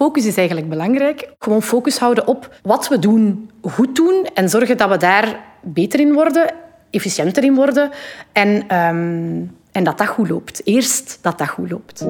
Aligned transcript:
focus 0.00 0.26
is 0.26 0.36
eigenlijk 0.36 0.68
belangrijk. 0.68 1.28
Gewoon 1.38 1.62
focus 1.62 1.98
houden 1.98 2.26
op 2.26 2.54
wat 2.62 2.88
we 2.88 2.98
doen, 2.98 3.50
goed 3.62 3.96
doen 3.96 4.28
en 4.34 4.48
zorgen 4.48 4.76
dat 4.76 4.88
we 4.88 4.96
daar 4.96 5.44
beter 5.62 6.00
in 6.00 6.12
worden, 6.12 6.54
efficiënter 6.90 7.44
in 7.44 7.54
worden 7.54 7.90
en, 8.32 8.64
ehm, 8.68 9.42
en 9.72 9.84
dat 9.84 9.98
dat 9.98 10.06
goed 10.06 10.28
loopt. 10.28 10.60
Eerst 10.64 11.18
dat 11.22 11.38
dat 11.38 11.48
goed 11.48 11.70
loopt. 11.70 12.06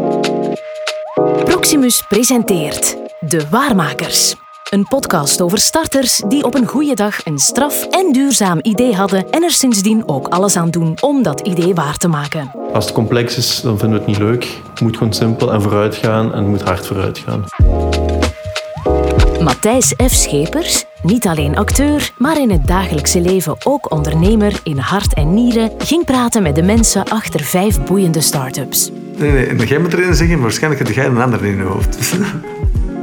Proximus 1.44 2.06
presenteert 2.08 2.96
De 3.20 3.48
Waarmakers. 3.50 4.36
Een 4.70 4.84
podcast 4.88 5.40
over 5.40 5.58
starters 5.58 6.22
die 6.28 6.44
op 6.44 6.54
een 6.54 6.66
goede 6.66 6.94
dag 6.94 7.24
een 7.24 7.38
straf 7.38 7.86
en 7.86 8.12
duurzaam 8.12 8.58
idee 8.62 8.94
hadden 8.94 9.30
en 9.30 9.42
er 9.42 9.50
sindsdien 9.50 10.02
ook 10.08 10.28
alles 10.28 10.56
aan 10.56 10.70
doen 10.70 10.96
om 11.00 11.22
dat 11.22 11.40
idee 11.40 11.74
waar 11.74 11.96
te 11.96 12.08
maken. 12.08 12.50
Als 12.72 12.84
het 12.84 12.94
complex 12.94 13.36
is, 13.36 13.60
dan 13.60 13.78
vinden 13.78 13.98
we 13.98 14.04
het 14.04 14.06
niet 14.06 14.18
leuk. 14.18 14.60
Het 14.70 14.80
moet 14.80 14.96
gewoon 14.96 15.12
simpel 15.12 15.52
en 15.52 15.62
vooruit 15.62 15.94
gaan 15.94 16.32
en 16.32 16.38
het 16.38 16.46
moet 16.46 16.62
hard 16.62 16.86
vooruit 16.86 17.18
gaan. 17.18 17.44
Matthijs 19.42 19.94
F. 20.06 20.14
Schepers, 20.14 20.84
niet 21.02 21.26
alleen 21.26 21.56
acteur, 21.56 22.12
maar 22.18 22.40
in 22.40 22.50
het 22.50 22.66
dagelijkse 22.66 23.20
leven 23.20 23.56
ook 23.64 23.90
ondernemer 23.92 24.60
in 24.62 24.78
hart 24.78 25.14
en 25.14 25.34
nieren, 25.34 25.70
ging 25.78 26.04
praten 26.04 26.42
met 26.42 26.54
de 26.54 26.62
mensen 26.62 27.04
achter 27.04 27.40
vijf 27.40 27.84
boeiende 27.84 28.20
start-ups. 28.20 28.90
Nee, 29.16 29.30
nee, 29.30 29.46
en 29.46 29.56
jij 29.56 29.78
moet 29.78 29.92
erin 29.92 30.14
zeggen, 30.14 30.34
maar 30.34 30.44
waarschijnlijk 30.44 30.86
heb 30.86 30.94
jij 30.94 31.06
een 31.06 31.18
ander 31.18 31.44
in 31.44 31.56
je 31.56 31.62
hoofd. 31.62 31.98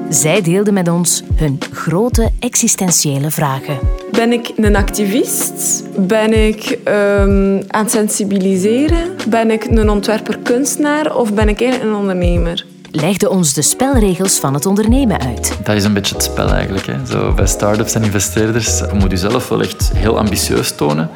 Zij 0.10 0.42
deelden 0.42 0.74
met 0.74 0.90
ons 0.90 1.24
hun 1.36 1.60
grote 1.72 2.32
existentiële 2.40 3.32
vragen. 3.32 3.80
Ben 4.12 4.32
ik 4.32 4.52
een 4.56 4.76
activist? 4.76 5.84
Ben 5.98 6.48
ik 6.48 6.80
ehm, 6.84 7.62
aan 7.68 7.84
het 7.84 7.92
sensibiliseren? 7.92 9.16
Ben 9.30 9.52
ik 9.52 9.64
een 9.64 9.90
ontwerper-kunstenaar 9.90 11.16
of 11.16 11.34
ben 11.34 11.50
ik 11.50 11.62
eigenlijk 11.62 11.92
een 11.92 12.00
ondernemer? 12.00 12.66
Legde 12.92 13.30
ons 13.30 13.54
de 13.54 13.62
spelregels 13.62 14.40
van 14.40 14.54
het 14.54 14.66
ondernemen 14.66 15.20
uit. 15.20 15.58
Dat 15.64 15.76
is 15.76 15.84
een 15.84 15.94
beetje 15.94 16.16
het 16.16 16.24
spel 16.24 16.50
eigenlijk. 16.50 16.86
Hè. 16.86 17.06
Zo, 17.06 17.34
bij 17.34 17.48
start-ups 17.48 17.94
en 17.94 18.04
investeerders 18.04 18.78
je 18.78 18.90
moet 18.94 19.12
je 19.12 19.18
zelf 19.18 19.50
wel 19.50 19.62
echt 19.62 19.92
heel 19.94 20.18
ambitieus 20.18 20.76
tonen. 20.76 21.10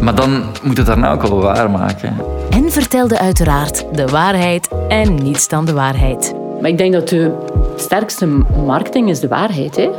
Maar 0.00 0.14
dan 0.14 0.44
moet 0.62 0.76
het 0.76 0.86
daarna 0.86 1.12
ook 1.12 1.22
wel 1.22 1.40
waarmaken. 1.40 2.16
En 2.50 2.72
vertelde 2.72 3.18
uiteraard 3.18 3.84
de 3.92 4.06
waarheid 4.06 4.68
en 4.88 5.14
niets 5.14 5.48
dan 5.48 5.64
de 5.64 5.72
waarheid. 5.72 6.34
Maar 6.60 6.70
ik 6.70 6.78
denk 6.78 6.92
dat 6.92 7.08
de 7.08 7.32
sterkste 7.76 8.26
marketing 8.66 9.08
is 9.08 9.20
de 9.20 9.28
waarheid. 9.28 9.76
Hè? 9.76 9.90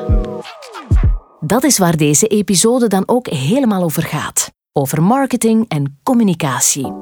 Dat 1.40 1.64
is 1.64 1.78
waar 1.78 1.98
deze 1.98 2.28
episode 2.28 2.88
dan 2.88 3.04
ook 3.06 3.28
helemaal 3.28 3.84
over 3.84 4.04
gaat. 4.04 4.52
Over 4.74 5.04
marketing 5.04 5.66
en 5.68 6.00
communicatie. 6.04 6.94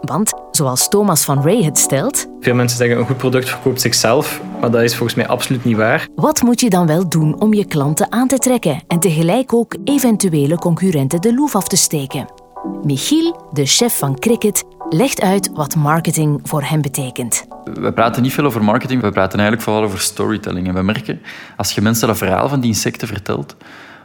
Want, 0.00 0.32
zoals 0.50 0.88
Thomas 0.88 1.24
van 1.24 1.42
Ray 1.42 1.62
het 1.62 1.78
stelt... 1.78 2.26
Veel 2.40 2.54
mensen 2.54 2.78
zeggen 2.78 2.98
een 2.98 3.06
goed 3.06 3.16
product 3.16 3.48
verkoopt 3.48 3.80
zichzelf, 3.80 4.40
maar 4.60 4.70
dat 4.70 4.82
is 4.82 4.96
volgens 4.96 5.14
mij 5.14 5.26
absoluut 5.26 5.64
niet 5.64 5.76
waar. 5.76 6.08
Wat 6.14 6.42
moet 6.42 6.60
je 6.60 6.70
dan 6.70 6.86
wel 6.86 7.08
doen 7.08 7.40
om 7.40 7.54
je 7.54 7.64
klanten 7.64 8.12
aan 8.12 8.28
te 8.28 8.38
trekken 8.38 8.82
en 8.86 9.00
tegelijk 9.00 9.54
ook 9.54 9.76
eventuele 9.84 10.56
concurrenten 10.56 11.20
de 11.20 11.34
loef 11.34 11.54
af 11.54 11.68
te 11.68 11.76
steken? 11.76 12.45
Michiel, 12.84 13.48
de 13.52 13.66
chef 13.66 13.98
van 13.98 14.18
Cricket, 14.18 14.64
legt 14.88 15.20
uit 15.20 15.50
wat 15.52 15.76
marketing 15.76 16.40
voor 16.42 16.62
hem 16.62 16.82
betekent. 16.82 17.46
We 17.74 17.92
praten 17.92 18.22
niet 18.22 18.32
veel 18.32 18.44
over 18.44 18.64
marketing, 18.64 19.02
we 19.02 19.10
praten 19.10 19.38
eigenlijk 19.38 19.68
vooral 19.68 19.82
over 19.82 20.00
storytelling. 20.00 20.68
En 20.68 20.74
we 20.74 20.82
merken, 20.82 21.20
als 21.56 21.72
je 21.72 21.80
mensen 21.80 22.08
dat 22.08 22.16
verhaal 22.16 22.48
van 22.48 22.60
die 22.60 22.70
insecten 22.70 23.08
vertelt, 23.08 23.56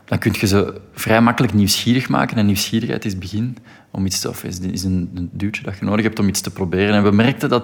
dan 0.05 0.17
kun 0.19 0.35
je 0.39 0.47
ze 0.47 0.81
vrij 0.93 1.21
makkelijk 1.21 1.53
nieuwsgierig 1.53 2.09
maken. 2.09 2.37
En 2.37 2.45
nieuwsgierigheid 2.45 3.05
is 3.05 3.11
het 3.11 3.21
begin 3.21 3.57
om 3.91 4.05
iets 4.05 4.19
te, 4.19 4.29
of 4.29 4.43
is, 4.43 4.59
is 4.59 4.83
een 4.83 5.29
duwtje 5.31 5.63
dat 5.63 5.77
je 5.77 5.85
nodig 5.85 6.03
hebt 6.03 6.19
om 6.19 6.27
iets 6.27 6.41
te 6.41 6.51
proberen. 6.51 6.95
En 6.95 7.03
we 7.03 7.11
merkten 7.11 7.49
dat 7.49 7.63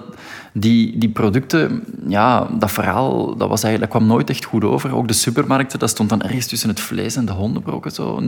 die, 0.52 0.98
die 0.98 1.08
producten, 1.08 1.84
ja, 2.08 2.48
dat 2.58 2.70
verhaal, 2.70 3.36
dat, 3.36 3.48
was 3.48 3.62
eigenlijk, 3.62 3.92
dat 3.92 4.00
kwam 4.00 4.16
nooit 4.16 4.30
echt 4.30 4.44
goed 4.44 4.64
over. 4.64 4.94
Ook 4.94 5.08
de 5.08 5.14
supermarkten, 5.14 5.78
dat 5.78 5.90
stond 5.90 6.08
dan 6.08 6.22
ergens 6.22 6.46
tussen 6.46 6.68
het 6.68 6.80
vlees 6.80 7.16
en 7.16 7.24
de 7.24 7.32
hondenbroken. 7.32 7.90
Zo. 7.90 8.20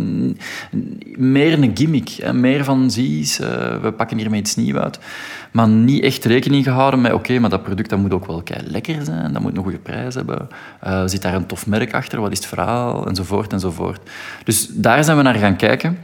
Meer 1.17 1.62
een 1.62 1.71
gimmick, 1.75 2.33
meer 2.33 2.65
van 2.65 2.91
zie 2.91 3.19
eens, 3.19 3.41
uh, 3.41 3.47
we 3.83 3.93
pakken 3.93 4.19
hiermee 4.19 4.41
iets 4.41 4.56
nieuws 4.56 4.78
uit. 4.78 4.99
Maar 5.53 5.69
niet 5.69 6.03
echt 6.03 6.25
rekening 6.25 6.65
gehouden 6.65 7.00
met, 7.00 7.12
oké, 7.12 7.38
maar 7.38 7.50
dat 7.50 7.62
product 7.62 7.91
dat 7.91 7.99
moet 7.99 8.12
ook 8.12 8.27
wel 8.27 8.43
kei 8.43 8.61
lekker 8.67 9.05
zijn, 9.05 9.32
dat 9.32 9.43
moet 9.43 9.56
een 9.56 9.62
goede 9.62 9.78
prijs 9.78 10.15
hebben. 10.15 10.49
Uh, 10.87 11.03
zit 11.06 11.22
daar 11.22 11.34
een 11.34 11.47
tof 11.47 11.67
merk 11.67 11.94
achter, 11.94 12.21
wat 12.21 12.32
is 12.32 12.38
het 12.38 12.47
verhaal, 12.47 13.06
enzovoort, 13.06 13.53
enzovoort. 13.53 14.11
Dus 14.44 14.69
daar 14.72 15.05
zijn 15.05 15.17
we 15.17 15.22
naar 15.22 15.34
gaan 15.34 15.56
kijken. 15.56 15.99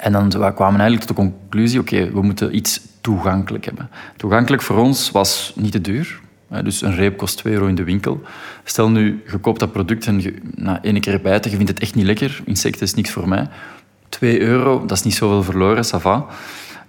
En 0.00 0.12
dan 0.12 0.30
we 0.30 0.54
kwamen 0.54 0.80
eigenlijk 0.80 1.00
tot 1.00 1.16
de 1.16 1.22
conclusie, 1.22 1.80
oké, 1.80 2.12
we 2.12 2.22
moeten 2.22 2.56
iets 2.56 2.80
toegankelijk 3.00 3.64
hebben. 3.64 3.90
Toegankelijk 4.16 4.62
voor 4.62 4.76
ons 4.76 5.10
was 5.10 5.52
niet 5.56 5.72
te 5.72 5.80
duur. 5.80 6.20
Dus 6.64 6.82
een 6.82 6.94
reep 6.94 7.16
kost 7.16 7.36
2 7.36 7.52
euro 7.52 7.66
in 7.66 7.74
de 7.74 7.84
winkel. 7.84 8.22
Stel 8.64 8.90
nu, 8.90 9.22
je 9.30 9.38
koopt 9.38 9.60
dat 9.60 9.72
product 9.72 10.06
en 10.06 10.20
je, 10.20 10.34
na 10.54 10.82
één 10.82 11.00
keer 11.00 11.20
bijten, 11.20 11.50
je 11.50 11.56
vindt 11.56 11.70
het 11.70 11.80
echt 11.80 11.94
niet 11.94 12.04
lekker. 12.04 12.40
Insecten 12.44 12.82
is 12.82 12.94
niks 12.94 13.10
voor 13.10 13.28
mij. 13.28 13.48
2 14.08 14.40
euro, 14.40 14.80
dat 14.86 14.96
is 14.96 15.02
niet 15.02 15.14
zoveel 15.14 15.42
verloren, 15.42 15.84
ça 15.84 16.00
va. 16.00 16.26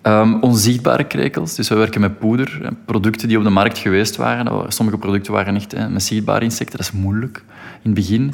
Um, 0.02 0.42
onzichtbare 0.42 1.04
krekels, 1.04 1.56
dus 1.56 1.70
we 1.70 1.76
werken 1.76 2.02
met 2.02 2.20
poeder. 2.20 2.74
Producten 2.86 3.28
die 3.28 3.38
op 3.38 3.44
de 3.44 3.50
markt 3.50 3.78
geweest 3.78 4.16
waren. 4.16 4.72
Sommige 4.72 4.98
producten 4.98 5.34
waren 5.34 5.56
echt 5.56 5.72
hè, 5.72 5.90
met 5.90 6.04
zichtbare 6.04 6.44
insecten. 6.44 6.78
Dat 6.78 6.88
is 6.88 6.92
moeilijk 6.92 7.44
in 7.82 7.90
het 7.90 7.94
begin. 7.94 8.34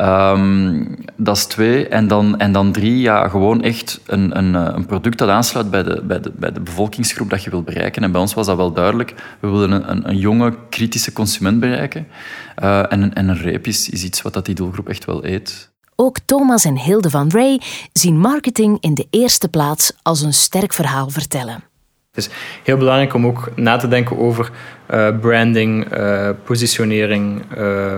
Um, 0.00 0.96
dat 1.16 1.36
is 1.36 1.44
twee. 1.44 1.88
En 1.88 2.08
dan, 2.08 2.38
en 2.38 2.52
dan 2.52 2.72
drie, 2.72 3.00
ja, 3.00 3.28
gewoon 3.28 3.62
echt 3.62 4.00
een, 4.06 4.38
een, 4.38 4.54
eh, 4.54 4.74
een 4.74 4.86
product 4.86 5.18
dat 5.18 5.28
aansluit 5.28 5.70
bij 5.70 5.82
de, 5.82 6.02
bij, 6.04 6.20
de, 6.20 6.32
bij 6.36 6.52
de 6.52 6.60
bevolkingsgroep 6.60 7.30
dat 7.30 7.44
je 7.44 7.50
wil 7.50 7.62
bereiken. 7.62 8.02
En 8.02 8.12
bij 8.12 8.20
ons 8.20 8.34
was 8.34 8.46
dat 8.46 8.56
wel 8.56 8.72
duidelijk. 8.72 9.14
We 9.40 9.48
wilden 9.48 9.70
een, 9.70 9.90
een, 9.90 10.08
een 10.08 10.16
jonge, 10.16 10.54
kritische 10.68 11.12
consument 11.12 11.60
bereiken. 11.60 12.06
En, 12.54 13.14
en 13.14 13.28
een 13.28 13.36
reep 13.36 13.66
is, 13.66 13.88
is 13.88 14.04
iets 14.04 14.22
wat 14.22 14.32
dat 14.32 14.46
die 14.46 14.54
doelgroep 14.54 14.88
echt 14.88 15.04
wel 15.04 15.24
eet. 15.24 15.70
Ook 15.96 16.18
Thomas 16.24 16.64
en 16.64 16.78
Hilde 16.78 17.10
van 17.10 17.30
Ray 17.30 17.60
zien 17.92 18.18
marketing 18.18 18.76
in 18.80 18.94
de 18.94 19.06
eerste 19.10 19.48
plaats 19.48 19.92
als 20.02 20.20
een 20.20 20.34
sterk 20.34 20.72
verhaal 20.72 21.10
vertellen. 21.10 21.71
Het 22.12 22.24
is 22.24 22.30
heel 22.62 22.76
belangrijk 22.76 23.14
om 23.14 23.26
ook 23.26 23.48
na 23.56 23.76
te 23.76 23.88
denken 23.88 24.18
over 24.18 24.50
uh, 24.90 25.08
branding, 25.20 25.96
uh, 25.96 26.28
positionering, 26.44 27.42
uh, 27.58 27.96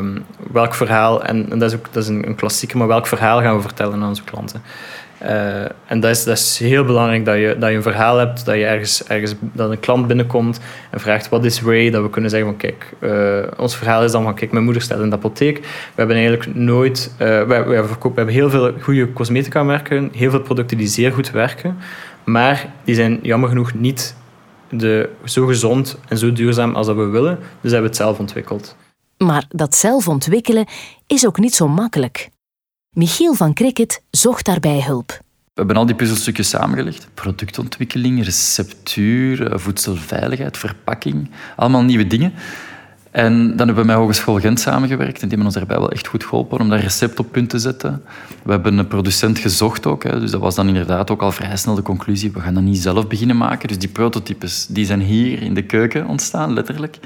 welk 0.53 0.75
verhaal, 0.75 1.25
en, 1.25 1.49
dat 1.49 1.63
is 1.63 1.75
ook 1.77 1.93
dat 1.93 2.03
is 2.03 2.09
een, 2.09 2.27
een 2.27 2.35
klassieke, 2.35 2.77
maar 2.77 2.87
welk 2.87 3.07
verhaal 3.07 3.41
gaan 3.41 3.57
we 3.57 3.63
vertellen 3.63 4.03
aan 4.03 4.09
onze 4.09 4.25
klanten. 4.25 4.63
Uh, 5.23 5.63
en 5.87 6.01
dat 6.01 6.11
is, 6.11 6.25
dat 6.25 6.37
is 6.39 6.59
heel 6.59 6.85
belangrijk 6.85 7.25
dat 7.25 7.35
je, 7.37 7.57
dat 7.59 7.71
je 7.71 7.77
een 7.77 7.83
verhaal 7.83 8.17
hebt, 8.17 8.45
dat 8.45 8.55
je 8.55 8.65
ergens, 8.65 9.05
ergens 9.07 9.35
dat 9.41 9.71
een 9.71 9.81
klant 9.81 10.07
binnenkomt 10.07 10.61
en 10.91 11.01
vraagt 11.01 11.29
wat 11.29 11.45
is 11.45 11.63
Ray, 11.63 11.91
dat 11.91 12.03
we 12.03 12.11
kunnen 12.11 12.31
zeggen 12.31 12.49
van 12.49 12.59
kijk, 12.59 12.93
ons 13.59 13.77
verhaal 13.77 14.05
is 14.05 14.13
dan 14.13 14.23
van 14.23 14.35
kijk, 14.35 14.53
mijn 14.53 14.65
moeder 14.65 14.83
staat 14.83 15.01
in 15.01 15.11
de 15.11 15.17
apotheek. 15.17 15.59
We 15.59 15.67
hebben 15.95 16.17
eigenlijk 16.17 16.55
nooit, 16.55 17.15
wij 17.19 17.85
verkopen, 17.85 18.11
we 18.11 18.17
hebben 18.17 18.35
heel 18.35 18.51
veel 18.51 18.73
goede 18.81 19.13
cosmetica 19.13 19.63
merken, 19.63 20.11
heel 20.13 20.31
veel 20.31 20.41
producten 20.41 20.77
die 20.77 20.87
zeer 20.87 21.13
goed 21.13 21.31
werken. 21.31 21.77
Maar 22.25 22.73
die 22.85 22.95
zijn 22.95 23.19
jammer 23.23 23.49
genoeg 23.49 23.75
niet 23.75 24.15
de, 24.71 25.11
zo 25.25 25.47
gezond 25.47 25.99
en 26.09 26.19
zo 26.19 26.33
duurzaam 26.33 26.75
als 26.75 26.87
dat 26.87 26.97
we 26.97 27.05
willen. 27.05 27.39
Dus 27.39 27.47
hebben 27.73 27.81
we 27.81 27.87
het 27.87 27.97
zelf 27.97 28.19
ontwikkeld. 28.19 28.77
Maar 29.19 29.45
dat 29.49 29.75
zelf 29.75 30.09
ontwikkelen 30.09 30.67
is 31.07 31.27
ook 31.27 31.39
niet 31.39 31.55
zo 31.55 31.69
makkelijk. 31.69 32.31
Michiel 32.91 33.34
van 33.34 33.55
Cricket 33.55 34.03
zocht 34.11 34.45
daarbij 34.45 34.83
hulp. 34.83 35.09
We 35.55 35.61
hebben 35.61 35.77
al 35.77 35.87
die 35.87 35.95
puzzelstukjes 35.95 36.49
samengelegd. 36.49 37.09
Productontwikkeling, 37.15 38.25
receptuur, 38.25 39.53
eh, 39.53 39.59
voedselveiligheid, 39.59 40.59
verpakking. 40.59 41.31
Allemaal 41.57 41.83
nieuwe 41.83 42.07
dingen. 42.07 42.33
En 43.15 43.57
dan 43.57 43.67
hebben 43.67 43.85
we 43.85 43.85
met 43.85 43.97
Hogeschool 43.97 44.39
Gent 44.39 44.61
samengewerkt 44.61 45.23
en 45.23 45.29
die 45.29 45.29
hebben 45.29 45.47
ons 45.47 45.55
daarbij 45.55 45.79
wel 45.79 45.91
echt 45.91 46.07
goed 46.07 46.25
geholpen 46.25 46.61
om 46.61 46.69
dat 46.69 46.81
recept 46.81 47.19
op 47.19 47.33
punt 47.33 47.51
te 47.51 47.59
zetten. 47.59 48.03
We 48.43 48.51
hebben 48.51 48.79
een 48.79 48.87
producent 48.87 49.39
gezocht 49.39 49.87
ook, 49.87 50.03
hè, 50.03 50.21
dus 50.21 50.31
dat 50.31 50.41
was 50.41 50.55
dan 50.55 50.69
inderdaad 50.69 51.11
ook 51.11 51.23
al 51.23 51.33
vrij 51.33 51.57
snel 51.57 51.75
de 51.75 51.83
conclusie, 51.83 52.33
we 52.33 52.41
gaan 52.41 52.55
dat 52.55 52.63
niet 52.63 52.79
zelf 52.79 53.07
beginnen 53.07 53.37
maken. 53.37 53.69
Dus 53.69 53.79
die 53.79 53.89
prototypes 53.89 54.67
die 54.67 54.87
zijn 54.87 55.01
hier 55.01 55.43
in 55.43 55.55
de 55.55 55.63
keuken 55.63 56.07
ontstaan, 56.07 56.53
letterlijk. 56.53 56.99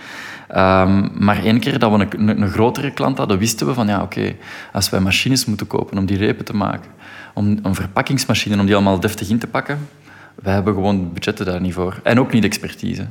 Um, 0.50 1.10
maar 1.24 1.44
één 1.44 1.60
keer 1.60 1.78
dat 1.78 1.92
we 1.92 2.06
een, 2.16 2.42
een, 2.42 2.48
grotere 2.48 2.90
klant 2.90 3.18
hadden, 3.18 3.38
wisten 3.38 3.66
we 3.66 3.74
van 3.74 3.86
ja, 3.86 4.02
oké, 4.02 4.34
als 4.72 4.90
wij 4.90 5.00
machines 5.00 5.44
moeten 5.44 5.66
kopen 5.66 5.98
om 5.98 6.06
die 6.06 6.16
repen 6.16 6.44
te 6.44 6.56
maken, 6.56 6.90
om 7.34 7.58
een 7.62 7.74
verpakkingsmachine, 7.74 8.58
om 8.58 8.66
die 8.66 8.74
allemaal 8.74 9.00
deftig 9.00 9.30
in 9.30 9.38
te 9.38 9.46
pakken, 9.46 9.88
wij 10.34 10.54
hebben 10.54 10.74
gewoon 10.74 11.12
budgetten 11.12 11.46
daar 11.46 11.60
niet 11.60 11.74
voor. 11.74 12.00
En 12.02 12.20
ook 12.20 12.32
niet 12.32 12.44
expertise. 12.44 13.06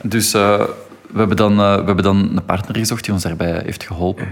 Dus... 0.00 0.34
Uh, 0.34 0.60
we 1.12 1.18
hebben, 1.18 1.36
dan, 1.36 1.52
uh, 1.52 1.74
we 1.74 1.84
hebben 1.84 2.04
dan 2.04 2.16
een 2.16 2.44
partner 2.44 2.76
gezocht 2.76 3.04
die 3.04 3.12
ons 3.12 3.22
daarbij 3.22 3.60
heeft 3.64 3.84
geholpen. 3.84 4.28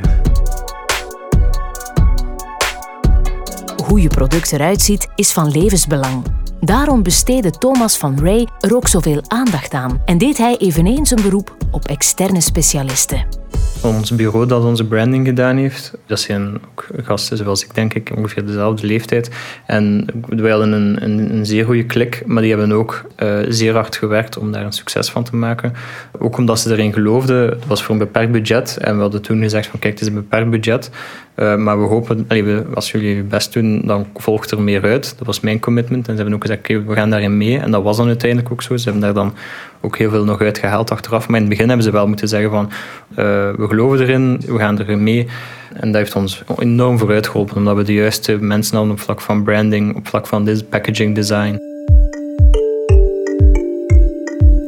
Hoe 3.87 4.01
je 4.01 4.09
product 4.09 4.53
eruit 4.53 4.83
ziet, 4.83 5.09
is 5.15 5.33
van 5.33 5.51
levensbelang. 5.51 6.25
Daarom 6.61 7.03
besteedde 7.03 7.51
Thomas 7.51 7.97
van 7.97 8.19
Ray 8.21 8.49
er 8.61 8.77
ook 8.77 8.89
zoveel 8.89 9.23
aandacht 9.29 9.75
aan 9.75 10.03
en 10.05 10.19
deed 10.19 10.39
hij 10.39 10.57
eveneens 10.57 11.11
een 11.11 11.23
beroep 11.23 11.57
op 11.71 11.85
externe 11.85 12.41
specialisten. 12.41 13.40
Ons 13.83 14.15
bureau 14.15 14.47
dat 14.47 14.65
onze 14.65 14.85
branding 14.85 15.27
gedaan 15.27 15.57
heeft. 15.57 15.95
Dat 16.07 16.21
zijn 16.21 16.61
ook 16.71 16.87
gasten 17.03 17.37
zoals 17.37 17.65
ik 17.65 17.75
denk 17.75 17.95
ik, 17.95 18.13
ongeveer 18.17 18.47
dezelfde 18.47 18.87
leeftijd. 18.87 19.31
En 19.67 20.07
wij 20.29 20.51
hadden 20.51 20.73
een, 20.73 21.05
een, 21.05 21.35
een 21.35 21.47
zeer 21.47 21.65
goede 21.65 21.85
klik, 21.85 22.23
maar 22.27 22.43
die 22.43 22.57
hebben 22.57 22.73
ook 22.73 23.05
uh, 23.23 23.39
zeer 23.49 23.75
hard 23.75 23.97
gewerkt 23.97 24.39
om 24.39 24.53
daar 24.53 24.65
een 24.65 24.73
succes 24.73 25.11
van 25.11 25.25
te 25.25 25.37
maken. 25.37 25.73
Ook 26.19 26.37
omdat 26.37 26.61
ze 26.61 26.73
erin 26.73 26.93
geloofden. 26.93 27.49
Het 27.49 27.67
was 27.67 27.83
voor 27.83 27.95
een 27.95 28.01
beperkt 28.01 28.33
budget. 28.33 28.77
En 28.77 28.95
we 28.95 29.01
hadden 29.01 29.23
toen 29.23 29.43
gezegd 29.43 29.67
van 29.67 29.79
kijk, 29.79 29.93
het 29.93 30.03
is 30.03 30.09
een 30.09 30.15
beperkt 30.15 30.51
budget. 30.51 30.91
Uh, 31.37 31.57
maar 31.57 31.81
we 31.81 31.87
hopen, 31.87 32.25
allee, 32.29 32.57
als 32.75 32.91
jullie 32.91 33.17
je 33.17 33.23
best 33.23 33.53
doen, 33.53 33.83
dan 33.87 34.07
volgt 34.15 34.51
er 34.51 34.63
meer 34.63 34.83
uit. 34.83 35.15
Dat 35.19 35.27
was 35.27 35.41
mijn 35.41 35.61
commitment. 35.61 36.09
En 36.09 36.13
ze 36.13 36.21
hebben 36.21 36.35
ook 36.35 36.43
gezegd, 36.43 36.61
okay, 36.61 36.85
we 36.85 36.95
gaan 36.95 37.11
daarin 37.11 37.37
mee. 37.37 37.59
En 37.59 37.71
dat 37.71 37.83
was 37.83 37.97
dan 37.97 38.07
uiteindelijk 38.07 38.53
ook 38.53 38.63
zo. 38.63 38.77
Ze 38.77 38.85
hebben 38.85 39.03
daar 39.03 39.15
dan 39.15 39.35
ook 39.81 39.97
heel 39.99 40.11
veel 40.11 40.25
nog 40.25 40.41
uitgehaald 40.41 40.91
achteraf. 40.91 41.29
Maar 41.29 41.41
in 41.41 41.47
het 41.47 41.51
begin 41.51 41.69
hebben 41.69 41.87
ze 41.87 41.93
wel 41.93 42.07
moeten 42.07 42.29
zeggen 42.29 42.51
van, 42.51 42.65
uh, 43.11 43.17
we 43.57 43.67
geloven 43.69 44.01
erin, 44.01 44.43
we 44.47 44.59
gaan 44.59 44.79
erin 44.79 45.03
mee. 45.03 45.27
En 45.73 45.87
dat 45.87 46.01
heeft 46.01 46.17
ons 46.17 46.43
enorm 46.59 46.99
vooruit 46.99 47.27
geholpen, 47.27 47.57
omdat 47.57 47.77
we 47.77 47.83
de 47.83 47.95
juiste 47.95 48.37
mensen 48.37 48.77
hadden 48.77 48.93
op 48.93 49.01
vlak 49.01 49.21
van 49.21 49.43
branding, 49.43 49.97
op 49.97 50.09
vlak 50.09 50.27
van 50.27 50.49
packaging 50.69 51.15
design. 51.15 51.59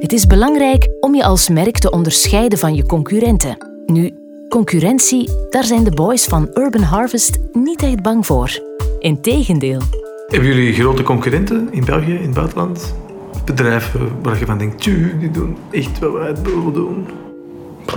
Het 0.01 0.13
is 0.13 0.27
belangrijk 0.27 0.89
om 1.01 1.15
je 1.15 1.25
als 1.25 1.49
merk 1.49 1.79
te 1.79 1.91
onderscheiden 1.91 2.59
van 2.59 2.75
je 2.75 2.87
concurrenten. 2.87 3.57
Nu, 3.87 4.11
concurrentie, 4.49 5.31
daar 5.51 5.65
zijn 5.65 5.85
de 5.85 5.91
boys 5.91 6.25
van 6.25 6.51
Urban 6.55 6.83
Harvest 6.83 7.39
niet 7.53 7.83
echt 7.83 8.03
bang 8.03 8.27
voor. 8.27 8.63
Integendeel. 8.99 9.81
Hebben 10.27 10.49
jullie 10.49 10.73
grote 10.73 11.03
concurrenten 11.03 11.69
in 11.71 11.85
België, 11.85 12.15
in 12.15 12.23
het 12.23 12.35
buitenland? 12.35 12.95
Bedrijven 13.45 14.09
waar 14.23 14.39
je 14.39 14.47
van 14.47 14.59
denkt, 14.59 14.85
die 14.85 15.31
doen 15.31 15.57
echt 15.71 15.99
wat 15.99 16.13
wij 16.13 16.35
willen 16.43 16.73
doen? 16.73 17.07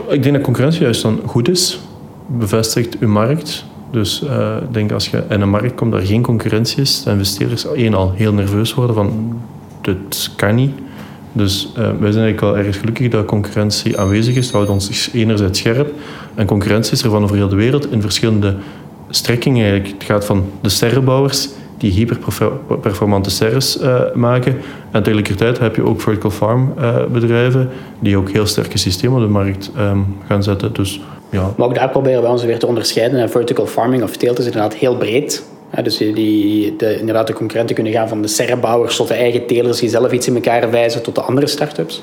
Ik 0.09 0.23
denk 0.23 0.35
dat 0.35 0.43
concurrentie 0.43 0.81
juist 0.81 1.01
dan 1.01 1.19
goed 1.25 1.49
is. 1.49 1.79
Bevestigt 2.27 2.99
uw 2.99 3.09
markt. 3.09 3.65
Dus 3.91 4.23
uh, 4.23 4.55
ik 4.61 4.73
denk 4.73 4.91
als 4.91 5.07
je 5.07 5.23
in 5.29 5.41
een 5.41 5.49
markt 5.49 5.75
komt 5.75 5.91
waar 5.91 6.01
geen 6.01 6.21
concurrentie 6.21 6.81
is, 6.81 7.03
dat 7.03 7.13
investeerders 7.13 7.65
één 7.65 7.93
al 7.93 8.11
heel 8.11 8.33
nerveus 8.33 8.73
worden 8.73 8.95
van 8.95 9.39
dit 9.81 10.31
kan 10.35 10.55
niet. 10.55 10.71
Dus 11.31 11.69
uh, 11.69 11.75
wij 11.75 12.11
zijn 12.11 12.23
eigenlijk 12.23 12.39
wel 12.39 12.57
erg 12.57 12.79
gelukkig 12.79 13.09
dat 13.09 13.25
concurrentie 13.25 13.99
aanwezig 13.99 14.35
is. 14.35 14.45
Dat 14.45 14.53
houdt 14.53 14.69
ons 14.69 15.09
enerzijds 15.13 15.59
scherp. 15.59 15.93
En 16.35 16.45
concurrentie 16.45 16.93
is 16.93 17.03
er 17.03 17.09
van 17.09 17.23
over 17.23 17.35
heel 17.35 17.49
de 17.49 17.55
wereld 17.55 17.91
in 17.91 18.01
verschillende 18.01 18.55
strekkingen. 19.09 19.65
Eigenlijk. 19.65 19.93
Het 19.93 20.03
gaat 20.03 20.25
van 20.25 20.43
de 20.61 20.69
sterrenbouwers 20.69 21.49
die 21.77 21.91
hyperperformante 21.91 23.29
serres 23.29 23.81
uh, 23.81 24.01
maken. 24.13 24.57
En 24.91 25.03
tegelijkertijd 25.03 25.59
heb 25.59 25.75
je 25.75 25.83
ook 25.83 26.01
vertical 26.01 26.31
farm 26.31 26.73
uh, 26.79 27.05
bedrijven 27.05 27.69
die 27.99 28.17
ook 28.17 28.29
heel 28.29 28.45
sterke 28.45 28.77
systemen 28.77 29.17
op 29.17 29.23
de 29.23 29.31
markt 29.31 29.71
um, 29.77 30.17
gaan 30.27 30.43
zetten. 30.43 30.73
Dus, 30.73 31.01
ja. 31.29 31.53
Maar 31.57 31.67
ook 31.67 31.75
daar 31.75 31.89
proberen 31.89 32.21
wij 32.21 32.31
ons 32.31 32.43
weer 32.43 32.59
te 32.59 32.67
onderscheiden. 32.67 33.19
En 33.19 33.29
vertical 33.29 33.65
farming 33.65 34.03
of 34.03 34.17
teelt 34.17 34.39
is 34.39 34.45
inderdaad 34.45 34.73
heel 34.73 34.97
breed. 34.97 35.43
Ja, 35.75 35.81
dus 35.81 35.97
die, 35.97 36.75
de, 36.75 36.99
inderdaad 36.99 37.27
de 37.27 37.33
concurrenten 37.33 37.75
kunnen 37.75 37.93
gaan 37.93 38.07
van 38.07 38.21
de 38.21 38.27
serrebouwers 38.27 38.95
tot 38.95 39.07
de 39.07 39.13
eigen 39.13 39.45
telers 39.45 39.79
die 39.79 39.89
zelf 39.89 40.11
iets 40.11 40.27
in 40.27 40.35
elkaar 40.35 40.71
wijzen 40.71 41.03
tot 41.03 41.15
de 41.15 41.21
andere 41.21 41.47
start-ups. 41.47 42.01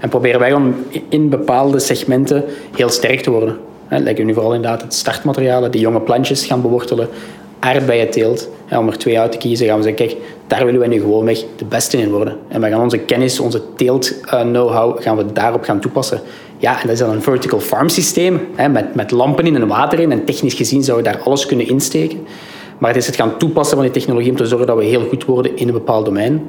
En 0.00 0.08
proberen 0.08 0.40
wij 0.40 0.52
om 0.52 0.74
in 1.08 1.28
bepaalde 1.28 1.78
segmenten 1.78 2.44
heel 2.76 2.88
sterk 2.88 3.20
te 3.20 3.30
worden. 3.30 3.56
Lijken 3.88 4.26
nu 4.26 4.34
vooral 4.34 4.54
inderdaad 4.54 4.82
het 4.82 4.94
startmaterialen, 4.94 5.70
die 5.70 5.80
jonge 5.80 6.00
plantjes 6.00 6.44
gaan 6.44 6.62
bewortelen, 6.62 7.08
aardbeienteelt. 7.62 8.48
Ja, 8.70 8.78
om 8.78 8.88
er 8.88 8.98
twee 8.98 9.18
uit 9.18 9.32
te 9.32 9.38
kiezen 9.38 9.66
gaan 9.66 9.76
we 9.76 9.82
zeggen, 9.82 10.06
kijk, 10.06 10.20
daar 10.46 10.64
willen 10.64 10.80
wij 10.80 10.88
nu 10.88 11.00
gewoon 11.00 11.24
weg 11.24 11.38
de 11.56 11.64
beste 11.64 11.96
in 11.96 12.10
worden. 12.10 12.36
En 12.48 12.60
we 12.60 12.68
gaan 12.68 12.80
onze 12.80 12.98
kennis, 12.98 13.40
onze 13.40 13.62
teelt-know-how, 13.76 15.02
gaan 15.02 15.16
we 15.16 15.32
daarop 15.32 15.64
gaan 15.64 15.80
toepassen. 15.80 16.20
Ja, 16.58 16.72
en 16.74 16.80
dat 16.82 16.90
is 16.90 16.98
dan 16.98 17.10
een 17.10 17.22
vertical 17.22 17.60
farm 17.60 17.88
systeem, 17.88 18.40
hè, 18.54 18.68
met, 18.68 18.94
met 18.94 19.10
lampen 19.10 19.46
in 19.46 19.56
en 19.56 19.66
water 19.66 20.00
in. 20.00 20.12
En 20.12 20.24
technisch 20.24 20.54
gezien 20.54 20.82
zou 20.82 20.98
je 20.98 21.04
daar 21.04 21.20
alles 21.20 21.46
kunnen 21.46 21.68
insteken. 21.68 22.26
Maar 22.78 22.90
het 22.90 22.98
is 22.98 23.06
het 23.06 23.16
gaan 23.16 23.38
toepassen 23.38 23.76
van 23.76 23.84
die 23.84 23.94
technologie 23.94 24.30
om 24.30 24.36
te 24.36 24.46
zorgen 24.46 24.66
dat 24.66 24.76
we 24.76 24.84
heel 24.84 25.06
goed 25.08 25.24
worden 25.24 25.56
in 25.56 25.66
een 25.66 25.74
bepaald 25.74 26.04
domein. 26.04 26.46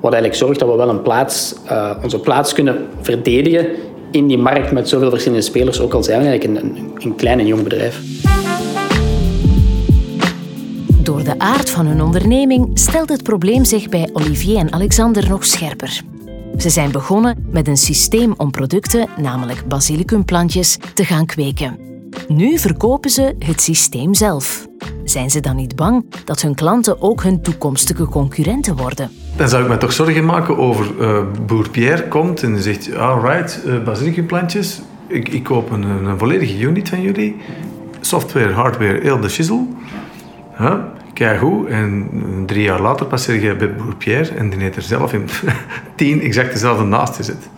Wat 0.00 0.12
eigenlijk 0.12 0.42
zorgt 0.42 0.60
dat 0.60 0.68
we 0.68 0.76
wel 0.76 0.88
een 0.88 1.02
plaats, 1.02 1.54
uh, 1.70 1.90
onze 2.02 2.18
plaats 2.18 2.52
kunnen 2.52 2.86
verdedigen 3.00 3.66
in 4.10 4.26
die 4.26 4.38
markt 4.38 4.72
met 4.72 4.88
zoveel 4.88 5.10
verschillende 5.10 5.44
spelers, 5.44 5.80
ook 5.80 5.94
al 5.94 6.02
zijn 6.02 6.22
we 6.22 6.28
eigenlijk 6.28 6.62
een, 6.62 6.92
een 6.98 7.14
klein 7.14 7.38
en 7.38 7.46
jong 7.46 7.62
bedrijf. 7.62 8.00
Door 11.20 11.38
de 11.38 11.44
aard 11.44 11.70
van 11.70 11.86
hun 11.86 12.02
onderneming 12.02 12.78
stelt 12.78 13.08
het 13.08 13.22
probleem 13.22 13.64
zich 13.64 13.88
bij 13.88 14.10
Olivier 14.12 14.58
en 14.58 14.72
Alexander 14.72 15.28
nog 15.28 15.44
scherper. 15.44 16.02
Ze 16.58 16.70
zijn 16.70 16.90
begonnen 16.90 17.46
met 17.50 17.68
een 17.68 17.76
systeem 17.76 18.34
om 18.36 18.50
producten, 18.50 19.08
namelijk 19.16 19.68
basilicumplantjes, 19.68 20.78
te 20.94 21.04
gaan 21.04 21.26
kweken. 21.26 21.78
Nu 22.28 22.58
verkopen 22.58 23.10
ze 23.10 23.34
het 23.38 23.62
systeem 23.62 24.14
zelf. 24.14 24.66
Zijn 25.04 25.30
ze 25.30 25.40
dan 25.40 25.56
niet 25.56 25.76
bang 25.76 26.04
dat 26.24 26.42
hun 26.42 26.54
klanten 26.54 27.02
ook 27.02 27.22
hun 27.22 27.42
toekomstige 27.42 28.04
concurrenten 28.04 28.76
worden? 28.76 29.10
Dan 29.36 29.48
zou 29.48 29.62
ik 29.62 29.68
me 29.68 29.76
toch 29.76 29.92
zorgen 29.92 30.24
maken 30.24 30.58
over 30.58 30.86
uh, 31.00 31.22
boer 31.46 31.70
Pierre 31.70 32.08
komt 32.08 32.42
en 32.42 32.62
zegt: 32.62 32.94
Alright, 32.94 33.62
uh, 33.66 33.82
basilicumplantjes, 33.82 34.80
ik, 35.06 35.28
ik 35.28 35.42
koop 35.42 35.70
een, 35.70 35.82
een, 35.82 36.18
volledige 36.18 36.58
unit 36.60 36.88
van 36.88 37.00
jullie. 37.02 37.36
Software, 38.00 38.52
hardware, 38.52 39.00
heel 39.00 39.20
de 39.20 39.28
shizzle. 39.28 39.66
Huh? 40.58 40.74
Goed. 41.28 41.68
En 41.68 42.08
drie 42.46 42.62
jaar 42.62 42.80
later 42.80 43.06
passeer 43.06 43.42
je 43.42 43.56
bij 43.56 43.74
boer 43.74 43.96
Pierre 43.96 44.34
en 44.34 44.50
die 44.50 44.58
heeft 44.60 44.76
er 44.76 44.82
zelf 44.82 45.12
in 45.12 45.24
tien 45.96 46.20
exact 46.20 46.52
dezelfde 46.52 46.84
naast 46.84 47.16
gezet. 47.16 47.48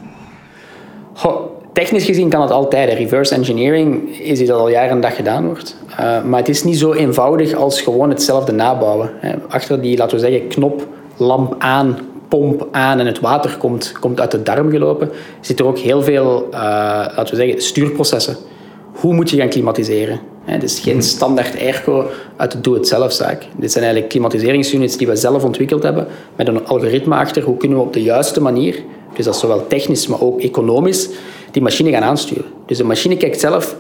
Goh, 1.13 1.41
technisch 1.73 2.05
gezien 2.05 2.29
kan 2.29 2.41
het 2.41 2.51
altijd. 2.51 2.93
Reverse 2.93 3.35
engineering 3.35 4.19
is 4.19 4.41
iets 4.41 4.49
dat 4.51 4.59
al 4.59 4.69
jaren 4.69 4.91
en 4.91 5.01
dag 5.01 5.17
gedaan 5.17 5.47
wordt. 5.47 5.77
Uh, 5.91 6.25
maar 6.25 6.39
het 6.39 6.49
is 6.49 6.65
niet 6.65 6.79
zo 6.79 6.93
eenvoudig 6.93 7.55
als 7.55 7.81
gewoon 7.81 8.09
hetzelfde 8.09 8.53
nabouwen. 8.53 9.11
Achter 9.49 9.83
die, 9.83 9.97
laten 9.97 10.17
we 10.17 10.23
zeggen, 10.23 10.49
knop, 10.49 10.87
lamp 11.17 11.55
aan, 11.59 11.99
pomp 12.29 12.69
aan 12.71 12.99
en 12.99 13.07
het 13.07 13.21
water 13.21 13.57
komt, 13.59 13.93
komt 14.01 14.21
uit 14.21 14.31
de 14.31 14.43
darm 14.43 14.71
gelopen, 14.71 15.11
zit 15.41 15.59
er 15.59 15.67
ook 15.67 15.79
heel 15.79 16.03
veel, 16.03 16.49
uh, 16.51 16.59
laten 17.17 17.37
we 17.37 17.37
zeggen, 17.37 17.63
stuurprocessen. 17.63 18.37
Hoe 18.93 19.15
moet 19.15 19.31
je 19.31 19.37
gaan 19.37 19.49
klimatiseren? 19.49 20.21
Het 20.45 20.63
is 20.63 20.81
geen 20.81 21.03
standaard 21.03 21.61
airco 21.61 22.07
uit 22.37 22.53
de 22.53 22.61
doe-het-zelf-zaak. 22.61 23.47
Dit 23.57 23.73
zijn 23.73 23.85
eigenlijk 23.85 24.13
klimatiseringsunits 24.13 24.97
die 24.97 25.07
we 25.07 25.17
zelf 25.17 25.45
ontwikkeld 25.45 25.83
hebben, 25.83 26.07
met 26.37 26.49
een 26.49 26.67
algoritme 26.67 27.15
achter. 27.15 27.43
Hoe 27.43 27.57
kunnen 27.57 27.79
we 27.79 27.85
op 27.85 27.93
de 27.93 28.03
juiste 28.03 28.41
manier, 28.41 28.83
dus 29.15 29.25
dat 29.25 29.35
is 29.35 29.41
zowel 29.41 29.67
technisch, 29.67 30.07
maar 30.07 30.21
ook 30.21 30.41
economisch, 30.41 31.09
die 31.51 31.63
machine 31.63 31.91
gaan 31.91 32.03
aansturen. 32.03 32.45
Dus 32.67 32.79
de 32.79 32.85
machine 32.85 33.17
kijkt 33.17 33.41
zelf 33.41 33.77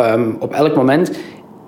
um, 0.00 0.36
op 0.40 0.52
elk 0.52 0.76
moment 0.76 1.10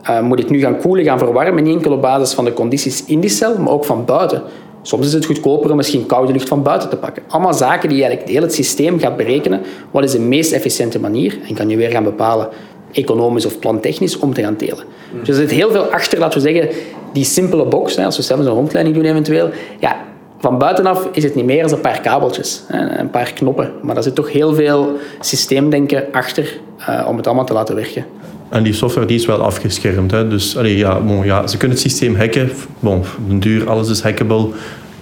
uh, 0.02 0.20
moet 0.20 0.40
ik 0.40 0.50
nu 0.50 0.60
gaan 0.60 0.78
koelen, 0.78 1.04
gaan 1.04 1.18
verwarmen, 1.18 1.64
niet 1.64 1.74
enkel 1.74 1.92
op 1.92 2.02
basis 2.02 2.34
van 2.34 2.44
de 2.44 2.52
condities 2.52 3.04
in 3.04 3.20
die 3.20 3.30
cel, 3.30 3.58
maar 3.58 3.72
ook 3.72 3.84
van 3.84 4.04
buiten. 4.04 4.42
Soms 4.82 5.06
is 5.06 5.12
het 5.12 5.24
goedkoper 5.24 5.70
om 5.70 5.76
misschien 5.76 6.06
koude 6.06 6.32
lucht 6.32 6.48
van 6.48 6.62
buiten 6.62 6.88
te 6.88 6.96
pakken. 6.96 7.22
Allemaal 7.28 7.54
zaken 7.54 7.88
die 7.88 8.02
eigenlijk 8.02 8.30
heel 8.30 8.42
het 8.42 8.54
systeem 8.54 8.98
gaat 8.98 9.16
berekenen. 9.16 9.60
Wat 9.90 10.04
is 10.04 10.12
de 10.12 10.20
meest 10.20 10.52
efficiënte 10.52 11.00
manier? 11.00 11.38
En 11.48 11.54
kan 11.54 11.68
je 11.68 11.76
weer 11.76 11.90
gaan 11.90 12.04
bepalen, 12.04 12.48
economisch 12.92 13.46
of 13.46 13.58
plantechnisch, 13.58 14.18
om 14.18 14.34
te 14.34 14.42
gaan 14.42 14.56
telen. 14.56 14.84
Dus 15.20 15.28
er 15.28 15.34
zit 15.34 15.50
heel 15.50 15.70
veel 15.70 15.84
achter, 15.84 16.18
laten 16.18 16.42
we 16.42 16.50
zeggen, 16.52 16.76
die 17.12 17.24
simpele 17.24 17.64
box. 17.64 17.98
Als 17.98 18.16
we 18.16 18.22
zelf 18.22 18.40
een 18.40 18.46
rondleiding 18.46 18.96
doen 18.96 19.04
eventueel. 19.04 19.50
Ja, 19.80 19.96
van 20.38 20.58
buitenaf 20.58 21.08
is 21.12 21.22
het 21.22 21.34
niet 21.34 21.44
meer 21.44 21.62
dan 21.62 21.72
een 21.72 21.80
paar 21.80 22.00
kabeltjes, 22.00 22.62
een 22.96 23.10
paar 23.10 23.32
knoppen. 23.32 23.72
Maar 23.82 23.96
er 23.96 24.02
zit 24.02 24.14
toch 24.14 24.32
heel 24.32 24.54
veel 24.54 24.96
systeemdenken 25.20 26.04
achter 26.12 26.58
uh, 26.80 27.06
om 27.08 27.16
het 27.16 27.26
allemaal 27.26 27.44
te 27.44 27.52
laten 27.52 27.74
werken. 27.74 28.04
En 28.48 28.62
die 28.62 28.72
software 28.72 29.06
die 29.06 29.16
is 29.16 29.26
wel 29.26 29.40
afgeschermd. 29.40 30.10
Hè. 30.10 30.28
Dus 30.28 30.56
allee, 30.56 30.76
ja, 30.76 31.00
bon, 31.00 31.24
ja, 31.24 31.46
ze 31.46 31.56
kunnen 31.56 31.76
het 31.76 31.86
systeem 31.86 32.16
hacken. 32.16 32.50
Bon, 32.80 33.02
duur, 33.26 33.70
alles 33.70 33.88
is 33.88 34.02
hackable. 34.02 34.48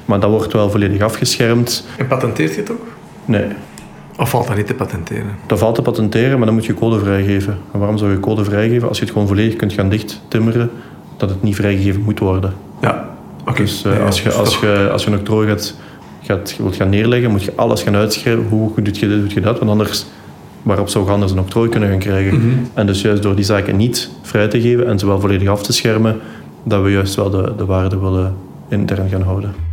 Maar 0.05 0.21
dat 0.21 0.31
wordt 0.31 0.53
wel 0.53 0.71
volledig 0.71 1.01
afgeschermd. 1.01 1.85
En 1.99 2.07
patenteert 2.07 2.55
je 2.55 2.61
het 2.61 2.71
ook? 2.71 2.87
Nee. 3.25 3.45
Of 4.19 4.31
valt 4.31 4.47
dat 4.47 4.57
niet 4.57 4.67
te 4.67 4.75
patenteren? 4.75 5.31
Dat 5.47 5.59
valt 5.59 5.75
te 5.75 5.83
patenteren, 5.83 6.37
maar 6.37 6.47
dan 6.47 6.55
moet 6.55 6.67
je 6.67 6.75
code 6.75 6.99
vrijgeven. 6.99 7.59
En 7.73 7.79
waarom 7.79 7.99
zou 7.99 8.11
je 8.11 8.21
code 8.21 8.45
vrijgeven 8.45 8.89
als 8.89 8.99
je 8.99 9.05
het 9.05 9.13
gewoon 9.13 9.29
volledig 9.29 9.57
kunt 9.57 9.73
gaan 9.73 9.89
dichttimmeren 9.89 10.71
dat 11.17 11.31
het 11.31 11.43
niet 11.43 11.55
vrijgegeven 11.55 12.03
moet 12.03 12.19
worden? 12.19 12.55
Ja, 12.81 13.09
oké. 13.47 13.63
Dus 13.63 13.85
uh, 13.85 14.05
als, 14.05 14.23
je, 14.23 14.33
als, 14.33 14.59
je, 14.59 14.89
als 14.93 15.05
je 15.05 15.11
een 15.11 15.19
octrooi 15.19 15.49
gaat, 15.49 15.75
gaat, 16.23 16.57
wilt 16.59 16.77
gaan 16.77 16.89
neerleggen, 16.89 17.31
moet 17.31 17.45
je 17.45 17.53
alles 17.57 17.83
gaan 17.83 17.97
uitschrijven. 17.97 18.47
Hoe 18.49 18.73
goed 18.73 18.85
doe 18.85 18.95
je 18.95 19.09
dit, 19.09 19.21
doe 19.21 19.35
je 19.35 19.41
dat? 19.41 19.59
Want 19.59 19.71
anders 19.71 20.07
waarop 20.63 20.89
zou 20.89 21.05
je 21.05 21.11
anders 21.11 21.33
een 21.33 21.39
octrooi 21.39 21.69
kunnen 21.69 21.89
gaan 21.89 21.99
krijgen. 21.99 22.37
Mhm. 22.37 22.59
En 22.75 22.87
dus 22.87 23.01
juist 23.01 23.23
door 23.23 23.35
die 23.35 23.45
zaken 23.45 23.77
niet 23.77 24.11
vrij 24.23 24.49
te 24.49 24.61
geven 24.61 24.87
en 24.87 24.99
ze 24.99 25.07
wel 25.07 25.21
volledig 25.21 25.49
af 25.49 25.63
te 25.63 25.73
schermen, 25.73 26.21
dat 26.63 26.83
we 26.83 26.91
juist 26.91 27.15
wel 27.15 27.31
de, 27.31 27.53
de 27.57 27.65
waarde 27.65 27.99
willen 27.99 28.35
intern 28.69 29.09
gaan 29.09 29.23
houden. 29.23 29.66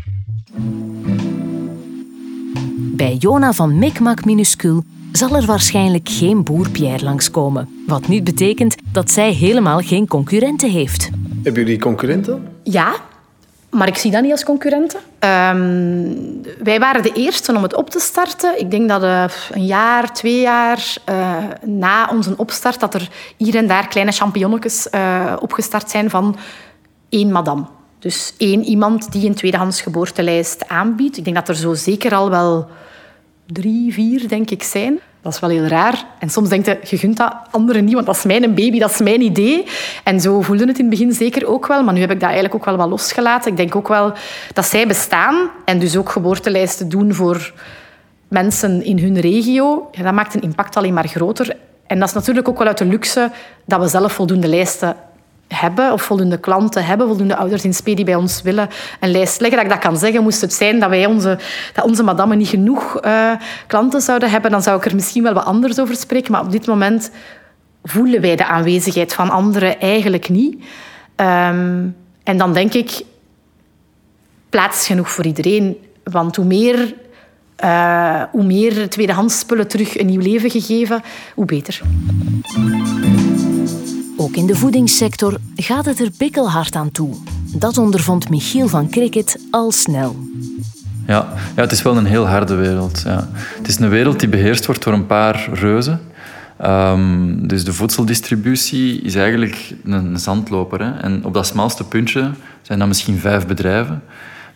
Bij 2.96 3.16
Jona 3.16 3.54
van 3.54 3.80
Mikmak 3.80 4.26
Minuscuul 4.26 4.84
zal 5.12 5.36
er 5.36 5.46
waarschijnlijk 5.46 6.10
geen 6.10 6.44
boer 6.44 6.70
Pierre 6.70 7.04
langskomen. 7.04 7.84
Wat 7.88 8.08
niet 8.08 8.24
betekent 8.24 8.76
dat 8.92 9.12
zij 9.12 9.32
helemaal 9.32 9.80
geen 9.80 10.08
concurrenten 10.08 10.70
heeft. 10.70 11.10
Hebben 11.44 11.64
jullie 11.64 11.80
concurrenten? 11.80 12.48
Ja, 12.64 12.96
Maar 13.70 13.88
ik 13.88 13.96
zie 13.96 14.12
dat 14.12 14.22
niet 14.22 14.32
als 14.32 14.44
concurrenten. 14.44 15.00
Ehm, 15.20 16.16
wij 16.64 16.80
waren 16.80 17.04
de 17.04 17.12
eerste 17.14 17.56
om 17.56 17.64
het 17.64 17.76
op 17.76 17.90
te 17.90 18.00
starten. 18.00 18.60
Ik 18.60 18.72
denk 18.72 18.90
dat 18.90 19.04
uh, 19.04 19.26
een 19.52 19.66
jaar, 19.66 20.14
twee 20.14 20.42
jaar 20.42 20.96
uh, 21.10 21.38
na 21.66 22.10
onze 22.12 22.38
opstart... 22.38 22.80
dat 22.80 22.94
er 22.94 23.10
hier 23.38 23.56
en 23.56 23.68
daar 23.68 23.88
kleine 23.88 24.12
champignonnetjes 24.12 24.88
uh, 24.92 25.34
opgestart 25.40 25.90
zijn 25.90 26.10
van 26.10 26.36
één 27.10 27.32
madame. 27.32 27.66
Dus 28.04 28.34
één 28.38 28.64
iemand 28.64 29.12
die 29.12 29.28
een 29.28 29.36
tweedehands 29.36 29.82
geboortelijst 29.82 30.68
aanbiedt. 30.68 31.18
Ik 31.18 31.24
denk 31.24 31.36
dat 31.36 31.48
er 31.48 31.56
zo 31.56 31.74
zeker 31.74 32.16
al 32.16 32.30
wel 32.30 32.68
drie, 33.46 33.94
vier, 33.94 34.28
denk 34.28 34.50
ik, 34.50 34.64
zijn. 34.64 35.00
Dat 35.22 35.34
is 35.34 35.40
wel 35.40 35.50
heel 35.50 35.66
raar. 35.66 36.06
En 36.20 36.30
soms 36.30 36.50
denk 36.50 36.66
je, 36.66 36.98
je 36.98 37.10
dat 37.10 37.36
anderen 37.52 37.86
niet, 37.86 37.94
want 37.94 38.06
dat 38.06 38.16
is 38.16 38.24
mijn 38.24 38.54
baby, 38.54 38.80
dat 38.80 38.92
is 38.92 39.00
mijn 39.00 39.22
idee. 39.22 39.66
En 40.04 40.22
zo 40.22 40.42
voelde 40.42 40.66
het 40.66 40.80
in 40.80 40.86
het 40.86 41.00
begin 41.00 41.14
zeker 41.14 41.48
ook 41.48 41.68
wel. 41.68 41.84
Maar 41.84 41.94
nu 41.94 42.00
heb 42.00 42.12
ik 42.12 42.20
dat 42.20 42.30
eigenlijk 42.30 42.56
ook 42.56 42.66
wel 42.66 42.78
wat 42.78 42.90
losgelaten. 42.90 43.52
Ik 43.52 43.58
denk 43.58 43.76
ook 43.76 43.88
wel 43.88 44.14
dat 44.54 44.66
zij 44.66 44.88
bestaan 44.88 45.50
en 45.66 45.80
dus 45.80 45.98
ook 45.98 46.10
geboortelijsten 46.10 46.90
doen 46.90 47.14
voor 47.14 47.54
mensen 48.28 48.84
in 48.84 49.00
hun 49.00 49.20
regio. 49.20 49.88
Ja, 49.92 50.04
dat 50.04 50.14
maakt 50.14 50.34
een 50.34 50.42
impact 50.42 50.78
alleen 50.78 50.94
maar 50.94 51.08
groter. 51.08 51.56
En 51.88 52.00
dat 52.00 52.08
is 52.08 52.14
natuurlijk 52.14 52.48
ook 52.48 52.58
wel 52.58 52.68
uit 52.68 52.78
de 52.78 52.86
luxe 52.86 53.32
dat 53.66 53.80
we 53.80 53.88
zelf 53.88 54.14
voldoende 54.14 54.48
lijsten 54.48 54.96
hebben, 55.54 55.92
of 55.92 56.02
voldoende 56.02 56.38
klanten 56.38 56.86
hebben, 56.86 57.08
voldoende 57.08 57.36
ouders 57.36 57.64
in 57.64 57.74
SP 57.80 57.86
die 57.86 58.06
bij 58.06 58.16
ons 58.16 58.42
willen 58.42 58.70
een 59.00 59.12
lijst 59.12 59.42
leggen. 59.42 59.58
Dat 59.58 59.68
ik 59.68 59.74
dat 59.74 59.92
kan 59.92 59.98
zeggen, 59.98 60.24
moest 60.24 60.42
het 60.42 60.54
zijn 60.54 60.80
dat 60.80 60.90
wij 60.90 61.06
onze, 61.06 61.38
dat 61.74 61.86
onze 61.86 62.04
madame 62.04 62.36
niet 62.36 62.48
genoeg 62.48 63.06
uh, 63.06 63.32
klanten 63.68 64.02
zouden 64.02 64.30
hebben, 64.30 64.52
dan 64.52 64.62
zou 64.62 64.78
ik 64.78 64.86
er 64.86 64.96
misschien 64.96 65.24
wel 65.24 65.34
wat 65.34 65.46
anders 65.46 65.80
over 65.80 65.96
spreken. 65.96 66.32
Maar 66.32 66.42
op 66.42 66.52
dit 66.52 66.68
moment 66.68 67.12
voelen 67.84 68.22
wij 68.22 68.36
de 68.36 68.46
aanwezigheid 68.46 69.14
van 69.14 69.30
anderen 69.30 69.80
eigenlijk 69.80 70.30
niet. 70.30 70.64
Um, 71.16 71.96
en 72.24 72.38
dan 72.38 72.54
denk 72.54 72.74
ik, 72.74 73.02
plaats 74.50 74.86
genoeg 74.86 75.10
voor 75.10 75.26
iedereen. 75.26 75.78
Want 76.04 76.36
hoe 76.36 76.46
meer, 76.46 76.94
uh, 77.64 78.24
hoe 78.32 78.44
meer 78.44 78.90
tweedehands 78.90 79.40
spullen 79.40 79.68
terug 79.68 80.00
een 80.00 80.06
nieuw 80.06 80.22
leven 80.22 80.50
gegeven, 80.50 81.02
hoe 81.34 81.46
beter. 81.46 81.82
Ook 84.24 84.36
in 84.36 84.46
de 84.46 84.56
voedingssector 84.56 85.38
gaat 85.56 85.86
het 85.86 86.00
er 86.00 86.10
bikkelhard 86.18 86.76
aan 86.76 86.92
toe. 86.92 87.16
Dat 87.56 87.78
ondervond 87.78 88.30
Michiel 88.30 88.68
van 88.68 88.90
Cricket 88.90 89.40
al 89.52 89.72
snel. 89.72 90.16
Ja, 91.08 91.28
ja, 91.56 91.62
het 91.62 91.72
is 91.72 91.82
wel 91.82 91.98
een 91.98 92.06
heel 92.06 92.28
harde 92.28 92.56
wereld. 92.56 93.02
Ja. 93.06 93.30
Het 93.58 93.68
is 93.68 93.80
een 93.80 93.90
wereld 93.90 94.20
die 94.20 94.30
beheerst 94.30 94.66
wordt 94.66 94.84
door 94.84 94.94
een 94.94 95.06
paar 95.06 95.50
reuzen. 95.54 96.02
Um, 96.66 97.48
dus 97.48 97.66
de 97.66 97.74
voedseldistributie 97.74 99.02
is 99.02 99.16
eigenlijk 99.16 99.76
een 99.84 100.20
zandloper. 100.20 100.82
Hè. 100.82 100.92
En 100.92 101.26
op 101.26 101.34
dat 101.34 101.48
smalste 101.48 101.84
puntje 101.84 102.32
zijn 102.62 102.80
dat 102.80 102.88
misschien 102.88 103.18
vijf 103.18 103.48
bedrijven. 103.48 104.04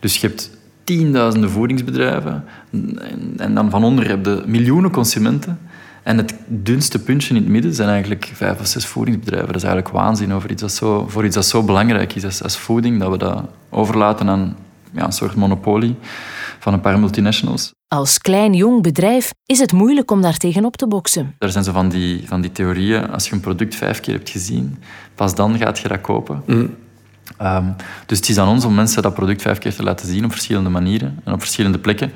Dus 0.00 0.16
je 0.16 0.26
hebt 0.26 0.50
tienduizenden 0.84 1.50
voedingsbedrijven. 1.50 2.44
En 3.36 3.54
dan 3.54 3.70
van 3.70 3.84
onder 3.84 4.08
heb 4.08 4.26
je 4.26 4.42
miljoenen 4.46 4.90
consumenten. 4.90 5.58
En 6.08 6.16
het 6.16 6.34
dunste 6.46 6.98
puntje 6.98 7.34
in 7.34 7.40
het 7.40 7.48
midden 7.48 7.74
zijn 7.74 7.88
eigenlijk 7.88 8.30
vijf 8.34 8.60
of 8.60 8.66
zes 8.66 8.86
voedingsbedrijven. 8.86 9.46
Dat 9.46 9.56
is 9.56 9.62
eigenlijk 9.62 9.94
waanzin 9.94 10.32
over 10.32 10.50
iets 10.50 10.60
dat 10.60 10.72
zo, 10.72 11.06
voor 11.08 11.24
iets 11.24 11.34
dat 11.34 11.46
zo 11.46 11.62
belangrijk 11.62 12.14
is 12.14 12.24
als, 12.24 12.42
als 12.42 12.58
voeding, 12.58 13.00
dat 13.00 13.10
we 13.10 13.18
dat 13.18 13.44
overlaten 13.70 14.28
aan 14.28 14.56
ja, 14.92 15.04
een 15.04 15.12
soort 15.12 15.34
monopolie 15.34 15.96
van 16.58 16.72
een 16.72 16.80
paar 16.80 16.98
multinationals. 16.98 17.72
Als 17.88 18.18
klein 18.18 18.54
jong 18.54 18.82
bedrijf 18.82 19.32
is 19.46 19.58
het 19.58 19.72
moeilijk 19.72 20.10
om 20.10 20.22
daar 20.22 20.36
tegenop 20.36 20.76
te 20.76 20.86
boksen. 20.86 21.34
Er 21.38 21.50
zijn 21.50 21.64
zo 21.64 21.72
van 21.72 21.88
die, 21.88 22.22
van 22.26 22.40
die 22.40 22.52
theorieën, 22.52 23.10
als 23.10 23.28
je 23.28 23.34
een 23.34 23.40
product 23.40 23.74
vijf 23.74 24.00
keer 24.00 24.14
hebt 24.14 24.30
gezien, 24.30 24.78
pas 25.14 25.34
dan 25.34 25.58
gaat 25.58 25.78
je 25.78 25.88
dat 25.88 26.00
kopen. 26.00 26.42
Mm. 26.46 26.74
Um, 27.42 27.74
dus 28.06 28.18
het 28.18 28.28
is 28.28 28.38
aan 28.38 28.48
ons 28.48 28.64
om 28.64 28.74
mensen 28.74 29.02
dat 29.02 29.14
product 29.14 29.42
vijf 29.42 29.58
keer 29.58 29.74
te 29.74 29.82
laten 29.82 30.08
zien 30.08 30.24
op 30.24 30.30
verschillende 30.30 30.70
manieren 30.70 31.20
en 31.24 31.32
op 31.32 31.40
verschillende 31.40 31.78
plekken. 31.78 32.12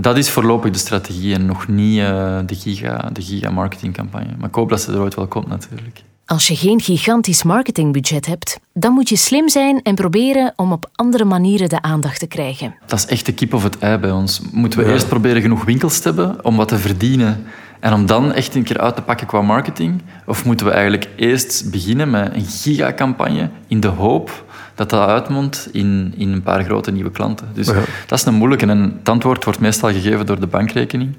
Dat 0.00 0.16
is 0.16 0.30
voorlopig 0.30 0.70
de 0.70 0.78
strategie 0.78 1.34
en 1.34 1.46
nog 1.46 1.68
niet 1.68 1.98
uh, 1.98 2.38
de, 2.46 2.54
giga, 2.54 3.10
de 3.12 3.22
giga-marketingcampagne. 3.22 4.30
Maar 4.38 4.48
ik 4.48 4.54
hoop 4.54 4.68
dat 4.68 4.80
ze 4.80 4.92
er 4.92 5.00
ooit 5.00 5.14
wel 5.14 5.26
komt, 5.26 5.46
natuurlijk. 5.46 6.02
Als 6.26 6.48
je 6.48 6.56
geen 6.56 6.80
gigantisch 6.80 7.42
marketingbudget 7.42 8.26
hebt, 8.26 8.60
dan 8.72 8.92
moet 8.92 9.08
je 9.08 9.16
slim 9.16 9.48
zijn 9.48 9.82
en 9.82 9.94
proberen 9.94 10.52
om 10.56 10.72
op 10.72 10.90
andere 10.94 11.24
manieren 11.24 11.68
de 11.68 11.82
aandacht 11.82 12.18
te 12.18 12.26
krijgen. 12.26 12.74
Dat 12.86 12.98
is 12.98 13.06
echt 13.06 13.26
de 13.26 13.32
kip 13.32 13.54
of 13.54 13.62
het 13.62 13.78
ei 13.78 13.98
bij 13.98 14.10
ons. 14.10 14.40
Moeten 14.52 14.78
we 14.78 14.92
eerst 14.92 15.08
proberen 15.08 15.42
genoeg 15.42 15.64
winkels 15.64 15.98
te 15.98 16.08
hebben 16.08 16.44
om 16.44 16.56
wat 16.56 16.68
te 16.68 16.78
verdienen 16.78 17.44
en 17.80 17.92
om 17.92 18.06
dan 18.06 18.32
echt 18.32 18.54
een 18.54 18.62
keer 18.62 18.78
uit 18.78 18.96
te 18.96 19.02
pakken 19.02 19.26
qua 19.26 19.42
marketing? 19.42 20.02
Of 20.26 20.44
moeten 20.44 20.66
we 20.66 20.72
eigenlijk 20.72 21.08
eerst 21.16 21.70
beginnen 21.70 22.10
met 22.10 22.34
een 22.34 22.46
gigacampagne 22.46 23.50
in 23.66 23.80
de 23.80 23.88
hoop 23.88 24.44
dat 24.78 24.90
dat 24.90 25.08
uitmondt 25.08 25.68
in, 25.72 26.14
in 26.16 26.32
een 26.32 26.42
paar 26.42 26.64
grote 26.64 26.90
nieuwe 26.90 27.10
klanten. 27.10 27.46
Dus 27.52 27.66
dat 28.06 28.18
is 28.18 28.24
een 28.24 28.34
moeilijke. 28.34 28.66
En 28.66 28.94
het 28.98 29.08
antwoord 29.08 29.44
wordt 29.44 29.60
meestal 29.60 29.90
gegeven 29.90 30.26
door 30.26 30.40
de 30.40 30.46
bankrekening. 30.46 31.16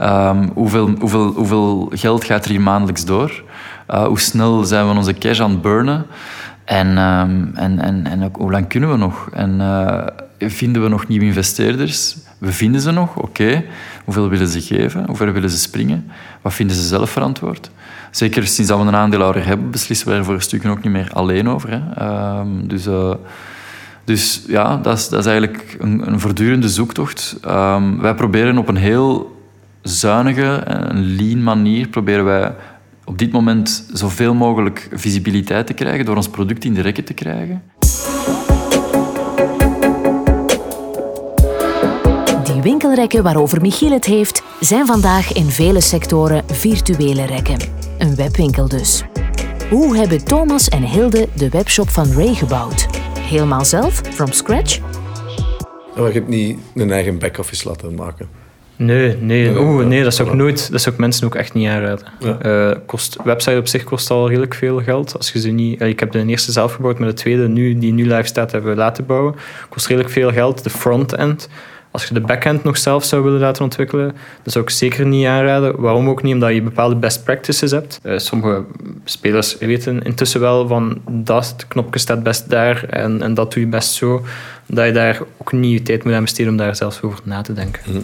Um, 0.00 0.50
hoeveel, 0.54 0.90
hoeveel, 0.98 1.32
hoeveel 1.32 1.90
geld 1.94 2.24
gaat 2.24 2.44
er 2.44 2.50
hier 2.50 2.60
maandelijks 2.60 3.04
door? 3.04 3.42
Uh, 3.90 4.06
hoe 4.06 4.20
snel 4.20 4.64
zijn 4.64 4.88
we 4.88 4.94
onze 4.94 5.14
cash 5.14 5.40
aan 5.40 5.50
het 5.50 5.62
burnen? 5.62 6.06
En, 6.64 6.98
um, 6.98 7.50
en, 7.54 7.78
en, 7.78 8.06
en 8.06 8.24
ook, 8.24 8.36
hoe 8.36 8.50
lang 8.50 8.68
kunnen 8.68 8.90
we 8.90 8.96
nog? 8.96 9.28
En 9.32 9.60
uh, 9.60 10.06
vinden 10.38 10.82
we 10.82 10.88
nog 10.88 11.08
nieuwe 11.08 11.24
investeerders? 11.24 12.16
We 12.38 12.52
vinden 12.52 12.80
ze 12.80 12.90
nog, 12.90 13.16
oké. 13.16 13.64
Hoeveel 14.04 14.28
willen 14.28 14.48
ze 14.48 14.60
geven? 14.60 15.06
Hoe 15.06 15.16
ver 15.16 15.32
willen 15.32 15.50
ze 15.50 15.58
springen? 15.58 16.10
Wat 16.42 16.54
vinden 16.54 16.76
ze 16.76 16.82
zelf 16.82 17.10
verantwoord? 17.10 17.70
Zeker 18.14 18.46
sinds 18.46 18.70
dat 18.70 18.80
we 18.80 18.86
een 18.86 18.94
aandeelhouder 18.94 19.46
hebben, 19.46 19.70
beslissen 19.70 20.08
we 20.08 20.14
er 20.14 20.24
voor 20.24 20.42
stukken 20.42 20.70
ook 20.70 20.82
niet 20.82 20.92
meer 20.92 21.10
alleen 21.12 21.48
over. 21.48 21.68
Hè. 21.70 22.38
Um, 22.40 22.68
dus, 22.68 22.86
uh, 22.86 23.14
dus 24.04 24.42
ja, 24.46 24.76
dat 24.76 24.98
is, 24.98 25.08
dat 25.08 25.18
is 25.18 25.26
eigenlijk 25.26 25.76
een, 25.78 26.06
een 26.06 26.20
voortdurende 26.20 26.68
zoektocht. 26.68 27.36
Um, 27.46 28.00
wij 28.00 28.14
proberen 28.14 28.58
op 28.58 28.68
een 28.68 28.76
heel 28.76 29.36
zuinige 29.82 30.62
lean 30.92 31.42
manier 31.42 31.88
proberen 31.88 32.24
wij 32.24 32.54
op 33.04 33.18
dit 33.18 33.32
moment 33.32 33.86
zoveel 33.92 34.34
mogelijk 34.34 34.88
visibiliteit 34.92 35.66
te 35.66 35.72
krijgen 35.72 36.04
door 36.04 36.16
ons 36.16 36.28
product 36.28 36.64
in 36.64 36.74
de 36.74 36.80
rekken 36.80 37.04
te 37.04 37.14
krijgen. 37.14 37.62
Die 42.44 42.62
winkelrekken 42.62 43.22
waarover 43.22 43.60
Michiel 43.60 43.92
het 43.92 44.04
heeft, 44.04 44.42
zijn 44.60 44.86
vandaag 44.86 45.32
in 45.32 45.50
vele 45.50 45.80
sectoren 45.80 46.44
virtuele 46.46 47.24
rekken. 47.24 47.83
Een 48.04 48.16
webwinkel 48.16 48.68
dus. 48.68 49.02
Hoe 49.70 49.96
hebben 49.96 50.24
Thomas 50.24 50.68
en 50.68 50.82
Hilde 50.82 51.28
de 51.34 51.48
webshop 51.48 51.88
van 51.88 52.12
Ray 52.12 52.34
gebouwd? 52.34 52.86
Helemaal 53.18 53.64
zelf, 53.64 53.94
from 53.94 54.32
scratch? 54.32 54.80
Maar 55.96 56.06
je 56.06 56.12
hebt 56.12 56.28
niet 56.28 56.58
een 56.74 56.90
eigen 56.90 57.18
back-office 57.18 57.68
laten 57.68 57.94
maken. 57.94 58.28
Nee, 58.76 59.16
nee, 59.16 59.58
Oeh, 59.58 59.86
nee 59.86 60.02
dat 60.02 60.14
zou 60.14 60.28
ik 60.28 60.34
nooit, 60.34 60.70
dat 60.70 60.80
zou 60.80 60.94
ik 60.94 61.00
mensen 61.00 61.26
ook 61.26 61.34
echt 61.34 61.54
niet 61.54 61.68
aanraden. 61.68 62.06
Ja. 62.18 62.38
Uh, 62.70 62.76
kost, 62.86 63.16
website 63.24 63.58
op 63.58 63.66
zich 63.66 63.84
kost 63.84 64.10
al 64.10 64.28
redelijk 64.28 64.54
veel 64.54 64.82
geld. 64.82 65.16
Als 65.16 65.32
je 65.32 65.40
ze 65.40 65.50
niet, 65.50 65.80
ik 65.80 66.00
heb 66.00 66.12
de 66.12 66.26
eerste 66.26 66.52
zelf 66.52 66.74
gebouwd, 66.74 66.98
maar 66.98 67.08
de 67.08 67.14
tweede 67.14 67.48
nu, 67.48 67.78
die 67.78 67.92
nu 67.92 68.06
live 68.06 68.26
staat, 68.26 68.52
hebben 68.52 68.70
we 68.70 68.76
laten 68.76 69.06
bouwen. 69.06 69.34
Kost 69.68 69.86
redelijk 69.86 70.12
veel 70.12 70.32
geld. 70.32 70.64
De 70.64 70.70
front-end 70.70 71.48
als 71.94 72.04
je 72.04 72.14
de 72.14 72.20
backend 72.20 72.64
nog 72.64 72.78
zelf 72.78 73.04
zou 73.04 73.22
willen 73.22 73.40
laten 73.40 73.64
ontwikkelen, 73.64 74.14
dat 74.42 74.52
zou 74.52 74.64
ik 74.64 74.70
zeker 74.70 75.06
niet 75.06 75.26
aanraden. 75.26 75.80
Waarom 75.80 76.08
ook 76.08 76.22
niet? 76.22 76.34
Omdat 76.34 76.54
je 76.54 76.62
bepaalde 76.62 76.96
best 76.96 77.24
practices 77.24 77.70
hebt. 77.70 78.00
Uh, 78.02 78.18
sommige 78.18 78.64
spelers 79.04 79.58
weten 79.58 80.02
intussen 80.02 80.40
wel 80.40 80.66
van 80.66 81.00
dat 81.08 81.64
knopje 81.68 82.00
staat 82.00 82.22
best 82.22 82.50
daar 82.50 82.84
en, 82.84 83.22
en 83.22 83.34
dat 83.34 83.52
doe 83.52 83.62
je 83.62 83.68
best 83.68 83.92
zo. 83.92 84.24
Dat 84.66 84.86
je 84.86 84.92
daar 84.92 85.20
ook 85.36 85.52
niet 85.52 85.72
je 85.72 85.82
tijd 85.82 86.04
moet 86.04 86.12
aan 86.12 86.22
besteden 86.22 86.50
om 86.50 86.56
daar 86.56 86.76
zelfs 86.76 87.02
over 87.02 87.18
na 87.24 87.42
te 87.42 87.52
denken. 87.52 87.82
Mhm. 87.86 88.00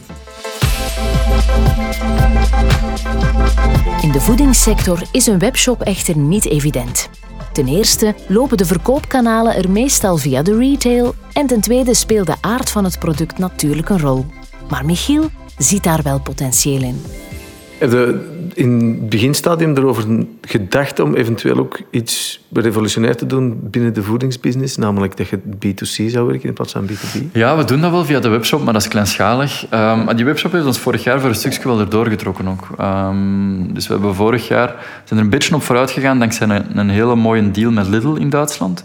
In 4.02 4.12
de 4.12 4.20
voedingssector 4.20 5.02
is 5.12 5.26
een 5.26 5.38
webshop 5.38 5.82
echter 5.82 6.16
niet 6.16 6.46
evident. 6.46 7.10
Ten 7.52 7.68
eerste 7.68 8.14
lopen 8.28 8.56
de 8.56 8.64
verkoopkanalen 8.64 9.54
er 9.54 9.70
meestal 9.70 10.16
via 10.16 10.42
de 10.42 10.58
retail 10.58 11.14
en 11.32 11.46
ten 11.46 11.60
tweede 11.60 11.94
speelt 11.94 12.26
de 12.26 12.36
aard 12.40 12.70
van 12.70 12.84
het 12.84 12.98
product 12.98 13.38
natuurlijk 13.38 13.88
een 13.88 14.00
rol. 14.00 14.24
Maar 14.68 14.84
Michiel 14.84 15.30
ziet 15.58 15.84
daar 15.84 16.02
wel 16.02 16.20
potentieel 16.20 16.82
in. 16.82 17.02
Je 17.78 18.39
in 18.54 18.98
het 19.00 19.08
beginstadium 19.08 19.76
erover 19.76 20.24
gedacht 20.42 21.00
om 21.00 21.14
eventueel 21.14 21.58
ook 21.58 21.80
iets 21.90 22.44
revolutionair 22.52 23.16
te 23.16 23.26
doen 23.26 23.58
binnen 23.62 23.94
de 23.94 24.02
voedingsbusiness? 24.02 24.76
Namelijk 24.76 25.16
dat 25.16 25.28
je 25.28 25.38
B2C 25.38 26.10
zou 26.10 26.26
werken 26.26 26.48
in 26.48 26.54
plaats 26.54 26.72
van 26.72 26.86
B2B? 26.86 27.32
Ja, 27.32 27.56
we 27.56 27.64
doen 27.64 27.80
dat 27.80 27.90
wel 27.90 28.04
via 28.04 28.20
de 28.20 28.28
webshop, 28.28 28.64
maar 28.64 28.72
dat 28.72 28.82
is 28.82 28.88
kleinschalig. 28.88 29.66
Maar 29.70 30.16
die 30.16 30.24
webshop 30.24 30.52
heeft 30.52 30.66
ons 30.66 30.78
vorig 30.78 31.04
jaar 31.04 31.20
voor 31.20 31.28
een 31.28 31.34
stukje 31.34 31.68
wel 31.68 31.80
erdoor 31.80 32.06
getrokken 32.06 32.48
ook. 32.48 32.68
Um, 32.80 33.74
dus 33.74 33.86
we 33.86 33.92
hebben 33.92 34.14
vorig 34.14 34.48
jaar 34.48 34.68
zijn 35.04 35.18
er 35.18 35.24
een 35.24 35.30
beetje 35.30 35.54
op 35.54 35.62
vooruit 35.62 35.90
gegaan 35.90 36.18
dankzij 36.18 36.48
een, 36.48 36.78
een 36.78 36.90
hele 36.90 37.14
mooie 37.14 37.50
deal 37.50 37.70
met 37.70 37.88
Lidl 37.88 38.14
in 38.14 38.30
Duitsland. 38.30 38.84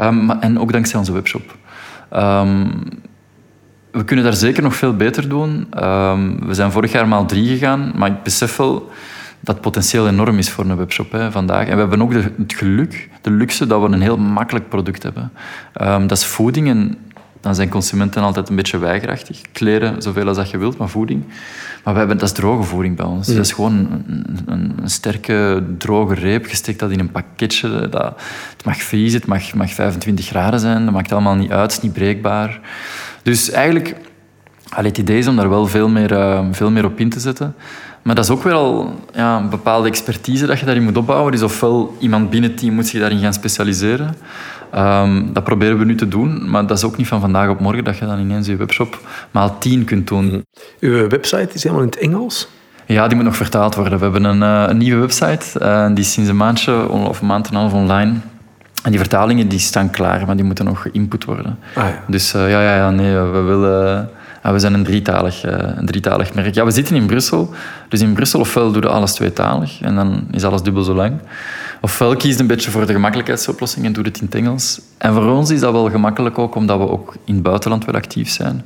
Um, 0.00 0.30
en 0.30 0.60
ook 0.60 0.72
dankzij 0.72 0.98
onze 0.98 1.12
webshop 1.12 1.54
we 3.96 4.04
kunnen 4.04 4.24
daar 4.24 4.34
zeker 4.34 4.62
nog 4.62 4.76
veel 4.76 4.96
beter 4.96 5.28
doen. 5.28 5.66
Um, 5.84 6.46
we 6.46 6.54
zijn 6.54 6.72
vorig 6.72 6.92
jaar 6.92 7.08
maal 7.08 7.26
drie 7.26 7.48
gegaan, 7.48 7.92
maar 7.94 8.10
ik 8.10 8.22
besef 8.22 8.56
wel 8.56 8.90
dat 9.40 9.60
potentieel 9.60 10.08
enorm 10.08 10.38
is 10.38 10.50
voor 10.50 10.64
een 10.64 10.76
webshop 10.76 11.12
hè, 11.12 11.30
vandaag. 11.30 11.66
En 11.66 11.72
we 11.72 11.80
hebben 11.80 12.02
ook 12.02 12.12
de, 12.12 12.32
het 12.38 12.54
geluk, 12.54 13.08
de 13.20 13.30
luxe, 13.30 13.66
dat 13.66 13.80
we 13.80 13.86
een 13.86 14.00
heel 14.00 14.16
makkelijk 14.18 14.68
product 14.68 15.02
hebben. 15.02 15.32
Ehm, 15.72 16.06
dat 16.06 16.18
is 16.18 16.24
voeding 16.24 16.68
en 16.68 16.98
dan 17.40 17.54
zijn 17.54 17.68
consumenten 17.68 18.22
altijd 18.22 18.48
een 18.48 18.56
beetje 18.56 18.78
weigerachtig. 18.78 19.40
Kleren, 19.52 20.02
zoveel 20.02 20.26
als 20.28 20.36
dat 20.36 20.50
je 20.50 20.58
wilt, 20.58 20.76
maar 20.76 20.88
voeding. 20.88 21.24
Maar 21.84 21.92
we 21.92 21.98
hebben, 21.98 22.18
dat 22.18 22.28
is 22.28 22.34
droge 22.34 22.62
voeding 22.62 22.96
bij 22.96 23.06
ons. 23.06 23.26
Dat 23.26 23.36
is 23.36 23.52
gewoon 23.52 23.72
een, 24.06 24.24
een, 24.46 24.72
een, 24.82 24.90
sterke, 24.90 25.62
droge 25.78 26.14
reep. 26.14 26.46
Je 26.46 26.56
steekt 26.56 26.78
dat 26.78 26.90
in 26.90 27.00
een 27.00 27.10
pakketje. 27.10 27.88
Dat, 27.88 28.20
het 28.56 28.64
mag 28.64 28.76
vriezen, 28.76 29.20
het 29.20 29.28
mag, 29.28 29.54
mag 29.54 29.72
25 29.72 30.26
graden 30.26 30.60
zijn. 30.60 30.84
Dat 30.84 30.94
maakt 30.94 31.12
allemaal 31.12 31.34
niet 31.34 31.50
uit, 31.50 31.62
het 31.62 31.72
is 31.72 31.80
niet 31.80 31.92
breekbaar. 31.92 32.60
Dus 33.26 33.50
eigenlijk, 33.50 33.94
allee, 34.68 34.88
het 34.88 34.98
idee 34.98 35.18
is 35.18 35.26
om 35.26 35.36
daar 35.36 35.48
wel 35.48 35.66
veel 35.66 35.88
meer, 35.88 36.12
uh, 36.12 36.40
veel 36.50 36.70
meer 36.70 36.84
op 36.84 36.98
in 36.98 37.08
te 37.08 37.20
zetten. 37.20 37.54
Maar 38.02 38.14
dat 38.14 38.24
is 38.24 38.30
ook 38.30 38.42
wel 38.42 38.94
ja, 39.14 39.36
een 39.36 39.48
bepaalde 39.48 39.88
expertise 39.88 40.46
dat 40.46 40.58
je 40.58 40.64
daarin 40.64 40.84
moet 40.84 40.96
opbouwen. 40.96 41.32
Dus 41.32 41.42
ofwel 41.42 41.96
iemand 41.98 42.30
binnen 42.30 42.50
het 42.50 42.58
team 42.58 42.74
moet 42.74 42.86
zich 42.86 43.00
daarin 43.00 43.18
gaan 43.18 43.32
specialiseren. 43.32 44.16
Um, 44.74 45.32
dat 45.32 45.44
proberen 45.44 45.78
we 45.78 45.84
nu 45.84 45.94
te 45.94 46.08
doen, 46.08 46.50
maar 46.50 46.66
dat 46.66 46.76
is 46.76 46.84
ook 46.84 46.96
niet 46.96 47.06
van 47.06 47.20
vandaag 47.20 47.48
op 47.48 47.60
morgen 47.60 47.84
dat 47.84 47.98
je 47.98 48.06
dan 48.06 48.20
ineens 48.20 48.46
je 48.46 48.56
webshop 48.56 49.00
maal 49.30 49.58
10 49.58 49.84
kunt 49.84 50.08
doen. 50.08 50.44
Uw 50.80 51.08
website 51.08 51.48
is 51.52 51.62
helemaal 51.62 51.84
in 51.84 51.90
het 51.90 51.98
Engels? 51.98 52.48
Ja, 52.86 53.06
die 53.06 53.16
moet 53.16 53.24
nog 53.24 53.36
vertaald 53.36 53.74
worden. 53.74 53.98
We 53.98 54.04
hebben 54.04 54.24
een, 54.24 54.40
uh, 54.40 54.64
een 54.68 54.78
nieuwe 54.78 55.00
website, 55.00 55.60
uh, 55.62 55.86
die 55.86 56.04
is 56.04 56.12
sinds 56.12 56.30
een 56.30 56.36
maandje 56.36 56.88
of 56.88 57.20
een 57.20 57.26
maand 57.26 57.48
en 57.48 57.54
een 57.54 57.60
half 57.60 57.72
online. 57.72 58.14
En 58.86 58.92
die 58.92 59.00
vertalingen 59.00 59.48
die 59.48 59.58
staan 59.58 59.90
klaar, 59.90 60.26
maar 60.26 60.36
die 60.36 60.44
moeten 60.44 60.64
nog 60.64 60.82
geïnput 60.82 61.24
worden. 61.24 61.58
Ah, 61.74 61.88
ja. 61.88 62.02
Dus 62.06 62.34
uh, 62.34 62.50
ja, 62.50 62.62
ja, 62.62 62.76
ja, 62.76 62.90
nee, 62.90 63.14
we 63.14 63.40
willen 63.40 64.10
Ah, 64.46 64.52
we 64.52 64.58
zijn 64.58 64.74
een 64.74 64.84
drietalig, 64.84 65.46
uh, 65.46 65.52
een 65.52 65.86
drietalig 65.86 66.34
merk. 66.34 66.54
Ja, 66.54 66.64
we 66.64 66.70
zitten 66.70 66.96
in 66.96 67.06
Brussel. 67.06 67.54
Dus 67.88 68.00
in 68.00 68.12
Brussel 68.12 68.40
ofwel 68.40 68.72
doen 68.72 68.82
we 68.82 68.88
alles 68.88 69.14
tweetalig 69.14 69.80
en 69.80 69.94
dan 69.94 70.26
is 70.30 70.44
alles 70.44 70.62
dubbel 70.62 70.82
zo 70.82 70.94
lang. 70.94 71.12
Ofwel 71.80 72.16
kies 72.16 72.38
een 72.38 72.46
beetje 72.46 72.70
voor 72.70 72.86
de 72.86 72.92
gemakkelijkheidsoplossing 72.92 73.86
en 73.86 73.92
doe 73.92 74.04
het 74.04 74.18
in 74.18 74.24
het 74.24 74.34
Engels. 74.34 74.80
En 74.98 75.12
voor 75.12 75.30
ons 75.30 75.50
is 75.50 75.60
dat 75.60 75.72
wel 75.72 75.90
gemakkelijk 75.90 76.38
ook, 76.38 76.54
omdat 76.54 76.78
we 76.78 76.88
ook 76.88 77.14
in 77.24 77.34
het 77.34 77.42
buitenland 77.42 77.84
wel 77.84 77.94
actief 77.94 78.30
zijn. 78.30 78.64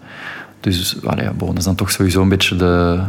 Dus 0.60 0.96
ja, 1.16 1.32
bon, 1.32 1.56
is 1.56 1.64
dan 1.64 1.74
toch 1.74 1.90
sowieso 1.90 2.22
een 2.22 2.28
beetje 2.28 2.56
de, 2.56 3.00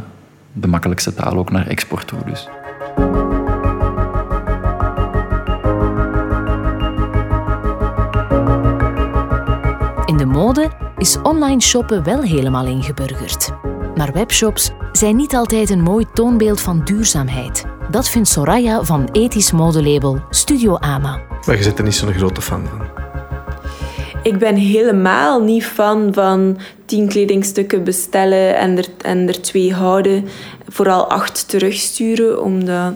de 0.54 0.68
makkelijkste 0.68 1.14
taal 1.14 1.38
ook 1.38 1.52
naar 1.52 1.68
export 1.68 2.08
toe. 2.08 2.20
Dus. 2.26 2.48
Mode 10.32 10.70
is 10.98 11.18
online 11.22 11.62
shoppen 11.62 12.04
wel 12.04 12.22
helemaal 12.22 12.66
ingeburgerd. 12.66 13.50
Maar 13.96 14.14
webshops 14.14 14.72
zijn 14.92 15.16
niet 15.16 15.36
altijd 15.36 15.70
een 15.70 15.82
mooi 15.82 16.06
toonbeeld 16.14 16.62
van 16.62 16.82
duurzaamheid. 16.84 17.66
Dat 17.90 18.10
vindt 18.10 18.28
Soraya 18.28 18.84
van 18.84 19.10
ethisch 19.12 19.52
modelabel 19.52 20.20
Studio 20.30 20.78
Ama. 20.78 21.20
Maar 21.46 21.58
je 21.58 21.64
zit 21.64 21.78
er 21.78 21.84
niet 21.84 21.96
zo'n 21.96 22.14
grote 22.14 22.42
fan 22.42 22.68
van. 22.68 22.82
Ik 24.24 24.38
ben 24.38 24.56
helemaal 24.56 25.42
niet 25.44 25.66
fan 25.66 26.14
van 26.14 26.58
tien 26.86 27.08
kledingstukken 27.08 27.84
bestellen 27.84 28.58
en 28.58 28.78
er, 28.78 28.88
en 29.02 29.28
er 29.28 29.42
twee 29.42 29.74
houden. 29.74 30.28
Vooral 30.68 31.10
acht 31.10 31.50
terugsturen, 31.50 32.44
omdat 32.44 32.94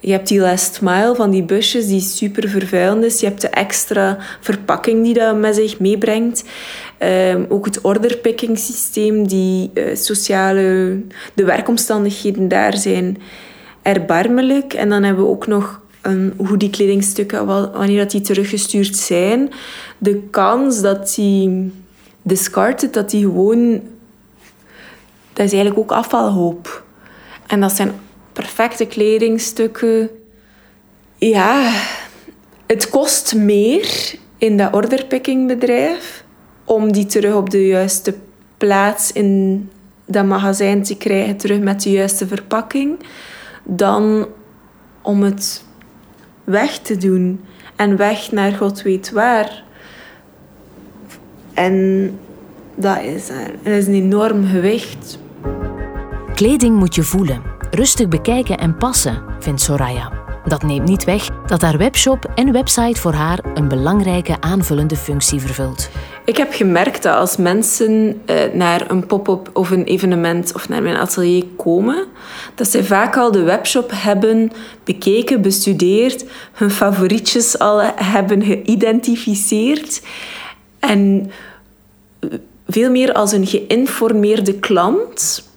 je 0.00 0.12
hebt 0.12 0.28
die 0.28 0.40
last 0.40 0.80
mile 0.80 1.14
van 1.14 1.30
die 1.30 1.42
busjes 1.42 1.86
die 1.86 2.00
super 2.00 2.48
vervuilend 2.48 3.04
is. 3.04 3.20
Je 3.20 3.26
hebt 3.26 3.40
de 3.40 3.48
extra 3.48 4.18
verpakking 4.40 5.04
die 5.04 5.14
dat 5.14 5.36
met 5.36 5.54
zich 5.54 5.78
meebrengt. 5.78 6.44
Um, 6.98 7.46
ook 7.48 7.64
het 7.64 7.80
orderpicking 7.80 8.58
systeem, 8.58 9.26
die 9.26 9.70
uh, 9.74 9.96
sociale... 9.96 10.98
De 11.34 11.44
werkomstandigheden 11.44 12.48
daar 12.48 12.76
zijn 12.76 13.18
erbarmelijk. 13.82 14.74
En 14.74 14.88
dan 14.88 15.02
hebben 15.02 15.24
we 15.24 15.30
ook 15.30 15.46
nog 15.46 15.80
hoe 16.36 16.56
die 16.56 16.70
kledingstukken, 16.70 17.46
wanneer 17.46 17.98
dat 17.98 18.10
die 18.10 18.20
teruggestuurd 18.20 18.96
zijn, 18.96 19.50
de 19.98 20.22
kans 20.30 20.80
dat 20.80 21.12
die 21.14 21.72
discarded, 22.22 22.94
dat 22.94 23.10
die 23.10 23.22
gewoon... 23.22 23.80
Dat 25.32 25.46
is 25.46 25.52
eigenlijk 25.52 25.78
ook 25.78 25.92
afvalhoop. 25.92 26.84
En 27.46 27.60
dat 27.60 27.72
zijn 27.72 27.92
perfecte 28.32 28.86
kledingstukken. 28.86 30.10
Ja, 31.16 31.72
het 32.66 32.88
kost 32.88 33.34
meer 33.34 34.14
in 34.38 34.56
dat 34.56 34.74
orderpickingbedrijf 34.74 36.24
om 36.64 36.92
die 36.92 37.06
terug 37.06 37.34
op 37.34 37.50
de 37.50 37.66
juiste 37.66 38.14
plaats 38.56 39.12
in 39.12 39.68
dat 40.06 40.24
magazijn 40.24 40.82
te 40.82 40.96
krijgen, 40.96 41.36
terug 41.36 41.60
met 41.60 41.82
de 41.82 41.90
juiste 41.90 42.26
verpakking, 42.26 42.98
dan 43.64 44.26
om 45.02 45.22
het 45.22 45.64
weg 46.44 46.78
te 46.78 46.96
doen 46.96 47.40
en 47.76 47.96
weg 47.96 48.32
naar 48.32 48.52
God 48.52 48.82
weet 48.82 49.10
waar. 49.10 49.64
En 51.54 52.18
dat 52.74 53.02
is, 53.02 53.26
dat 53.62 53.72
is 53.72 53.86
een 53.86 53.94
enorm 53.94 54.46
gewicht. 54.46 55.18
Kleding 56.34 56.76
moet 56.76 56.94
je 56.94 57.02
voelen, 57.02 57.42
rustig 57.80 58.08
bekijken 58.08 58.58
en 58.58 58.76
passen, 58.76 59.22
vindt 59.38 59.60
Soraya. 59.60 60.12
Dat 60.44 60.62
neemt 60.62 60.88
niet 60.88 61.04
weg 61.04 61.28
dat 61.46 61.62
haar 61.62 61.78
webshop 61.78 62.32
en 62.34 62.52
website 62.52 63.00
voor 63.00 63.12
haar 63.12 63.44
een 63.54 63.68
belangrijke 63.68 64.40
aanvullende 64.40 64.96
functie 64.96 65.40
vervult. 65.40 65.90
Ik 66.24 66.36
heb 66.36 66.52
gemerkt 66.52 67.02
dat 67.02 67.16
als 67.16 67.36
mensen 67.36 68.22
eh, 68.24 68.52
naar 68.52 68.90
een 68.90 69.06
pop-up 69.06 69.50
of 69.52 69.70
een 69.70 69.84
evenement 69.84 70.54
of 70.54 70.68
naar 70.68 70.82
mijn 70.82 70.96
atelier 70.96 71.44
komen, 71.56 72.06
dat 72.54 72.68
zij 72.68 72.84
vaak 72.84 73.16
al 73.16 73.32
de 73.32 73.42
webshop 73.42 73.90
hebben 73.94 74.52
bekeken, 74.84 75.42
bestudeerd, 75.42 76.24
hun 76.52 76.70
favorietjes 76.70 77.58
al 77.58 77.80
hebben 77.94 78.42
geïdentificeerd 78.42 80.02
en 80.78 81.30
veel 82.68 82.90
meer 82.90 83.12
als 83.12 83.32
een 83.32 83.46
geïnformeerde 83.46 84.54
klant 84.54 85.48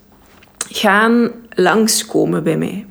gaan 0.68 1.30
langskomen 1.54 2.42
bij 2.42 2.56
mij. 2.56 2.86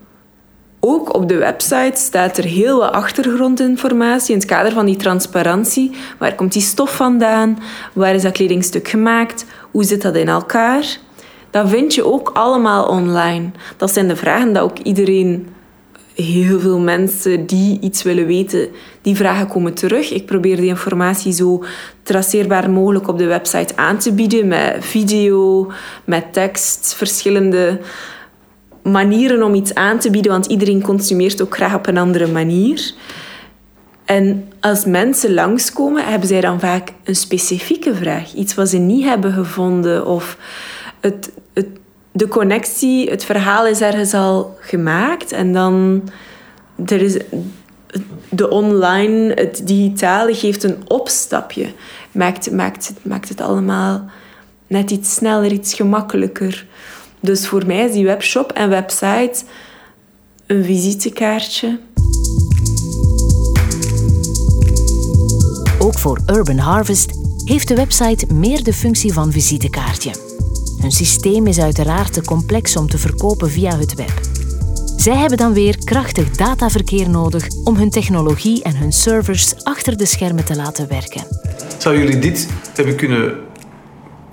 Ook 0.80 1.14
op 1.16 1.30
de 1.30 1.38
website 1.38 1.92
staat 1.94 2.38
er 2.38 2.44
heel 2.44 2.80
wat 2.80 2.92
achtergrondinformatie 2.92 4.34
in 4.34 4.40
het 4.40 4.50
kader 4.50 4.72
van 4.72 4.86
die 4.86 4.96
transparantie. 4.96 5.92
Waar 6.20 6.36
komt 6.36 6.54
die 6.54 6.62
stof 6.62 6.96
vandaan? 6.96 7.60
Waar 7.94 8.16
is 8.16 8.22
dat 8.22 8.32
kledingstuk 8.32 8.88
gemaakt? 8.88 9.46
Hoe 9.72 9.84
zit 9.84 10.02
dat 10.02 10.16
in 10.16 10.28
elkaar? 10.28 10.98
Dat 11.50 11.70
vind 11.70 11.94
je 11.94 12.06
ook 12.06 12.30
allemaal 12.34 12.86
online. 12.86 13.52
Dat 13.78 13.94
zijn 13.94 14.08
de 14.08 14.16
vragen 14.16 14.54
dat 14.54 14.64
ook 14.64 14.78
iedereen, 14.78 15.48
heel 16.16 16.60
veel 16.60 16.80
mensen 16.80 17.46
die 17.46 17.80
iets 17.82 18.04
willen 18.04 18.26
weten, 18.26 18.68
die 19.02 19.16
vragen 19.16 19.48
komen 19.48 19.74
terug. 19.74 20.12
Ik 20.12 20.26
probeer 20.26 20.56
die 20.56 20.68
informatie 20.68 21.34
zo 21.34 21.64
traceerbaar 22.04 22.70
mogelijk 22.70 23.08
op 23.08 23.18
de 23.18 23.26
website 23.28 23.76
aan 23.76 23.98
te 23.98 24.14
bieden 24.14 24.48
met 24.48 24.76
video, 24.80 25.72
met 26.06 26.34
tekst, 26.34 26.94
verschillende 26.96 27.80
manieren 28.84 29.44
om 29.44 29.54
iets 29.54 29.74
aan 29.74 30.00
te 30.00 30.10
bieden, 30.10 30.32
want 30.32 30.46
iedereen 30.46 30.82
consumeert 30.82 31.42
ook 31.42 31.56
graag 31.56 31.76
op 31.76 31.88
een 31.88 31.98
andere 31.98 32.28
manier. 32.28 32.94
En 34.06 34.52
als 34.60 34.86
mensen 34.86 35.34
langskomen, 35.34 36.06
hebben 36.06 36.28
zij 36.28 36.42
dan 36.42 36.60
vaak 36.60 36.92
een 37.04 37.16
specifieke 37.16 37.96
vraag. 37.96 38.34
Iets 38.34 38.56
wat 38.56 38.70
ze 38.70 38.78
niet 38.78 39.06
hebben 39.06 39.34
gevonden. 39.34 40.06
Of 40.06 40.38
het, 41.00 41.32
het, 41.54 41.68
de 42.12 42.28
connectie, 42.28 43.10
het 43.10 43.24
verhaal 43.24 43.68
is 43.68 43.82
ergens 43.82 44.14
al 44.14 44.58
gemaakt. 44.60 45.32
En 45.32 45.54
dan... 45.54 46.04
Er 46.86 47.02
is, 47.02 47.18
de 48.30 48.50
online, 48.50 49.34
het 49.34 49.68
digitale 49.68 50.34
geeft 50.34 50.64
een 50.64 50.78
opstapje. 50.88 51.66
Maakt, 52.12 52.52
maakt, 52.52 52.94
maakt 53.02 53.30
het 53.30 53.42
allemaal 53.42 54.06
net 54.68 54.92
iets 54.92 55.14
sneller, 55.14 55.52
iets 55.52 55.74
gemakkelijker. 55.74 56.66
Dus 57.24 57.48
voor 57.48 57.66
mij 57.66 57.86
is 57.86 57.92
die 57.92 58.06
webshop 58.06 58.52
en 58.52 58.70
website 58.70 59.44
een 60.48 60.64
visitekaartje. 60.64 61.80
Ook 65.80 66.00
voor 66.00 66.20
Urban 66.28 66.58
Harvest 66.58 67.12
heeft 67.46 67.68
de 67.68 67.76
website 67.76 68.34
meer 68.34 68.64
de 68.64 68.74
functie 68.74 69.14
van 69.14 69.32
visitekaartje. 69.32 70.12
Hun 70.82 70.92
systeem 70.92 71.48
is 71.48 71.60
uiteraard 71.60 72.14
te 72.14 72.24
complex 72.24 72.76
om 72.76 72.88
te 72.88 72.98
verkopen 72.98 73.50
via 73.50 73.78
het 73.78 73.96
web. 73.96 74.22
Zij 74.96 75.16
hebben 75.16 75.38
dan 75.38 75.54
weer 75.54 75.78
krachtig 75.84 76.30
dataverkeer 76.30 77.10
nodig 77.10 77.48
om 77.64 77.76
hun 77.76 77.90
technologie 77.90 78.64
en 78.64 78.76
hun 78.76 78.92
servers 78.92 79.64
achter 79.64 79.98
de 79.98 80.06
schermen 80.06 80.46
te 80.46 80.56
laten 80.56 80.88
werken. 80.88 81.24
Zou 81.78 81.98
jullie 81.98 82.20
dit 82.20 82.48
hebben 82.76 82.96
kunnen 82.96 83.52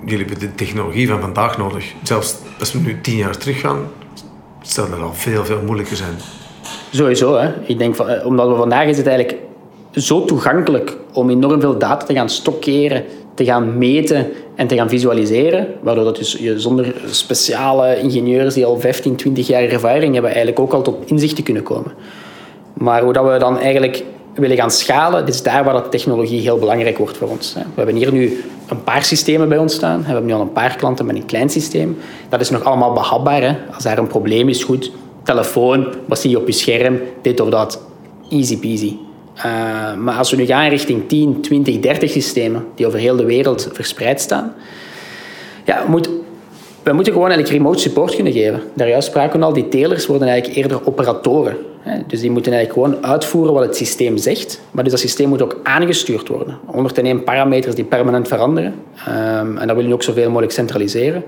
jullie 0.05 0.25
hebben 0.25 0.39
de 0.39 0.55
technologie 0.55 1.07
van 1.07 1.19
vandaag 1.19 1.57
nodig. 1.57 1.93
Zelfs 2.03 2.37
als 2.59 2.73
we 2.73 2.79
nu 2.79 3.01
tien 3.01 3.15
jaar 3.15 3.37
teruggaan, 3.37 3.77
zal 4.61 4.89
dat 4.89 4.99
al 4.99 5.13
veel, 5.13 5.45
veel 5.45 5.61
moeilijker 5.65 5.95
zijn. 5.95 6.15
Sowieso, 6.91 7.37
hè. 7.37 7.49
Ik 7.65 7.77
denk, 7.77 7.95
van, 7.95 8.23
omdat 8.23 8.47
we 8.49 8.55
vandaag 8.55 8.87
is 8.87 8.97
het 8.97 9.07
eigenlijk 9.07 9.39
zo 9.91 10.25
toegankelijk 10.25 10.97
om 11.13 11.29
enorm 11.29 11.61
veel 11.61 11.77
data 11.77 12.05
te 12.05 12.13
gaan 12.13 12.29
stockeren, 12.29 13.03
te 13.33 13.45
gaan 13.45 13.77
meten 13.77 14.27
en 14.55 14.67
te 14.67 14.75
gaan 14.75 14.89
visualiseren, 14.89 15.67
waardoor 15.81 16.03
dat 16.03 16.31
je 16.31 16.59
zonder 16.59 16.95
speciale 17.05 17.99
ingenieurs 17.99 18.53
die 18.53 18.65
al 18.65 18.79
15, 18.79 19.15
20 19.15 19.47
jaar 19.47 19.63
ervaring 19.63 20.13
hebben, 20.13 20.31
eigenlijk 20.31 20.59
ook 20.59 20.73
al 20.73 20.81
tot 20.81 20.95
inzichten 21.05 21.43
kunnen 21.43 21.63
komen. 21.63 21.91
Maar 22.73 23.03
hoe 23.03 23.13
dat 23.13 23.31
we 23.31 23.37
dan 23.37 23.59
eigenlijk 23.59 24.03
willen 24.33 24.57
gaan 24.57 24.71
schalen, 24.71 25.25
dit 25.25 25.33
is 25.33 25.43
daar 25.43 25.63
waar 25.63 25.73
dat 25.73 25.91
technologie 25.91 26.41
heel 26.41 26.57
belangrijk 26.57 26.97
wordt 26.97 27.17
voor 27.17 27.27
ons. 27.27 27.53
We 27.53 27.61
hebben 27.75 27.95
hier 27.95 28.11
nu 28.11 28.43
een 28.67 28.83
paar 28.83 29.03
systemen 29.03 29.49
bij 29.49 29.57
ons 29.57 29.73
staan. 29.73 29.99
We 29.99 30.05
hebben 30.05 30.25
nu 30.25 30.33
al 30.33 30.41
een 30.41 30.51
paar 30.51 30.75
klanten 30.75 31.05
met 31.05 31.15
een 31.15 31.25
klein 31.25 31.49
systeem. 31.49 31.97
Dat 32.29 32.41
is 32.41 32.49
nog 32.49 32.63
allemaal 32.63 32.93
behapbaar. 32.93 33.41
Hè? 33.41 33.55
Als 33.73 33.83
daar 33.83 33.97
een 33.97 34.07
probleem 34.07 34.49
is, 34.49 34.63
goed, 34.63 34.91
telefoon, 35.23 35.87
wat 36.05 36.19
zie 36.19 36.29
je 36.29 36.39
op 36.39 36.47
je 36.47 36.53
scherm, 36.53 36.99
dit 37.21 37.39
of 37.39 37.49
dat. 37.49 37.81
Easy 38.29 38.59
peasy. 38.59 38.97
Uh, 39.37 39.43
maar 39.93 40.17
als 40.17 40.31
we 40.31 40.37
nu 40.37 40.45
gaan 40.45 40.69
richting 40.69 41.07
10, 41.07 41.41
20, 41.41 41.79
30 41.79 42.09
systemen 42.09 42.65
die 42.75 42.87
over 42.87 42.99
heel 42.99 43.15
de 43.15 43.25
wereld 43.25 43.69
verspreid 43.71 44.21
staan, 44.21 44.53
ja, 45.65 45.83
moet, 45.87 46.09
we 46.83 46.93
moeten 46.93 47.13
gewoon 47.13 47.29
eigenlijk 47.29 47.57
remote 47.57 47.79
support 47.79 48.15
kunnen 48.15 48.33
geven. 48.33 48.61
Daar 48.73 48.89
juist 48.89 49.07
spraken 49.07 49.39
we 49.39 49.45
al, 49.45 49.53
die 49.53 49.67
telers 49.67 50.05
worden 50.05 50.27
eigenlijk 50.27 50.59
eerder 50.59 50.87
operatoren. 50.87 51.57
Dus 52.07 52.19
die 52.19 52.31
moeten 52.31 52.53
eigenlijk 52.53 52.87
gewoon 52.87 53.05
uitvoeren 53.11 53.53
wat 53.53 53.65
het 53.65 53.75
systeem 53.75 54.17
zegt. 54.17 54.61
Maar 54.71 54.83
dus 54.83 54.91
dat 54.91 55.01
systeem 55.01 55.29
moet 55.29 55.41
ook 55.41 55.59
aangestuurd 55.63 56.27
worden. 56.27 56.57
101 56.65 57.23
parameters 57.23 57.75
die 57.75 57.83
permanent 57.83 58.27
veranderen. 58.27 58.73
Um, 59.07 59.57
en 59.57 59.67
dat 59.67 59.75
willen 59.75 59.87
we 59.89 59.93
ook 59.93 60.03
zoveel 60.03 60.27
mogelijk 60.27 60.51
centraliseren. 60.51 61.23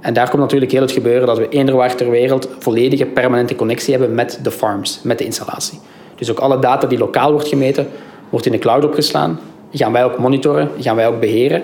En 0.00 0.14
daar 0.14 0.28
komt 0.28 0.42
natuurlijk 0.42 0.72
heel 0.72 0.80
het 0.80 0.92
gebeuren 0.92 1.26
dat 1.26 1.38
we 1.38 1.48
eender 1.48 1.94
ter 1.94 2.10
wereld 2.10 2.48
volledige 2.58 3.04
permanente 3.04 3.54
connectie 3.54 3.94
hebben 3.96 4.14
met 4.14 4.38
de 4.42 4.50
farms, 4.50 5.00
met 5.02 5.18
de 5.18 5.24
installatie. 5.24 5.78
Dus 6.14 6.30
ook 6.30 6.38
alle 6.38 6.58
data 6.58 6.86
die 6.86 6.98
lokaal 6.98 7.32
wordt 7.32 7.48
gemeten, 7.48 7.88
wordt 8.28 8.46
in 8.46 8.52
de 8.52 8.58
cloud 8.58 8.84
opgeslaan. 8.84 9.40
Die 9.70 9.80
gaan 9.80 9.92
wij 9.92 10.04
ook 10.04 10.18
monitoren, 10.18 10.70
gaan 10.78 10.96
wij 10.96 11.06
ook 11.06 11.20
beheren. 11.20 11.62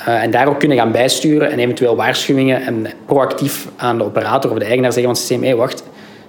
Uh, 0.00 0.22
en 0.22 0.30
daar 0.30 0.48
ook 0.48 0.58
kunnen 0.58 0.76
gaan 0.76 0.92
bijsturen 0.92 1.50
en 1.50 1.58
eventueel 1.58 1.96
waarschuwingen 1.96 2.62
en 2.62 2.86
proactief 3.06 3.68
aan 3.76 3.98
de 3.98 4.04
operator 4.04 4.50
of 4.50 4.58
de 4.58 4.64
eigenaar 4.64 4.92
zeggen 4.92 5.14
van 5.14 5.22
het 5.22 5.30
systeem, 5.30 5.50
hé 5.50 5.56
wacht, 5.56 5.82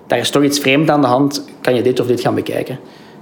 daar 0.07 0.19
is 0.19 0.29
toch 0.29 0.43
iets 0.43 0.59
vreemd 0.59 0.89
aan 0.89 1.01
de 1.01 1.07
hand, 1.07 1.45
kan 1.61 1.75
je 1.75 1.81
dit 1.81 1.99
of 1.99 2.07
dit 2.07 2.21
gaan 2.21 2.35
bekijken. 2.35 2.79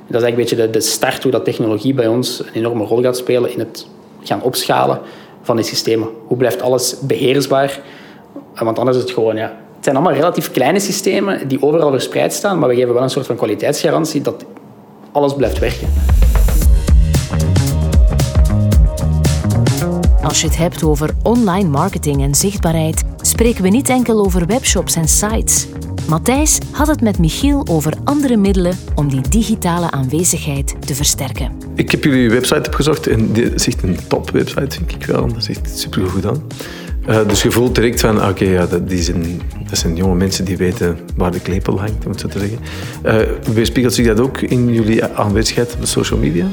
Dat 0.07 0.21
is 0.21 0.23
eigenlijk 0.23 0.51
een 0.51 0.57
beetje 0.57 0.71
de, 0.71 0.79
de 0.79 0.85
start 0.85 1.23
hoe 1.23 1.31
dat 1.31 1.45
technologie 1.45 1.93
bij 1.93 2.07
ons 2.07 2.39
een 2.39 2.53
enorme 2.53 2.83
rol 2.85 3.01
gaat 3.01 3.17
spelen 3.17 3.51
in 3.51 3.59
het 3.59 3.87
gaan 4.23 4.41
opschalen 4.41 4.99
van 5.41 5.55
die 5.55 5.65
systemen. 5.65 6.09
Hoe 6.27 6.37
blijft 6.37 6.61
alles 6.61 6.99
beheersbaar? 6.99 7.79
Eh, 8.55 8.61
want 8.61 8.79
anders 8.79 8.97
is 8.97 9.03
het 9.03 9.11
gewoon, 9.11 9.35
ja, 9.35 9.57
het 9.75 9.83
zijn 9.83 9.95
allemaal 9.95 10.13
relatief 10.13 10.51
kleine 10.51 10.79
systemen 10.79 11.47
die 11.47 11.61
overal 11.61 11.91
verspreid 11.91 12.33
staan, 12.33 12.59
maar 12.59 12.69
we 12.69 12.75
geven 12.75 12.93
wel 12.93 13.03
een 13.03 13.09
soort 13.09 13.25
van 13.25 13.35
kwaliteitsgarantie 13.35 14.21
dat 14.21 14.45
alles 15.11 15.33
blijft 15.33 15.59
werken. 15.59 15.87
Als 20.27 20.41
je 20.41 20.47
het 20.47 20.57
hebt 20.57 20.83
over 20.83 21.09
online 21.23 21.69
marketing 21.69 22.21
en 22.21 22.35
zichtbaarheid, 22.35 23.03
spreken 23.21 23.63
we 23.63 23.69
niet 23.69 23.89
enkel 23.89 24.25
over 24.25 24.45
webshops 24.45 24.95
en 24.95 25.07
sites. 25.07 25.67
Matthijs 26.07 26.59
had 26.71 26.87
het 26.87 27.01
met 27.01 27.19
Michiel 27.19 27.67
over 27.69 27.93
andere 28.03 28.37
middelen 28.37 28.77
om 28.95 29.09
die 29.09 29.21
digitale 29.29 29.91
aanwezigheid 29.91 30.75
te 30.87 30.95
versterken. 30.95 31.51
Ik 31.75 31.91
heb 31.91 32.03
jullie 32.03 32.29
website 32.29 32.67
opgezocht 32.67 33.07
en 33.07 33.33
dit 33.33 33.67
echt 33.67 33.83
een 33.83 33.97
top 34.07 34.29
website, 34.29 34.77
vind 34.77 34.91
ik 34.91 35.05
wel. 35.05 35.27
Dat 35.27 35.37
is 35.37 35.49
echt 35.49 35.79
super 35.79 36.01
goed 36.01 36.11
gedaan. 36.11 36.43
Uh, 37.09 37.27
dus 37.27 37.41
je 37.41 37.51
voelt 37.51 37.75
direct 37.75 37.99
van, 37.99 38.27
oké, 38.27 38.45
ja, 38.45 38.65
dat, 38.65 38.81
zijn, 38.87 39.41
dat 39.69 39.77
zijn 39.77 39.95
jonge 39.95 40.15
mensen 40.15 40.45
die 40.45 40.57
weten 40.57 40.97
waar 41.15 41.31
de 41.31 41.39
klepel 41.39 41.79
hangt, 41.79 42.05
om 42.05 42.17
zo 42.17 42.27
te 42.27 42.39
zeggen. 42.39 42.59
Uh, 43.05 43.53
weerspiegelt 43.53 43.93
zich 43.93 44.05
dat 44.05 44.19
ook 44.19 44.41
in 44.41 44.73
jullie 44.73 45.03
aanwezigheid 45.03 45.75
op 45.79 45.85
social 45.85 46.19
media? 46.19 46.47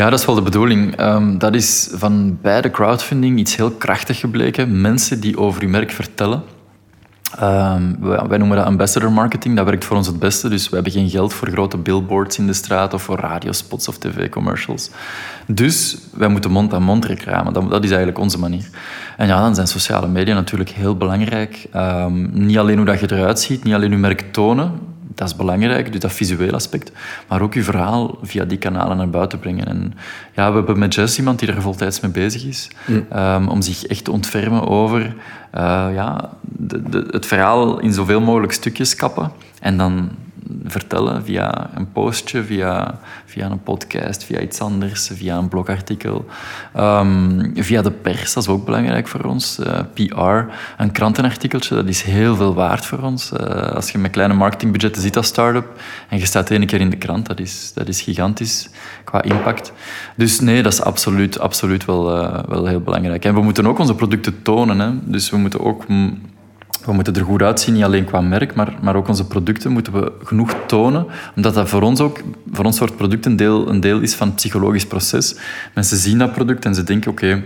Ja, 0.00 0.10
dat 0.10 0.18
is 0.18 0.26
wel 0.26 0.34
de 0.34 0.42
bedoeling. 0.42 1.00
Um, 1.00 1.38
dat 1.38 1.54
is 1.54 1.88
van 1.92 2.38
bij 2.42 2.60
de 2.60 2.70
crowdfunding 2.70 3.38
iets 3.38 3.56
heel 3.56 3.70
krachtig 3.70 4.20
gebleken. 4.20 4.80
Mensen 4.80 5.20
die 5.20 5.38
over 5.38 5.62
uw 5.62 5.68
merk 5.68 5.90
vertellen. 5.90 6.42
Um, 7.42 7.96
wij, 8.28 8.38
noemen 8.38 8.56
dat 8.56 8.66
ambassador 8.66 9.12
marketing. 9.12 9.56
Dat 9.56 9.64
werkt 9.64 9.84
voor 9.84 9.96
ons 9.96 10.06
het 10.06 10.18
beste. 10.18 10.48
Dus 10.48 10.68
we 10.68 10.74
hebben 10.74 10.92
geen 10.92 11.10
geld 11.10 11.34
voor 11.34 11.48
grote 11.48 11.76
billboards 11.76 12.38
in 12.38 12.46
de 12.46 12.52
straat 12.52 12.94
of 12.94 13.02
voor 13.02 13.18
radiospots 13.18 13.88
of 13.88 13.98
tv-commercials. 13.98 14.90
Dus 15.46 15.98
wij 16.12 16.28
moeten 16.28 16.50
mond-aan-mond 16.50 17.04
reclame. 17.04 17.52
Dat, 17.52 17.70
dat, 17.70 17.84
is 17.84 17.90
eigenlijk 17.90 18.18
onze 18.18 18.38
manier. 18.38 18.68
En 19.16 19.26
ja, 19.26 19.40
dan 19.40 19.54
zijn 19.54 19.66
sociale 19.66 20.08
media 20.08 20.34
natuurlijk 20.34 20.70
heel 20.70 20.96
belangrijk. 20.96 21.66
Um, 21.76 22.30
niet 22.32 22.58
alleen 22.58 22.76
hoe 22.76 22.86
dat 22.86 23.00
je 23.00 23.12
eruit 23.12 23.40
ziet, 23.40 23.64
niet 23.64 23.74
alleen 23.74 23.90
je 23.90 23.96
merk 23.96 24.32
tonen 24.32 24.90
dat 25.14 25.28
is 25.28 25.36
belangrijk, 25.36 25.92
dus 25.92 26.00
dat 26.00 26.12
visuele 26.12 26.52
aspect. 26.52 26.92
Maar 27.28 27.40
ook 27.40 27.54
je 27.54 27.62
verhaal 27.62 28.18
via 28.22 28.44
die 28.44 28.58
kanalen 28.58 28.96
naar 28.96 29.10
buiten 29.10 29.38
brengen. 29.38 29.66
En 29.66 29.94
ja, 30.34 30.50
we 30.50 30.56
hebben 30.56 30.78
met 30.78 30.94
Jess 30.94 31.18
iemand 31.18 31.38
die 31.38 31.52
er 31.52 31.62
voltijds 31.62 32.00
mee 32.00 32.10
bezig 32.10 32.44
is. 32.44 32.70
Mm. 32.86 33.06
Um, 33.16 33.48
om 33.48 33.62
zich 33.62 33.86
echt 33.86 34.04
te 34.04 34.12
ontfermen 34.12 34.68
over 34.68 35.00
uh, 35.00 35.88
ja, 35.94 36.30
de, 36.40 36.82
de, 36.82 37.08
het 37.10 37.26
verhaal 37.26 37.80
in 37.80 37.92
zoveel 37.92 38.20
mogelijk 38.20 38.52
stukjes 38.52 38.94
kappen. 38.94 39.32
En 39.60 39.76
dan 39.76 40.10
vertellen 40.64 41.24
via 41.24 41.70
een 41.74 41.92
postje, 41.92 42.44
via, 42.44 42.98
via 43.24 43.50
een 43.50 43.62
podcast, 43.62 44.24
via 44.24 44.40
iets 44.40 44.60
anders, 44.60 45.10
via 45.12 45.36
een 45.36 45.48
blogartikel, 45.48 46.26
um, 46.76 47.52
via 47.54 47.82
de 47.82 47.90
pers, 47.90 48.32
dat 48.32 48.42
is 48.42 48.48
ook 48.48 48.64
belangrijk 48.64 49.08
voor 49.08 49.24
ons. 49.24 49.58
Eh, 49.58 49.80
PR, 49.94 50.52
een 50.82 50.92
krantenartikeltje, 50.92 51.74
dat 51.74 51.88
is 51.88 52.02
heel 52.02 52.36
veel 52.36 52.54
waard 52.54 52.86
voor 52.86 52.98
ons. 52.98 53.32
Uh, 53.32 53.40
als 53.56 53.90
je 53.90 53.98
met 53.98 54.10
kleine 54.10 54.34
marketingbudgetten 54.34 55.02
zit 55.02 55.16
als 55.16 55.26
start-up 55.26 55.80
en 56.08 56.18
je 56.18 56.26
staat 56.26 56.50
één 56.50 56.66
keer 56.66 56.80
in 56.80 56.90
de 56.90 56.96
krant, 56.96 57.26
dat 57.26 57.40
is, 57.40 57.72
dat 57.74 57.88
is 57.88 58.00
gigantisch 58.00 58.70
qua 59.04 59.22
impact. 59.22 59.72
Dus 60.16 60.40
nee, 60.40 60.62
dat 60.62 60.72
is 60.72 60.82
absoluut, 60.82 61.38
absoluut 61.38 61.84
wel, 61.84 62.16
uh, 62.16 62.38
wel 62.48 62.66
heel 62.66 62.80
belangrijk. 62.80 63.24
En 63.24 63.34
we 63.34 63.42
moeten 63.42 63.66
ook 63.66 63.78
onze 63.78 63.94
producten 63.94 64.42
tonen. 64.42 64.78
Hè. 64.78 64.90
Dus 65.10 65.30
we 65.30 65.36
moeten 65.36 65.60
ook 65.60 65.88
we 66.84 66.92
moeten 66.92 67.14
er 67.14 67.24
goed 67.24 67.42
uitzien, 67.42 67.74
niet 67.74 67.84
alleen 67.84 68.04
qua 68.04 68.20
merk, 68.20 68.54
maar, 68.54 68.74
maar 68.82 68.96
ook 68.96 69.08
onze 69.08 69.26
producten 69.26 69.72
moeten 69.72 69.92
we 69.92 70.12
genoeg 70.24 70.54
tonen. 70.66 71.06
Omdat 71.36 71.54
dat 71.54 71.68
voor 71.68 71.82
ons 71.82 72.00
ook, 72.00 72.20
voor 72.52 72.64
ons 72.64 72.76
soort 72.76 72.96
product 72.96 73.26
een 73.26 73.36
deel, 73.36 73.68
een 73.68 73.80
deel 73.80 74.00
is 74.00 74.14
van 74.14 74.26
het 74.26 74.36
psychologisch 74.36 74.86
proces. 74.86 75.36
Mensen 75.74 75.96
zien 75.96 76.18
dat 76.18 76.32
product 76.32 76.64
en 76.64 76.74
ze 76.74 76.82
denken, 76.82 77.10
oké, 77.10 77.42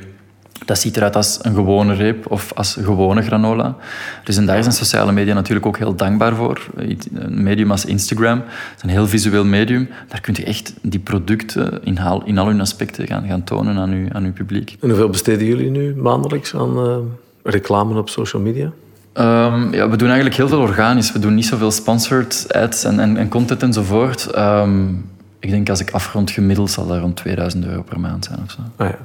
dat 0.64 0.78
ziet 0.78 0.96
eruit 0.96 1.16
als 1.16 1.38
een 1.42 1.54
gewone 1.54 1.94
reep 1.94 2.30
of 2.30 2.52
als 2.54 2.76
gewone 2.82 3.22
granola. 3.22 3.76
Dus 4.24 4.36
en 4.36 4.46
daar 4.46 4.62
zijn 4.62 4.74
sociale 4.74 5.12
media 5.12 5.34
natuurlijk 5.34 5.66
ook 5.66 5.78
heel 5.78 5.94
dankbaar 5.94 6.34
voor. 6.34 6.66
Een 7.14 7.42
medium 7.42 7.70
als 7.70 7.84
Instagram 7.84 8.42
is 8.76 8.82
een 8.82 8.88
heel 8.88 9.06
visueel 9.06 9.44
medium. 9.44 9.88
Daar 10.08 10.20
kun 10.20 10.34
je 10.36 10.44
echt 10.44 10.74
die 10.82 11.00
producten 11.00 11.84
in, 11.84 11.98
in 12.24 12.38
al 12.38 12.46
hun 12.46 12.60
aspecten 12.60 13.06
gaan, 13.06 13.26
gaan 13.26 13.44
tonen 13.44 13.76
aan, 13.76 13.90
uw, 13.90 14.06
aan 14.12 14.24
uw 14.24 14.32
publiek. 14.32 14.76
En 14.80 14.88
hoeveel 14.88 15.08
besteden 15.08 15.46
jullie 15.46 15.70
nu 15.70 15.94
maandelijks 15.94 16.54
aan 16.54 16.78
uh, 16.78 16.96
reclame 17.42 17.98
op 17.98 18.08
social 18.08 18.42
media? 18.42 18.72
Um, 19.18 19.72
ja, 19.72 19.88
we 19.88 19.96
doen 19.96 20.07
eigenlijk 20.07 20.37
heel 20.37 20.48
veel 20.48 20.61
organisch. 20.61 21.12
We 21.12 21.18
doen 21.18 21.35
niet 21.35 21.46
zoveel 21.46 21.70
sponsored 21.70 22.46
ads 22.53 22.85
en, 22.85 23.00
en, 23.00 23.16
en 23.16 23.29
content 23.29 23.62
enzovoort. 23.62 24.37
Um, 24.38 25.11
ik 25.40 25.50
denk 25.50 25.68
als 25.68 25.81
ik 25.81 25.90
afrond 25.90 26.31
gemiddeld 26.31 26.70
zal 26.70 26.87
dat 26.87 27.00
rond 27.00 27.16
2000 27.16 27.66
euro 27.66 27.83
per 27.83 28.00
maand 28.00 28.24
zijn 28.24 28.38
of 28.44 28.50
zo. 28.50 28.61
Ah, 28.77 28.88
ja. 28.88 28.98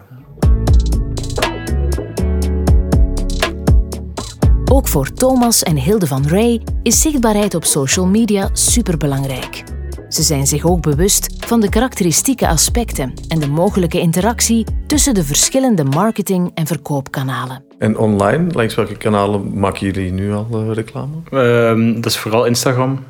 Ook 4.72 4.88
voor 4.88 5.13
Thomas 5.13 5.63
en 5.63 5.76
Hilde 5.76 6.08
van 6.08 6.28
Ray 6.28 6.62
is 6.84 7.02
zichtbaarheid 7.02 7.56
op 7.56 7.65
social 7.65 8.06
media 8.06 8.50
superbelangrijk. 8.54 9.63
Ze 10.10 10.24
zijn 10.24 10.48
zich 10.48 10.65
ook 10.65 10.82
bewust 10.82 11.45
van 11.45 11.60
de 11.60 11.69
karakteristieke 11.69 12.48
aspecten 12.48 13.13
en 13.28 13.39
de 13.39 13.48
mogelijke 13.48 14.00
interactie 14.00 14.65
tussen 14.88 15.13
de 15.13 15.24
verschillende 15.24 15.84
marketing- 15.84 16.52
en 16.54 16.67
verkoopkanalen. 16.67 17.63
En 17.78 17.98
online, 17.98 18.54
langs 18.54 18.76
welke 18.76 18.98
kanalen 18.98 19.60
maken 19.60 19.86
jullie 19.86 20.12
nu 20.12 20.34
al 20.34 20.48
uh, 20.52 20.74
reclame? 20.74 21.15
Uh, 21.32 21.95
dat 21.95 22.06
is 22.06 22.17
vooral 22.17 22.45
Instagram. 22.45 23.04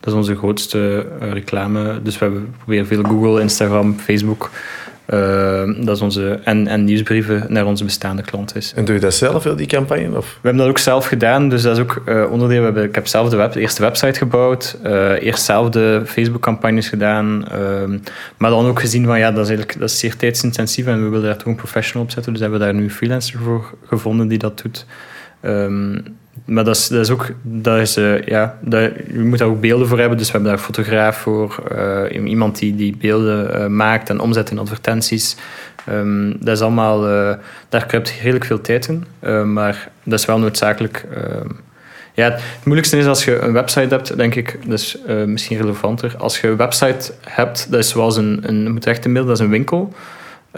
Dat 0.00 0.12
is 0.14 0.20
onze 0.20 0.36
grootste 0.36 1.06
uh, 1.22 1.32
reclame. 1.32 2.02
Dus 2.02 2.18
we 2.18 2.42
proberen 2.56 2.86
veel 2.86 3.02
Google, 3.02 3.40
Instagram, 3.40 3.98
Facebook. 3.98 4.50
Uh, 5.10 5.84
dat 5.84 5.96
is 5.96 6.02
onze, 6.02 6.40
en, 6.44 6.66
en 6.66 6.84
nieuwsbrieven 6.84 7.44
naar 7.48 7.66
onze 7.66 7.84
bestaande 7.84 8.22
klanten. 8.22 8.62
En 8.74 8.84
doe 8.84 8.94
je 8.94 9.00
dat 9.00 9.14
zelf, 9.14 9.42
die 9.42 9.66
campagne? 9.66 10.16
Of? 10.16 10.26
We 10.26 10.48
hebben 10.48 10.56
dat 10.56 10.68
ook 10.68 10.78
zelf 10.78 11.06
gedaan. 11.06 11.48
Dus 11.48 11.62
dat 11.62 11.76
is 11.76 11.82
ook 11.82 12.02
uh, 12.08 12.30
onderdeel. 12.30 12.58
We 12.58 12.64
hebben, 12.64 12.84
ik 12.84 12.94
heb 12.94 13.06
zelf 13.06 13.28
de, 13.28 13.36
web, 13.36 13.52
de 13.52 13.60
eerste 13.60 13.82
website 13.82 14.18
gebouwd. 14.18 14.78
Uh, 14.84 15.22
eerst 15.22 15.44
zelf 15.44 15.68
de 15.68 16.02
Facebook-campagnes 16.06 16.88
gedaan. 16.88 17.48
Ehm, 17.48 17.98
maar 18.36 18.50
dan 18.50 18.66
ook 18.66 18.80
gezien 18.80 19.04
van 19.04 19.18
ja, 19.18 19.30
dat 19.30 19.42
is, 19.42 19.48
eigenlijk, 19.48 19.78
dat 19.78 19.90
is 19.90 19.98
zeer 19.98 20.16
tijdsintensief 20.16 20.86
en 20.86 21.02
we 21.02 21.08
willen 21.08 21.26
daar 21.26 21.36
toch 21.36 21.46
een 21.46 21.54
professional 21.54 22.02
op 22.02 22.10
zetten. 22.10 22.32
Dus 22.32 22.40
hebben 22.40 22.58
we 22.58 22.64
daar 22.64 22.74
nu 22.74 22.82
een 22.82 22.90
freelancer 22.90 23.38
voor 23.38 23.74
gevonden 23.84 24.28
die 24.28 24.38
dat 24.38 24.62
doet. 24.62 24.86
Um, 25.42 26.16
maar 26.46 26.64
dat 26.64 26.76
is, 26.76 26.88
dat 26.88 27.00
is 27.00 27.10
ook, 27.10 27.30
dat 27.42 27.78
is, 27.78 27.96
uh, 27.96 28.22
ja, 28.22 28.58
dat, 28.60 28.92
je 29.12 29.18
moet 29.18 29.38
daar 29.38 29.48
ook 29.48 29.60
beelden 29.60 29.88
voor 29.88 29.98
hebben. 29.98 30.18
Dus 30.18 30.26
we 30.26 30.32
hebben 30.32 30.50
daar 30.50 30.58
een 30.58 30.66
fotograaf 30.66 31.16
voor, 31.16 31.62
uh, 32.10 32.28
iemand 32.28 32.58
die 32.58 32.76
die 32.76 32.96
beelden 32.96 33.60
uh, 33.60 33.66
maakt 33.66 34.10
en 34.10 34.20
omzet 34.20 34.50
in 34.50 34.58
advertenties. 34.58 35.36
Um, 35.88 36.36
dat 36.40 36.56
is 36.56 36.62
allemaal, 36.62 37.00
daar 37.68 37.86
redelijk 38.20 38.44
veel 38.44 38.60
tijd 38.60 38.88
in, 38.88 39.04
maar 39.52 39.88
dat 40.02 40.18
is 40.18 40.24
wel 40.24 40.38
noodzakelijk. 40.38 41.06
Ehm, 41.14 41.48
ja, 42.14 42.30
het 42.30 42.64
moeilijkste 42.64 42.98
is 42.98 43.06
als 43.06 43.24
je 43.24 43.38
een 43.38 43.52
website 43.52 43.94
hebt, 43.94 44.16
denk 44.16 44.34
ik, 44.34 44.58
dat 44.64 44.78
is 44.78 44.98
misschien 45.26 45.56
relevanter. 45.56 46.14
Als 46.18 46.40
je 46.40 46.48
een 46.48 46.56
website 46.56 47.12
hebt, 47.20 47.70
dat 47.70 47.80
is 47.80 47.88
zoals 47.88 48.16
een, 48.16 48.40
een 48.42 48.72
moet 48.72 48.86
echt 48.86 49.04
dat 49.14 49.28
is 49.28 49.38
een 49.38 49.50
winkel. 49.50 49.94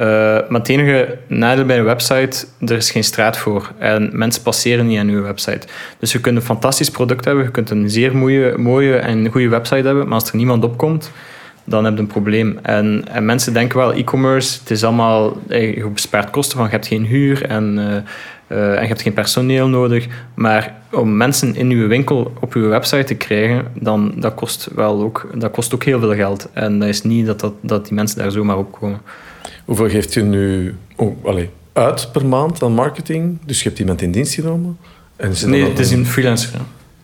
Uh, 0.00 0.04
maar 0.48 0.60
het 0.60 0.68
enige 0.68 1.18
nadeel 1.26 1.64
bij 1.64 1.78
een 1.78 1.84
website, 1.84 2.46
er 2.60 2.76
is 2.76 2.90
geen 2.90 3.04
straat 3.04 3.36
voor. 3.36 3.72
En 3.78 4.10
mensen 4.12 4.42
passeren 4.42 4.86
niet 4.86 4.98
aan 4.98 5.08
uw 5.08 5.22
website. 5.22 5.66
Dus 5.98 6.12
je 6.12 6.20
kunt 6.20 6.36
een 6.36 6.42
fantastisch 6.42 6.90
product 6.90 7.24
hebben, 7.24 7.44
je 7.44 7.50
kunt 7.50 7.70
een 7.70 7.90
zeer 7.90 8.16
mooie, 8.16 8.58
mooie 8.58 8.96
en 8.96 9.28
goede 9.28 9.48
website 9.48 9.86
hebben, 9.86 10.04
maar 10.04 10.18
als 10.18 10.30
er 10.30 10.36
niemand 10.36 10.64
op 10.64 10.76
komt, 10.76 11.10
dan 11.64 11.84
heb 11.84 11.94
je 11.94 12.00
een 12.00 12.06
probleem. 12.06 12.58
En, 12.62 13.04
en 13.10 13.24
mensen 13.24 13.52
denken 13.52 13.78
wel, 13.78 13.92
e-commerce, 13.92 14.58
het 14.58 14.70
is 14.70 14.84
allemaal, 14.84 15.36
eh, 15.48 15.74
je 15.74 15.88
bespaart 15.88 16.30
kosten 16.30 16.56
van 16.56 16.66
je 16.66 16.72
hebt 16.72 16.86
geen 16.86 17.04
huur 17.04 17.44
en, 17.44 17.78
uh, 18.48 18.74
en 18.76 18.82
je 18.82 18.88
hebt 18.88 19.02
geen 19.02 19.12
personeel 19.12 19.68
nodig. 19.68 20.06
Maar 20.34 20.74
om 20.90 21.16
mensen 21.16 21.54
in 21.54 21.70
uw 21.70 21.88
winkel 21.88 22.32
op 22.40 22.54
uw 22.54 22.68
website 22.68 23.04
te 23.04 23.14
krijgen, 23.14 23.66
dan, 23.74 24.12
dat, 24.16 24.34
kost 24.34 24.68
wel 24.74 25.02
ook, 25.02 25.30
dat 25.34 25.50
kost 25.50 25.74
ook 25.74 25.84
heel 25.84 26.00
veel 26.00 26.14
geld. 26.14 26.48
En 26.52 26.78
dat 26.78 26.88
is 26.88 27.02
niet 27.02 27.26
dat, 27.26 27.40
dat, 27.40 27.52
dat 27.60 27.84
die 27.84 27.94
mensen 27.94 28.18
daar 28.18 28.30
zomaar 28.30 28.58
op 28.58 28.72
komen. 28.72 29.00
Hoeveel 29.68 29.88
geeft 29.88 30.14
je 30.14 30.22
nu 30.22 30.76
oh, 30.96 31.24
allez, 31.24 31.46
uit 31.72 32.12
per 32.12 32.26
maand 32.26 32.62
aan 32.62 32.72
marketing? 32.72 33.38
Dus 33.44 33.62
je 33.62 33.68
hebt 33.68 33.80
iemand 33.80 34.02
in 34.02 34.12
dienst 34.12 34.34
genomen? 34.34 34.78
En 35.16 35.32
nee, 35.46 35.62
het 35.62 35.78
is 35.78 35.90
een 35.90 36.06
freelancer. 36.06 36.60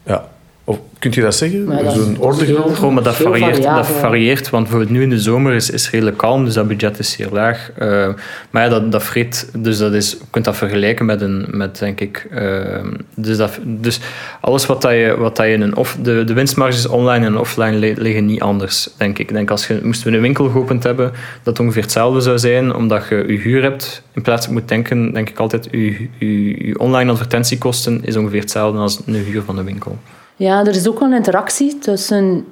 Ja. 0.07 0.29
Of, 0.67 0.79
kunt 0.99 1.15
je 1.15 1.21
dat 1.21 1.35
zeggen? 1.35 1.93
Zo'n 1.93 2.19
orde 2.19 2.45
Gewoon, 2.75 2.95
maar 2.95 3.03
dat 3.03 3.17
varieert, 3.17 3.63
dat 3.63 3.87
varieert, 3.87 4.51
want 4.51 4.63
bijvoorbeeld 4.63 4.93
nu 4.93 5.03
in 5.03 5.11
de 5.11 5.19
zomer 5.19 5.55
is 5.55 5.73
het 5.73 5.89
redelijk 5.93 6.17
kalm, 6.17 6.45
dus 6.45 6.55
dat 6.55 6.69
budget 6.69 6.99
is 6.99 7.11
zeer 7.11 7.29
laag. 7.33 7.71
Uh, 7.79 8.09
maar 8.51 8.63
ja, 8.63 8.69
dat, 8.69 8.93
dat 8.93 9.03
vreet, 9.03 9.51
dus 9.57 9.79
dat 9.79 9.93
is, 9.93 10.11
je 10.11 10.19
kunt 10.31 10.45
dat 10.45 10.57
vergelijken 10.57 11.07
met, 11.07 11.21
een, 11.21 11.47
met 11.51 11.79
denk 11.79 12.01
ik... 12.01 12.27
Uh, 12.33 12.85
dus, 13.15 13.37
dat, 13.37 13.59
dus 13.63 14.01
alles 14.41 14.67
wat, 14.67 14.83
dat 14.83 14.93
je, 14.93 15.15
wat 15.19 15.37
dat 15.37 15.47
je 15.47 15.53
in 15.53 15.61
een 15.61 15.77
off... 15.77 15.97
De, 16.03 16.25
de 16.25 16.33
winstmarges 16.33 16.87
online 16.87 17.27
en 17.27 17.39
offline 17.39 17.95
liggen 17.97 18.27
niet 18.27 18.41
anders, 18.41 18.89
denk 18.97 19.19
ik. 19.19 19.29
Ik 19.29 19.35
denk 19.35 19.51
als 19.51 19.67
je, 19.67 19.81
moesten 19.83 20.11
we 20.11 20.17
een 20.17 20.23
winkel 20.23 20.49
geopend 20.49 20.83
hebben, 20.83 21.11
dat 21.43 21.57
het 21.57 21.61
ongeveer 21.61 21.83
hetzelfde 21.83 22.21
zou 22.21 22.39
zijn, 22.39 22.75
omdat 22.75 23.07
je 23.09 23.25
je 23.27 23.39
huur 23.39 23.63
hebt. 23.63 24.03
In 24.15 24.23
plaats 24.23 24.45
van 24.45 24.55
moet 24.55 24.69
denken, 24.69 25.13
denk 25.13 25.29
ik 25.29 25.39
altijd, 25.39 25.69
je, 25.71 26.09
je, 26.19 26.67
je 26.67 26.79
online 26.79 27.11
advertentiekosten 27.11 28.01
is 28.05 28.17
ongeveer 28.17 28.41
hetzelfde 28.41 28.79
als 28.79 29.01
een 29.07 29.15
huur 29.15 29.43
van 29.43 29.57
de 29.57 29.63
winkel. 29.65 29.99
Ja, 30.37 30.61
er 30.61 30.75
is 30.75 30.89
ook 30.89 30.99
wel 30.99 31.09
een 31.09 31.15
interactie 31.15 31.79
tussen 31.79 32.47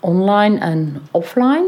online 0.00 0.58
en 0.58 1.02
offline. 1.10 1.64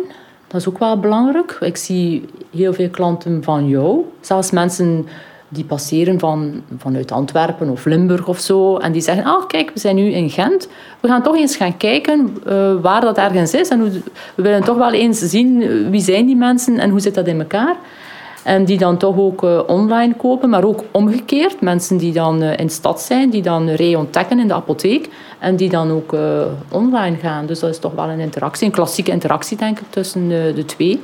Dat 0.47 0.61
is 0.61 0.69
ook 0.69 0.79
wel 0.79 1.01
belangrijk. 1.01 1.57
Ik 1.61 1.77
zie 1.77 2.25
heel 2.51 2.73
veel 2.73 2.91
klanten 2.91 3.43
van 3.43 3.69
jou, 3.69 4.05
zelfs 4.21 4.51
mensen 4.51 5.07
die 5.49 5.65
passeren 5.65 6.19
van, 6.19 6.63
vanuit 6.79 7.13
Antwerpen 7.13 7.69
of 7.69 7.85
Limburg 7.85 8.29
of 8.29 8.39
zo. 8.39 8.77
En 8.77 8.93
die 8.93 9.03
zeggen, 9.03 9.25
ah 9.25 9.47
kijk, 9.47 9.71
we 9.75 9.81
zijn 9.81 9.97
nu 9.97 10.11
in 10.11 10.31
Gent. 10.31 10.69
We 11.01 11.09
gaan 11.09 11.23
toch 11.23 11.37
eens 11.37 11.57
gaan 11.57 11.77
kijken 11.77 12.37
uh, 12.47 12.75
waar 12.81 13.01
dat 13.01 13.19
ergens 13.19 13.55
is. 13.55 13.69
En 13.69 13.83
we 13.83 14.43
willen 14.43 14.65
toch 14.65 14.77
wel 14.77 14.93
eens 14.93 15.19
zien 15.19 15.91
wie 15.91 16.01
zijn 16.01 16.27
die 16.27 16.37
mensen 16.37 16.79
en 16.79 16.91
hoe 16.91 17.01
zit 17.01 17.15
dat 17.15 17.27
in 17.27 17.41
elkaar. 17.41 17.77
En 18.47 18.65
die 18.65 18.79
dan 18.79 18.97
toch 18.97 19.19
ook 19.19 19.43
uh, 19.43 19.61
online 19.67 20.15
kopen, 20.15 20.49
maar 20.49 20.65
ook 20.65 20.85
omgekeerd. 20.91 21.61
Mensen 21.61 21.97
die 21.97 22.13
dan 22.13 22.43
uh, 22.43 22.57
in 22.57 22.71
stad 22.71 23.01
zijn, 23.01 23.31
die 23.31 23.43
dan 23.43 23.71
Ray 23.71 23.95
ontdekken 23.95 24.39
in 24.39 24.49
de 24.49 24.55
apotheek 24.55 25.09
en 25.39 25.57
die 25.57 25.69
dan 25.69 25.91
ook 25.91 26.13
uh, 26.13 26.21
online 26.71 27.17
gaan. 27.17 27.47
Dus 27.47 27.61
dat 27.61 27.71
is 27.71 27.79
toch 27.79 27.95
wel 27.95 28.09
een 28.09 28.21
interactie, 28.21 28.67
een 28.67 28.73
klassieke 28.73 29.11
interactie 29.11 29.57
denk 29.57 29.81
ik 29.81 29.87
tussen 29.91 30.29
de 30.29 30.65
twee. 30.67 31.01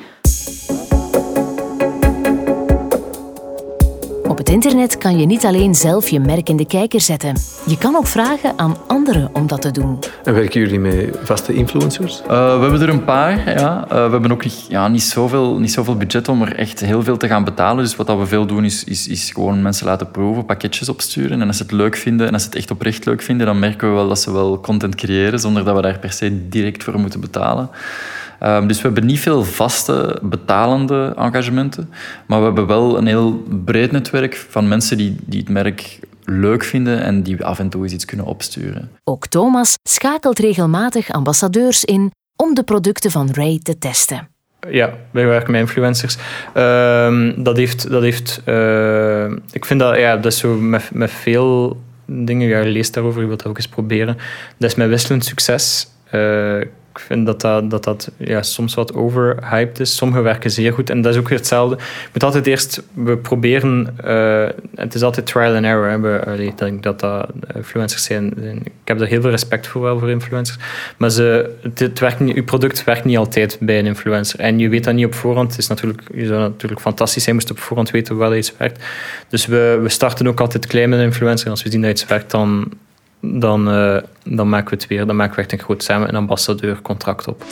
Internet 4.53 4.99
kan 4.99 5.19
je 5.19 5.27
niet 5.27 5.45
alleen 5.45 5.75
zelf 5.75 6.09
je 6.09 6.21
merk 6.21 6.49
in 6.49 6.57
de 6.57 6.67
kijker 6.67 7.01
zetten. 7.01 7.37
Je 7.67 7.79
kan 7.79 7.97
ook 7.97 8.07
vragen 8.07 8.59
aan 8.59 8.77
anderen 8.87 9.31
om 9.33 9.47
dat 9.47 9.63
te 9.63 9.71
doen. 9.71 9.99
En 10.25 10.35
werken 10.35 10.61
jullie 10.61 10.79
met 10.79 11.19
vaste 11.23 11.55
influencers? 11.55 12.21
Uh, 12.23 12.29
we 12.29 12.63
hebben 12.63 12.81
er 12.81 12.89
een 12.89 13.05
paar, 13.05 13.59
ja. 13.59 13.85
Uh, 13.85 13.89
we 13.89 14.11
hebben 14.11 14.33
ook 14.33 14.45
niet, 14.45 14.67
ja, 14.69 14.89
niet, 14.89 15.03
zoveel, 15.03 15.59
niet 15.59 15.73
zoveel 15.73 15.97
budget 15.97 16.29
om 16.29 16.43
er 16.43 16.57
echt 16.57 16.81
heel 16.81 17.03
veel 17.03 17.17
te 17.17 17.27
gaan 17.27 17.45
betalen. 17.45 17.85
Dus 17.85 17.97
wat 17.97 18.07
we 18.07 18.27
veel 18.27 18.47
doen, 18.47 18.65
is, 18.65 18.85
is, 18.85 19.09
is 19.09 19.31
gewoon 19.31 19.63
mensen 19.63 19.87
laten 19.87 20.11
proeven, 20.11 20.45
pakketjes 20.45 20.89
opsturen. 20.89 21.41
En 21.41 21.47
als 21.47 21.57
ze 21.57 21.63
het 21.63 21.73
leuk 21.73 21.97
vinden, 21.97 22.27
en 22.27 22.33
als 22.33 22.43
ze 22.43 22.49
het 22.49 22.59
echt 22.59 22.71
oprecht 22.71 23.05
leuk 23.05 23.23
vinden, 23.23 23.47
dan 23.47 23.59
merken 23.59 23.89
we 23.89 23.95
wel 23.95 24.09
dat 24.09 24.21
ze 24.21 24.33
wel 24.33 24.61
content 24.61 24.95
creëren, 24.95 25.39
zonder 25.39 25.65
dat 25.65 25.77
we 25.77 25.83
daar 25.83 25.99
per 25.99 26.13
se 26.13 26.49
direct 26.49 26.85
voor 26.85 26.99
moeten 26.99 27.21
betalen. 27.21 27.71
Um, 28.45 28.67
dus 28.67 28.77
we 28.77 28.83
hebben 28.83 29.07
niet 29.07 29.21
veel 29.21 29.45
vaste 29.45 30.19
betalende 30.23 31.15
engagementen, 31.17 31.91
maar 32.27 32.39
we 32.39 32.45
hebben 32.45 32.67
wel 32.67 32.99
een 32.99 33.07
heel 33.07 33.45
breed 33.65 33.93
netwerk 33.93 34.47
van 34.49 34.69
mensen 34.69 34.97
die, 34.97 35.17
die 35.25 35.41
het 35.41 35.49
merk 35.49 35.99
leuk 36.25 36.65
vinden 36.65 37.03
en 37.03 37.23
die 37.23 37.45
af 37.45 37.59
en 37.59 37.69
toe 37.69 37.83
eens 37.83 37.93
iets 37.93 38.05
kunnen 38.05 38.27
opsturen. 38.27 38.91
Ook 39.05 39.27
Thomas 39.27 39.75
schakelt 39.83 40.39
regelmatig 40.39 41.11
ambassadeurs 41.11 41.85
in 41.85 42.11
om 42.37 42.55
de 42.55 42.63
producten 42.63 43.11
van 43.11 43.31
Ray 43.33 43.61
te 43.63 43.79
testen. 43.79 44.29
Ja, 44.71 44.95
wij 45.11 45.27
werken 45.27 45.53
met 45.53 45.61
influencers. 45.61 46.17
Uh, 46.57 47.33
dat 47.37 47.57
heeft... 47.57 47.91
Dat 47.91 48.03
heeft 48.03 48.43
uh, 48.47 49.25
ik 49.53 49.65
vind 49.65 49.81
dat, 49.81 49.97
ja, 49.97 50.17
dat 50.17 50.33
is 50.33 50.39
zo 50.39 50.55
met, 50.55 50.91
met 50.93 51.11
veel 51.11 51.81
dingen. 52.07 52.49
Ja, 52.49 52.59
je 52.59 52.71
leest 52.71 52.95
daarover, 52.95 53.21
je 53.21 53.27
wilt 53.27 53.43
dat 53.43 53.49
ook 53.49 53.57
eens 53.57 53.69
proberen. 53.69 54.17
Dat 54.59 54.71
is 54.71 54.77
met 54.77 54.89
wisselend 54.89 55.25
succes. 55.25 55.89
Uh, 56.15 56.61
ik 56.95 56.99
vind 56.99 57.27
dat 57.27 57.41
dat, 57.41 57.71
dat, 57.71 57.85
dat 57.85 58.11
ja, 58.17 58.43
soms 58.43 58.75
wat 58.75 58.95
overhyped 58.95 59.81
is. 59.81 59.97
Sommige 59.97 60.21
werken 60.21 60.51
zeer 60.51 60.73
goed 60.73 60.91
en 60.91 61.01
dat 61.01 61.13
is 61.13 61.21
ook 61.21 61.29
weer 61.29 61.39
hetzelfde. 61.39 61.77
Je 61.77 62.09
moet 62.13 62.23
altijd 62.23 62.47
eerst, 62.47 62.83
we 62.95 63.17
proberen, 63.17 63.97
uh, 64.05 64.49
het 64.75 64.95
is 64.95 65.03
altijd 65.03 65.27
trial 65.27 65.55
and 65.55 65.65
error. 65.65 65.89
Hè. 65.89 66.55
Denk 66.55 66.83
dat 66.83 67.01
dat 67.01 67.29
influencers 67.55 68.05
zijn. 68.05 68.39
Ik 68.65 68.71
heb 68.85 69.01
er 69.01 69.07
heel 69.07 69.21
veel 69.21 69.31
respect 69.31 69.67
voor 69.67 69.83
wel 69.83 69.99
voor 69.99 70.11
influencers. 70.11 70.59
Maar 70.97 71.11
ze, 71.11 71.51
het, 71.75 71.99
werkt 71.99 72.21
niet, 72.21 72.35
je 72.35 72.43
product 72.43 72.85
werkt 72.85 73.05
niet 73.05 73.17
altijd 73.17 73.57
bij 73.61 73.79
een 73.79 73.87
influencer. 73.87 74.41
En 74.41 74.59
je 74.59 74.69
weet 74.69 74.85
dat 74.85 74.95
niet 74.95 75.07
op 75.07 75.15
voorhand. 75.15 75.51
Het 75.51 75.59
is 75.59 75.67
natuurlijk, 75.67 76.03
je 76.15 76.27
zou 76.27 76.41
natuurlijk 76.41 76.81
fantastisch 76.81 77.23
zijn 77.23 77.35
moest 77.35 77.51
op 77.51 77.59
voorhand 77.59 77.91
weten 77.91 78.17
wel 78.17 78.35
iets 78.35 78.57
werkt. 78.57 78.85
Dus 79.29 79.47
we, 79.47 79.79
we 79.83 79.89
starten 79.89 80.27
ook 80.27 80.41
altijd 80.41 80.67
klein 80.67 80.89
met 80.89 80.99
een 80.99 81.05
influencer. 81.05 81.47
En 81.47 81.53
als 81.53 81.63
we 81.63 81.71
zien 81.71 81.83
dat 81.83 81.91
iets 81.91 82.07
werkt, 82.07 82.31
dan 82.31 82.73
dan, 83.23 83.69
uh, 83.69 83.97
dan 84.25 84.49
maken 84.49 84.71
we 84.71 84.75
het 84.75 84.87
weer. 84.87 85.07
Dan 85.07 85.17
maken 85.17 85.35
we 85.35 85.41
echt 85.41 85.53
een 85.53 85.59
groot 85.59 85.83
samen 85.83 86.09
een 86.09 86.15
ambassadeurcontract 86.15 87.29
op. 87.29 87.45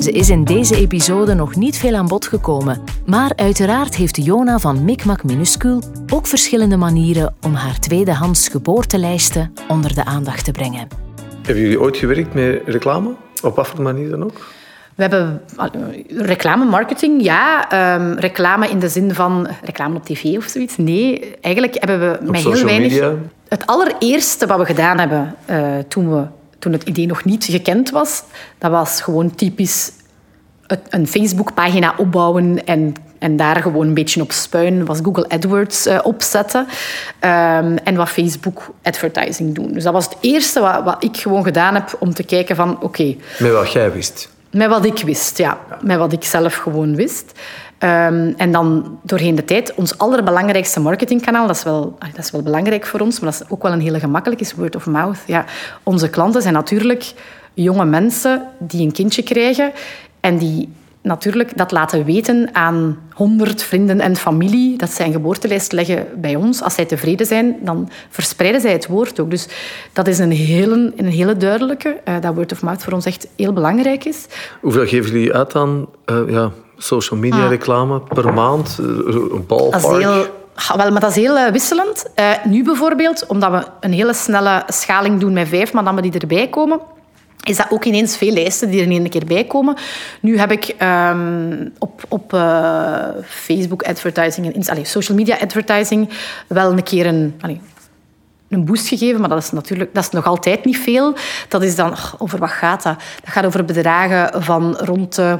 Ze 0.00 0.10
is 0.10 0.30
in 0.30 0.44
deze 0.44 0.76
episode 0.76 1.34
nog 1.34 1.56
niet 1.56 1.76
veel 1.76 1.94
aan 1.94 2.08
bod 2.08 2.26
gekomen, 2.26 2.82
maar 3.06 3.32
uiteraard 3.36 3.96
heeft 3.96 4.24
Jona 4.24 4.58
van 4.58 4.84
Mikmak 4.84 5.24
Minuscuul 5.24 5.82
ook 6.12 6.26
verschillende 6.26 6.76
manieren 6.76 7.34
om 7.42 7.54
haar 7.54 7.78
tweedehands 7.78 8.48
geboortelijsten 8.48 9.52
onder 9.68 9.94
de 9.94 10.04
aandacht 10.04 10.44
te 10.44 10.50
brengen. 10.50 10.88
Hebben 11.42 11.62
jullie 11.62 11.80
ooit 11.80 11.96
gewerkt 11.96 12.34
met 12.34 12.62
reclame? 12.66 13.14
Op 13.42 13.56
wat 13.56 13.66
voor 13.66 13.82
manier 13.82 14.10
dan 14.10 14.24
ook? 14.24 14.40
We 14.94 15.02
hebben 15.02 15.42
reclame, 16.08 16.64
marketing, 16.64 17.22
ja. 17.22 17.68
Um, 17.94 18.18
reclame 18.18 18.68
in 18.68 18.78
de 18.78 18.88
zin 18.88 19.14
van 19.14 19.48
reclame 19.64 19.96
op 19.96 20.04
tv 20.04 20.36
of 20.36 20.44
zoiets. 20.44 20.76
Nee, 20.76 21.36
eigenlijk 21.40 21.76
hebben 21.78 22.00
we 22.00 22.30
met 22.30 22.40
heel 22.40 22.64
weinig... 22.64 22.92
Media. 22.92 23.14
Het 23.48 23.66
allereerste 23.66 24.46
wat 24.46 24.58
we 24.58 24.64
gedaan 24.64 24.98
hebben 24.98 25.34
uh, 25.50 25.66
toen, 25.88 26.10
we, 26.10 26.26
toen 26.58 26.72
het 26.72 26.82
idee 26.82 27.06
nog 27.06 27.24
niet 27.24 27.44
gekend 27.44 27.90
was, 27.90 28.22
dat 28.58 28.70
was 28.70 29.00
gewoon 29.00 29.34
typisch 29.34 29.92
een 30.88 31.06
Facebookpagina 31.06 31.94
opbouwen 31.96 32.66
en, 32.66 32.94
en 33.18 33.36
daar 33.36 33.62
gewoon 33.62 33.86
een 33.86 33.94
beetje 33.94 34.22
op 34.22 34.32
spuien. 34.32 34.84
was 34.84 34.98
Google 35.02 35.28
AdWords 35.28 35.86
uh, 35.86 35.98
opzetten 36.02 36.60
um, 36.60 37.76
en 37.76 37.94
wat 37.94 38.08
Facebook 38.08 38.74
advertising 38.82 39.54
doen. 39.54 39.72
Dus 39.72 39.84
dat 39.84 39.92
was 39.92 40.04
het 40.04 40.16
eerste 40.20 40.60
wat, 40.60 40.84
wat 40.84 41.04
ik 41.04 41.16
gewoon 41.16 41.44
gedaan 41.44 41.74
heb 41.74 41.96
om 41.98 42.14
te 42.14 42.22
kijken 42.22 42.56
van 42.56 42.80
oké... 42.80 43.16
Met 43.38 43.52
wat 43.52 43.72
jij 43.72 43.92
wist. 43.92 44.30
Met 44.52 44.68
wat 44.68 44.84
ik 44.84 44.98
wist, 44.98 45.38
ja. 45.38 45.58
Met 45.80 45.98
wat 45.98 46.12
ik 46.12 46.24
zelf 46.24 46.54
gewoon 46.54 46.96
wist. 46.96 47.32
Um, 47.78 48.34
en 48.36 48.52
dan 48.52 48.98
doorheen 49.02 49.34
de 49.34 49.44
tijd, 49.44 49.74
ons 49.74 49.98
allerbelangrijkste 49.98 50.80
marketingkanaal, 50.80 51.46
dat 51.46 51.56
is, 51.56 51.62
wel, 51.62 51.96
dat 51.98 52.24
is 52.24 52.30
wel 52.30 52.42
belangrijk 52.42 52.86
voor 52.86 53.00
ons, 53.00 53.20
maar 53.20 53.30
dat 53.30 53.40
is 53.40 53.48
ook 53.50 53.62
wel 53.62 53.72
een 53.72 53.80
hele 53.80 53.98
gemakkelijk, 53.98 54.40
is 54.40 54.54
word 54.54 54.76
of 54.76 54.86
mouth. 54.86 55.18
Ja, 55.26 55.44
onze 55.82 56.10
klanten 56.10 56.42
zijn 56.42 56.54
natuurlijk 56.54 57.12
jonge 57.54 57.84
mensen 57.84 58.42
die 58.58 58.86
een 58.86 58.92
kindje 58.92 59.22
krijgen 59.22 59.72
en 60.20 60.38
die 60.38 60.68
natuurlijk 61.02 61.56
dat 61.56 61.72
laten 61.72 62.04
weten 62.04 62.48
aan 62.52 62.98
honderd 63.14 63.62
vrienden 63.62 64.00
en 64.00 64.16
familie, 64.16 64.78
dat 64.78 64.90
zij 64.90 65.06
een 65.06 65.12
geboortelijst 65.12 65.72
leggen 65.72 66.06
bij 66.16 66.34
ons. 66.34 66.62
Als 66.62 66.74
zij 66.74 66.84
tevreden 66.84 67.26
zijn, 67.26 67.56
dan 67.60 67.88
verspreiden 68.08 68.60
zij 68.60 68.72
het 68.72 68.86
woord 68.86 69.20
ook. 69.20 69.30
Dus 69.30 69.48
dat 69.92 70.08
is 70.08 70.18
een 70.18 70.30
hele, 70.30 70.92
een 70.96 71.06
hele 71.06 71.36
duidelijke, 71.36 72.00
uh, 72.08 72.14
dat 72.20 72.34
word 72.34 72.52
of 72.52 72.62
mouth 72.62 72.82
voor 72.82 72.92
ons 72.92 73.04
echt 73.04 73.28
heel 73.36 73.52
belangrijk 73.52 74.04
is. 74.04 74.26
Hoeveel 74.60 74.86
geven 74.86 75.10
jullie 75.12 75.34
uit 75.34 75.54
aan 75.54 75.86
uh, 76.06 76.20
ja, 76.28 76.50
social 76.76 77.20
media 77.20 77.46
reclame 77.46 78.00
per 78.00 78.32
maand? 78.32 78.78
Eh, 78.80 78.86
een 78.86 79.44
ballpark? 79.46 79.82
Dat 79.82 79.98
is 79.98 80.04
heel... 80.04 80.40
Wel, 80.76 80.90
maar 80.90 81.00
dat 81.00 81.10
is 81.10 81.16
heel 81.16 81.50
wisselend. 81.50 82.04
Uh, 82.16 82.30
nu 82.44 82.64
bijvoorbeeld, 82.64 83.26
omdat 83.26 83.50
we 83.50 83.64
een 83.80 83.92
hele 83.92 84.14
snelle 84.14 84.62
schaling 84.66 85.20
doen 85.20 85.32
met 85.32 85.48
vijf 85.48 85.72
madammen 85.72 86.02
die 86.02 86.20
erbij 86.20 86.48
komen, 86.48 86.80
is 87.44 87.56
dat 87.56 87.66
ook 87.70 87.84
ineens 87.84 88.16
veel 88.16 88.32
lijsten 88.32 88.70
die 88.70 88.80
er 88.80 88.90
een 88.90 89.08
keer 89.08 89.26
bij 89.26 89.44
komen. 89.44 89.76
Nu 90.20 90.38
heb 90.38 90.50
ik 90.50 90.74
um, 90.82 91.72
op, 91.78 92.02
op 92.08 92.32
uh, 92.32 93.08
Facebook 93.26 93.82
advertising 93.82 94.66
en 94.66 94.86
social 94.86 95.18
media 95.18 95.36
advertising 95.40 96.08
wel 96.46 96.70
een 96.70 96.82
keer 96.82 97.06
een, 97.06 97.40
een 98.48 98.64
boost 98.64 98.88
gegeven, 98.88 99.20
maar 99.20 99.28
dat 99.28 99.38
is 99.38 99.50
natuurlijk 99.50 99.94
dat 99.94 100.04
is 100.04 100.10
nog 100.10 100.26
altijd 100.26 100.64
niet 100.64 100.78
veel. 100.78 101.14
Dat 101.48 101.62
is 101.62 101.76
dan, 101.76 101.94
over 102.18 102.38
wat 102.38 102.50
gaat 102.50 102.82
dat? 102.82 102.96
Dat 103.24 103.32
gaat 103.32 103.46
over 103.46 103.64
bedragen 103.64 104.42
van 104.42 104.76
rond 104.76 105.14
de 105.14 105.38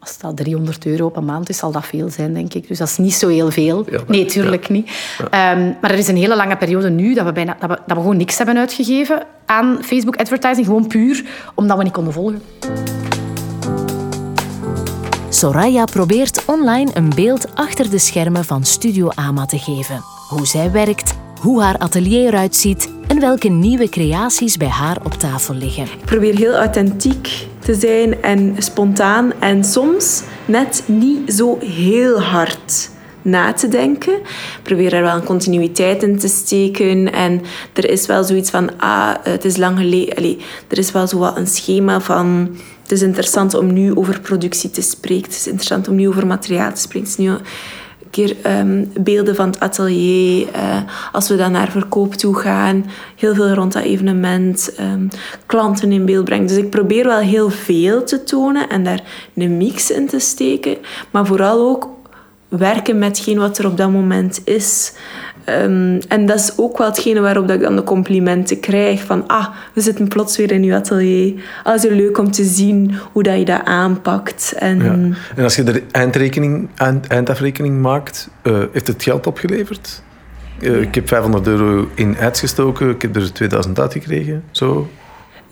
als 0.00 0.18
dat 0.18 0.36
300 0.36 0.86
euro 0.86 1.06
op 1.06 1.16
een 1.16 1.24
maand 1.24 1.48
is, 1.48 1.58
zal 1.58 1.72
dat 1.72 1.86
veel 1.86 2.08
zijn, 2.08 2.34
denk 2.34 2.54
ik. 2.54 2.68
Dus 2.68 2.78
dat 2.78 2.88
is 2.88 2.96
niet 2.96 3.14
zo 3.14 3.28
heel 3.28 3.50
veel. 3.50 3.86
nee, 4.06 4.24
tuurlijk 4.24 4.68
niet. 4.68 4.90
Ehm, 5.30 5.72
maar 5.80 5.90
er 5.90 5.98
is 5.98 6.08
een 6.08 6.16
hele 6.16 6.36
lange 6.36 6.56
periode 6.56 6.90
nu 6.90 7.14
dat 7.14 7.24
we, 7.24 7.32
bijna, 7.32 7.56
dat, 7.60 7.70
we, 7.70 7.78
dat 7.86 7.96
we 7.96 8.02
gewoon 8.02 8.16
niks 8.16 8.36
hebben 8.36 8.56
uitgegeven 8.56 9.22
aan 9.46 9.78
Facebook 9.82 10.16
advertising. 10.16 10.66
Gewoon 10.66 10.86
puur 10.86 11.24
omdat 11.54 11.76
we 11.76 11.82
niet 11.82 11.92
konden 11.92 12.12
volgen. 12.12 12.42
Soraya 15.28 15.84
probeert 15.84 16.44
online 16.44 16.90
een 16.94 17.12
beeld 17.14 17.54
achter 17.54 17.90
de 17.90 17.98
schermen 17.98 18.44
van 18.44 18.64
Studio 18.64 19.08
Ama 19.14 19.46
te 19.46 19.58
geven. 19.58 20.00
Hoe 20.28 20.46
zij 20.46 20.70
werkt, 20.70 21.14
hoe 21.40 21.62
haar 21.62 21.78
atelier 21.78 22.26
eruit 22.26 22.56
ziet 22.56 22.90
en 23.06 23.20
welke 23.20 23.48
nieuwe 23.48 23.88
creaties 23.88 24.56
bij 24.56 24.68
haar 24.68 24.96
op 25.04 25.12
tafel 25.12 25.54
liggen. 25.54 25.84
Ik 25.84 26.04
probeer 26.04 26.36
heel 26.36 26.54
authentiek 26.54 27.46
te 27.68 27.74
zijn 27.74 28.22
en 28.22 28.54
spontaan 28.58 29.32
en 29.40 29.64
soms 29.64 30.22
net 30.44 30.82
niet 30.86 31.32
zo 31.32 31.58
heel 31.58 32.20
hard 32.20 32.90
na 33.22 33.52
te 33.52 33.68
denken. 33.68 34.20
Probeer 34.62 34.94
er 34.94 35.02
wel 35.02 35.16
een 35.16 35.24
continuïteit 35.24 36.02
in 36.02 36.18
te 36.18 36.28
steken. 36.28 37.12
En 37.12 37.42
er 37.72 37.90
is 37.90 38.06
wel 38.06 38.24
zoiets 38.24 38.50
van, 38.50 38.78
ah, 38.78 39.14
het 39.22 39.44
is 39.44 39.56
lang 39.56 39.78
geleden. 39.78 40.38
Er 40.68 40.78
is 40.78 40.92
wel 40.92 41.06
zo 41.06 41.18
wat 41.18 41.36
een 41.36 41.46
schema 41.46 42.00
van... 42.00 42.56
Het 42.82 42.92
is 42.92 43.02
interessant 43.02 43.54
om 43.54 43.72
nu 43.72 43.94
over 43.96 44.20
productie 44.20 44.70
te 44.70 44.82
spreken. 44.82 45.24
Het 45.24 45.34
is 45.34 45.46
interessant 45.46 45.88
om 45.88 45.94
nu 45.94 46.08
over 46.08 46.26
materiaal 46.26 46.72
te 46.72 46.80
spreken. 46.80 47.40
Keer 48.10 48.36
ehm, 48.42 48.84
beelden 49.00 49.34
van 49.34 49.46
het 49.46 49.60
atelier. 49.60 50.46
Uh, 50.56 50.76
als 51.12 51.28
we 51.28 51.36
dan 51.36 51.52
naar 51.52 51.70
verkoop 51.70 52.14
toe 52.14 52.34
gaan, 52.34 52.86
heel 53.16 53.34
veel 53.34 53.52
rond 53.52 53.72
dat 53.72 53.82
evenement. 53.82 54.74
Ehm, 54.76 55.08
klanten 55.46 55.92
in 55.92 56.04
beeld 56.04 56.24
brengen. 56.24 56.46
Dus 56.46 56.56
ik 56.56 56.70
probeer 56.70 57.04
wel 57.04 57.18
heel 57.18 57.50
veel 57.50 58.04
te 58.04 58.24
tonen 58.24 58.68
en 58.68 58.84
daar 58.84 59.02
een 59.34 59.56
mix 59.56 59.90
in 59.90 60.06
te 60.06 60.18
steken. 60.18 60.76
Maar 61.10 61.26
vooral 61.26 61.68
ook 61.68 61.88
werken 62.48 62.98
met 62.98 63.34
wat 63.34 63.58
er 63.58 63.66
op 63.66 63.76
dat 63.76 63.90
moment 63.90 64.40
is. 64.44 64.92
Ehm, 65.48 66.00
en 66.08 66.26
dat 66.26 66.38
is 66.38 66.52
ook 66.56 66.78
wel 66.78 66.86
hetgene 66.86 67.20
waarop 67.20 67.48
dat 67.48 67.56
ik 67.56 67.62
dan 67.62 67.76
de 67.76 67.82
complimenten 67.82 68.60
krijg. 68.60 69.04
Van, 69.04 69.26
ah, 69.26 69.46
we 69.72 69.80
zitten 69.80 70.08
plots 70.08 70.36
weer 70.36 70.52
in 70.52 70.62
uw 70.62 70.74
atelier. 70.74 71.34
Ah, 71.62 71.72
het 71.72 71.84
is 71.84 71.90
leuk 71.90 72.18
om 72.18 72.30
te 72.30 72.44
zien 72.44 72.94
hoe 73.12 73.22
dat 73.22 73.38
je 73.38 73.44
dat 73.44 73.64
aanpakt. 73.64 74.54
En, 74.56 74.78
ja. 74.78 75.16
en 75.36 75.42
als 75.42 75.56
je 75.56 75.62
de 75.62 75.82
eindrekening, 75.90 76.68
eindafrekening 77.08 77.80
maakt, 77.80 78.28
uh, 78.42 78.62
heeft 78.72 78.86
het 78.86 79.02
geld 79.02 79.26
opgeleverd? 79.26 80.02
Uh, 80.60 80.80
Ik 80.80 80.94
heb 80.94 81.08
500 81.08 81.46
euro 81.46 81.88
in 81.94 82.16
ads 82.20 82.40
gestoken, 82.40 82.90
ik 82.90 83.02
heb 83.02 83.16
er 83.16 83.32
2000 83.32 83.80
uitgekregen. 83.80 84.44
Zo. 84.50 84.88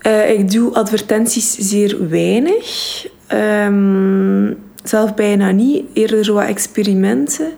Uh, 0.06 0.30
ik 0.30 0.50
doe 0.50 0.74
advertenties 0.74 1.56
zeer 1.58 2.08
weinig. 2.08 3.06
Um, 3.32 4.56
zelf 4.82 5.14
bijna 5.14 5.50
niet. 5.50 5.84
Eerder 5.92 6.24
zo 6.24 6.34
wat 6.34 6.46
experimenten. 6.46 7.52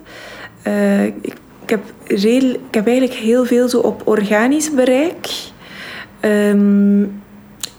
ik 1.23 1.35
ik 1.69 1.79
heb, 1.81 2.21
redel, 2.21 2.51
ik 2.51 2.75
heb 2.75 2.87
eigenlijk 2.87 3.19
heel 3.19 3.45
veel 3.45 3.69
zo 3.69 3.79
op 3.79 4.03
organisch 4.05 4.75
bereik. 4.75 5.29
Um, 6.21 7.23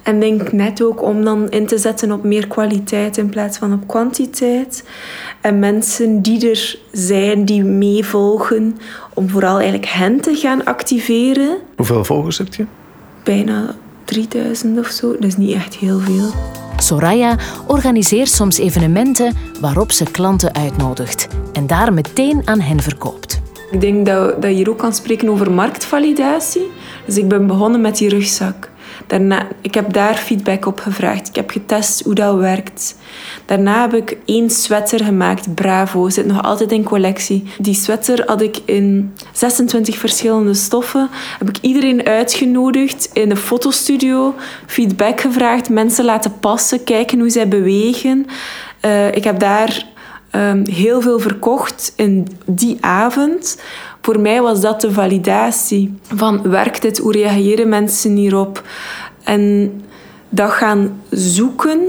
en 0.03 0.19
denk 0.19 0.51
net 0.51 0.83
ook 0.83 1.01
om 1.01 1.23
dan 1.23 1.49
in 1.49 1.67
te 1.67 1.77
zetten 1.77 2.11
op 2.11 2.23
meer 2.23 2.47
kwaliteit 2.47 3.17
in 3.17 3.29
plaats 3.29 3.57
van 3.57 3.73
op 3.73 3.87
kwantiteit. 3.87 4.83
En 5.41 5.59
mensen 5.59 6.21
die 6.21 6.49
er 6.49 6.79
zijn, 6.91 7.45
die 7.45 7.63
meevolgen, 7.63 8.77
om 9.13 9.29
vooral 9.29 9.55
eigenlijk 9.55 9.89
hen 9.89 10.21
te 10.21 10.35
gaan 10.35 10.65
activeren. 10.65 11.57
Hoeveel 11.75 12.03
volgers 12.03 12.37
heb 12.37 12.53
je? 12.53 12.65
Bijna 13.23 13.75
3000 14.05 14.79
of 14.79 14.87
zo. 14.87 15.11
Dat 15.11 15.23
is 15.23 15.37
niet 15.37 15.55
echt 15.55 15.75
heel 15.75 15.99
veel. 15.99 16.29
Soraya 16.77 17.37
organiseert 17.67 18.29
soms 18.29 18.57
evenementen 18.57 19.35
waarop 19.61 19.91
ze 19.91 20.03
klanten 20.11 20.53
uitnodigt 20.53 21.27
en 21.53 21.67
daar 21.67 21.93
meteen 21.93 22.41
aan 22.45 22.59
hen 22.59 22.81
verkoopt. 22.81 23.41
Ik 23.71 23.81
denk 23.81 24.05
dat, 24.05 24.41
dat 24.41 24.51
je 24.51 24.55
hier 24.55 24.69
ook 24.69 24.77
kan 24.77 24.93
spreken 24.93 25.29
over 25.29 25.51
marktvalidatie. 25.51 26.71
Dus 27.05 27.17
ik 27.17 27.27
ben 27.27 27.47
begonnen 27.47 27.81
met 27.81 27.97
die 27.97 28.09
rugzak. 28.09 28.69
Daarna, 29.07 29.47
ik 29.61 29.73
heb 29.73 29.93
daar 29.93 30.15
feedback 30.15 30.65
op 30.65 30.79
gevraagd. 30.79 31.27
Ik 31.27 31.35
heb 31.35 31.49
getest 31.49 32.03
hoe 32.03 32.13
dat 32.13 32.35
werkt. 32.35 32.95
Daarna 33.45 33.81
heb 33.81 33.93
ik 33.93 34.17
één 34.25 34.49
sweater 34.49 35.03
gemaakt, 35.03 35.55
Bravo. 35.55 36.09
Zit 36.09 36.25
nog 36.25 36.43
altijd 36.43 36.71
in 36.71 36.83
collectie. 36.83 37.43
Die 37.57 37.73
sweater 37.73 38.23
had 38.25 38.41
ik 38.41 38.57
in 38.65 39.13
26 39.33 39.97
verschillende 39.97 40.53
stoffen. 40.53 41.09
Heb 41.37 41.49
ik 41.49 41.57
iedereen 41.61 42.05
uitgenodigd 42.05 43.09
in 43.13 43.31
een 43.31 43.37
fotostudio. 43.37 44.35
Feedback 44.65 45.21
gevraagd, 45.21 45.69
mensen 45.69 46.05
laten 46.05 46.39
passen, 46.39 46.83
kijken 46.83 47.19
hoe 47.19 47.29
zij 47.29 47.47
bewegen. 47.47 48.25
Uh, 48.85 49.15
ik 49.15 49.23
heb 49.23 49.39
daar 49.39 49.85
um, 50.31 50.67
heel 50.67 51.01
veel 51.01 51.19
verkocht 51.19 51.93
in 51.95 52.27
die 52.45 52.77
avond. 52.81 53.61
Voor 54.01 54.19
mij 54.19 54.41
was 54.41 54.61
dat 54.61 54.81
de 54.81 54.91
validatie 54.91 55.93
van 56.15 56.41
werkt 56.41 56.81
dit, 56.81 56.97
hoe 56.97 57.11
reageren 57.11 57.69
mensen 57.69 58.15
hierop? 58.15 58.63
En 59.23 59.71
dat 60.29 60.51
gaan 60.51 61.01
zoeken, 61.09 61.79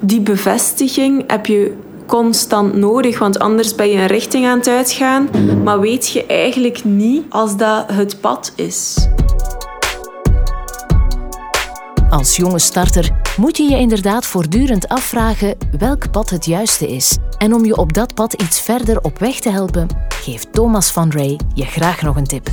die 0.00 0.20
bevestiging 0.20 1.24
heb 1.26 1.46
je 1.46 1.74
constant 2.06 2.74
nodig, 2.74 3.18
want 3.18 3.38
anders 3.38 3.74
ben 3.74 3.88
je 3.88 3.98
een 3.98 4.06
richting 4.06 4.46
aan 4.46 4.58
het 4.58 4.68
uitgaan, 4.68 5.28
maar 5.64 5.80
weet 5.80 6.08
je 6.08 6.26
eigenlijk 6.26 6.84
niet 6.84 7.24
als 7.28 7.56
dat 7.56 7.84
het 7.92 8.20
pad 8.20 8.52
is. 8.56 9.08
Als 12.10 12.36
jonge 12.36 12.58
starter 12.58 13.10
moet 13.36 13.56
je 13.56 13.62
je 13.62 13.76
inderdaad 13.76 14.26
voortdurend 14.26 14.88
afvragen 14.88 15.56
welk 15.78 16.10
pad 16.10 16.30
het 16.30 16.44
juiste 16.44 16.88
is. 16.88 17.16
En 17.38 17.54
om 17.54 17.64
je 17.64 17.76
op 17.76 17.92
dat 17.92 18.14
pad 18.14 18.32
iets 18.32 18.60
verder 18.60 19.00
op 19.00 19.18
weg 19.18 19.40
te 19.40 19.50
helpen, 19.50 19.86
geeft 20.08 20.52
Thomas 20.52 20.90
van 20.90 21.10
Ray 21.10 21.38
je 21.54 21.64
graag 21.64 22.02
nog 22.02 22.16
een 22.16 22.26
tip. 22.26 22.50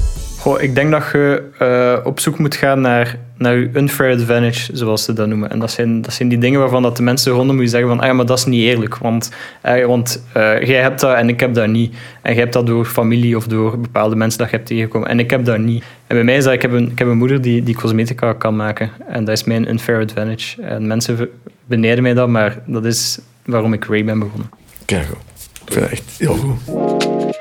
Goh, 0.47 0.61
ik 0.61 0.75
denk 0.75 0.91
dat 0.91 1.03
je 1.11 1.43
uh, 1.61 2.05
op 2.05 2.19
zoek 2.19 2.39
moet 2.39 2.55
gaan 2.55 2.81
naar, 2.81 3.17
naar 3.37 3.57
je 3.57 3.69
unfair 3.73 4.13
advantage, 4.13 4.75
zoals 4.75 5.03
ze 5.03 5.13
dat 5.13 5.27
noemen. 5.27 5.49
En 5.49 5.59
dat 5.59 5.71
zijn, 5.71 6.01
dat 6.01 6.13
zijn 6.13 6.29
die 6.29 6.37
dingen 6.37 6.59
waarvan 6.59 6.81
dat 6.81 6.97
de 6.97 7.03
mensen 7.03 7.31
rondom 7.31 7.61
je 7.61 7.67
zeggen 7.67 7.89
van 7.89 7.99
ah 7.99 8.15
maar 8.15 8.25
dat 8.25 8.37
is 8.37 8.45
niet 8.45 8.63
eerlijk, 8.63 8.97
want, 8.97 9.31
uh, 9.65 9.85
want 9.85 10.23
uh, 10.37 10.63
jij 10.63 10.81
hebt 10.81 10.99
dat 10.99 11.15
en 11.15 11.29
ik 11.29 11.39
heb 11.39 11.53
dat 11.53 11.67
niet. 11.67 11.95
En 12.21 12.33
jij 12.33 12.41
hebt 12.41 12.53
dat 12.53 12.67
door 12.67 12.85
familie 12.85 13.37
of 13.37 13.47
door 13.47 13.79
bepaalde 13.79 14.15
mensen 14.15 14.39
dat 14.39 14.49
je 14.49 14.55
hebt 14.55 14.67
tegengekomen 14.67 15.09
en 15.09 15.19
ik 15.19 15.29
heb 15.29 15.45
dat 15.45 15.57
niet. 15.57 15.83
En 16.07 16.15
bij 16.15 16.23
mij 16.23 16.35
is 16.37 16.43
dat, 16.43 16.53
ik 16.53 16.61
heb 16.61 16.71
een, 16.71 16.91
ik 16.91 16.99
heb 16.99 17.07
een 17.07 17.17
moeder 17.17 17.41
die, 17.41 17.63
die 17.63 17.75
cosmetica 17.75 18.33
kan 18.33 18.55
maken 18.55 18.91
en 19.07 19.25
dat 19.25 19.37
is 19.37 19.43
mijn 19.43 19.69
unfair 19.69 20.01
advantage. 20.01 20.61
En 20.61 20.87
mensen 20.87 21.29
beneden 21.65 22.03
mij 22.03 22.13
dat, 22.13 22.27
maar 22.27 22.59
dat 22.65 22.85
is 22.85 23.19
waarom 23.45 23.73
ik 23.73 23.85
Ray 23.85 24.05
ben 24.05 24.19
begonnen. 24.19 24.49
Kijk, 24.85 25.07
ik 25.65 25.73
vind 25.73 25.85
het 25.85 25.91
echt 25.91 26.03
heel 26.17 26.35
goed. 26.35 27.36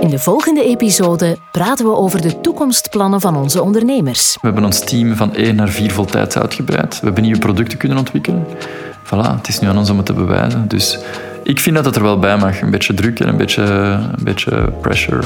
In 0.00 0.08
de 0.08 0.18
volgende 0.18 0.64
episode 0.64 1.38
praten 1.52 1.86
we 1.86 1.96
over 1.96 2.22
de 2.22 2.40
toekomstplannen 2.40 3.20
van 3.20 3.36
onze 3.36 3.62
ondernemers. 3.62 4.34
We 4.34 4.46
hebben 4.46 4.64
ons 4.64 4.80
team 4.80 5.16
van 5.16 5.34
1 5.34 5.54
naar 5.54 5.68
4 5.68 5.92
voltijds 5.92 6.36
uitgebreid. 6.36 6.98
We 6.98 7.04
hebben 7.04 7.22
nieuwe 7.22 7.38
producten 7.38 7.78
kunnen 7.78 7.98
ontwikkelen. 7.98 8.46
Voilà, 9.04 9.36
het 9.36 9.48
is 9.48 9.60
nu 9.60 9.68
aan 9.68 9.78
ons 9.78 9.90
om 9.90 9.96
het 9.96 10.06
te 10.06 10.12
bewijzen. 10.12 10.68
Dus 10.68 10.98
ik 11.42 11.60
vind 11.60 11.76
dat 11.76 11.84
het 11.84 11.96
er 11.96 12.02
wel 12.02 12.18
bij 12.18 12.36
mag. 12.36 12.60
Een 12.60 12.70
beetje 12.70 12.94
druk 12.94 13.20
en 13.20 13.28
een 13.28 13.36
beetje, 13.36 13.62
een 13.62 14.24
beetje 14.24 14.72
pressure. 14.80 15.22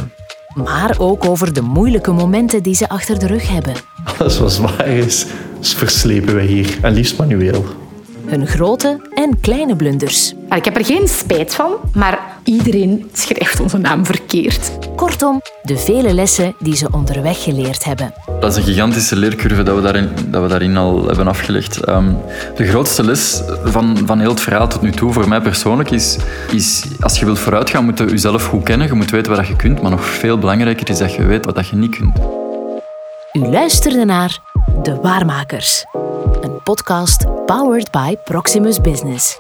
Maar 0.54 0.94
ook 0.98 1.24
over 1.24 1.52
de 1.52 1.62
moeilijke 1.62 2.12
momenten 2.12 2.62
die 2.62 2.74
ze 2.74 2.88
achter 2.88 3.18
de 3.18 3.26
rug 3.26 3.48
hebben. 3.48 3.74
Alles 4.18 4.38
wat 4.38 4.52
zwaar 4.52 4.86
is, 4.86 5.26
verslepen 5.60 6.34
we 6.34 6.42
hier. 6.42 6.78
En 6.82 6.92
liefst 6.92 7.18
manueel 7.18 7.64
hun 8.26 8.46
grote 8.46 9.00
en 9.14 9.40
kleine 9.40 9.76
blunders. 9.76 10.32
Ik 10.50 10.64
heb 10.64 10.76
er 10.76 10.84
geen 10.84 11.08
spijt 11.08 11.54
van, 11.54 11.72
maar 11.94 12.18
iedereen 12.44 13.10
schrijft 13.12 13.60
onze 13.60 13.78
naam 13.78 14.06
verkeerd. 14.06 14.70
Kortom, 14.96 15.40
de 15.62 15.76
vele 15.76 16.14
lessen 16.14 16.54
die 16.58 16.76
ze 16.76 16.88
onderweg 16.90 17.42
geleerd 17.42 17.84
hebben. 17.84 18.14
Dat 18.40 18.50
is 18.52 18.56
een 18.56 18.72
gigantische 18.72 19.16
leercurve 19.16 19.62
dat 19.62 19.76
we 19.76 19.82
daarin, 19.82 20.10
dat 20.26 20.42
we 20.42 20.48
daarin 20.48 20.76
al 20.76 21.06
hebben 21.06 21.28
afgelegd. 21.28 21.88
Um, 21.88 22.16
de 22.56 22.66
grootste 22.66 23.04
les 23.04 23.42
van, 23.64 23.98
van 24.06 24.20
heel 24.20 24.30
het 24.30 24.40
verhaal 24.40 24.68
tot 24.68 24.82
nu 24.82 24.90
toe, 24.90 25.12
voor 25.12 25.28
mij 25.28 25.40
persoonlijk, 25.40 25.90
is, 25.90 26.16
is 26.50 26.84
als 27.00 27.18
je 27.18 27.24
wilt 27.24 27.38
vooruitgaan, 27.38 27.84
moet 27.84 27.98
je 27.98 28.04
jezelf 28.04 28.46
goed 28.46 28.62
kennen. 28.62 28.86
Je 28.86 28.92
moet 28.92 29.10
weten 29.10 29.36
wat 29.36 29.46
je 29.46 29.56
kunt, 29.56 29.82
maar 29.82 29.90
nog 29.90 30.04
veel 30.04 30.38
belangrijker 30.38 30.90
is 30.90 30.98
dat 30.98 31.14
je 31.14 31.26
weet 31.26 31.44
wat 31.44 31.68
je 31.68 31.76
niet 31.76 31.96
kunt. 31.96 32.18
U 33.32 33.38
luisterde 33.38 34.04
naar 34.04 34.38
De 34.82 34.98
Waarmakers 35.02 35.84
podcast 36.64 37.24
powered 37.46 37.90
by 37.92 38.14
Proximus 38.14 38.78
Business. 38.78 39.38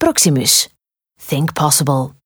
Proximus. 0.00 0.68
Think 1.18 1.54
possible. 1.54 2.21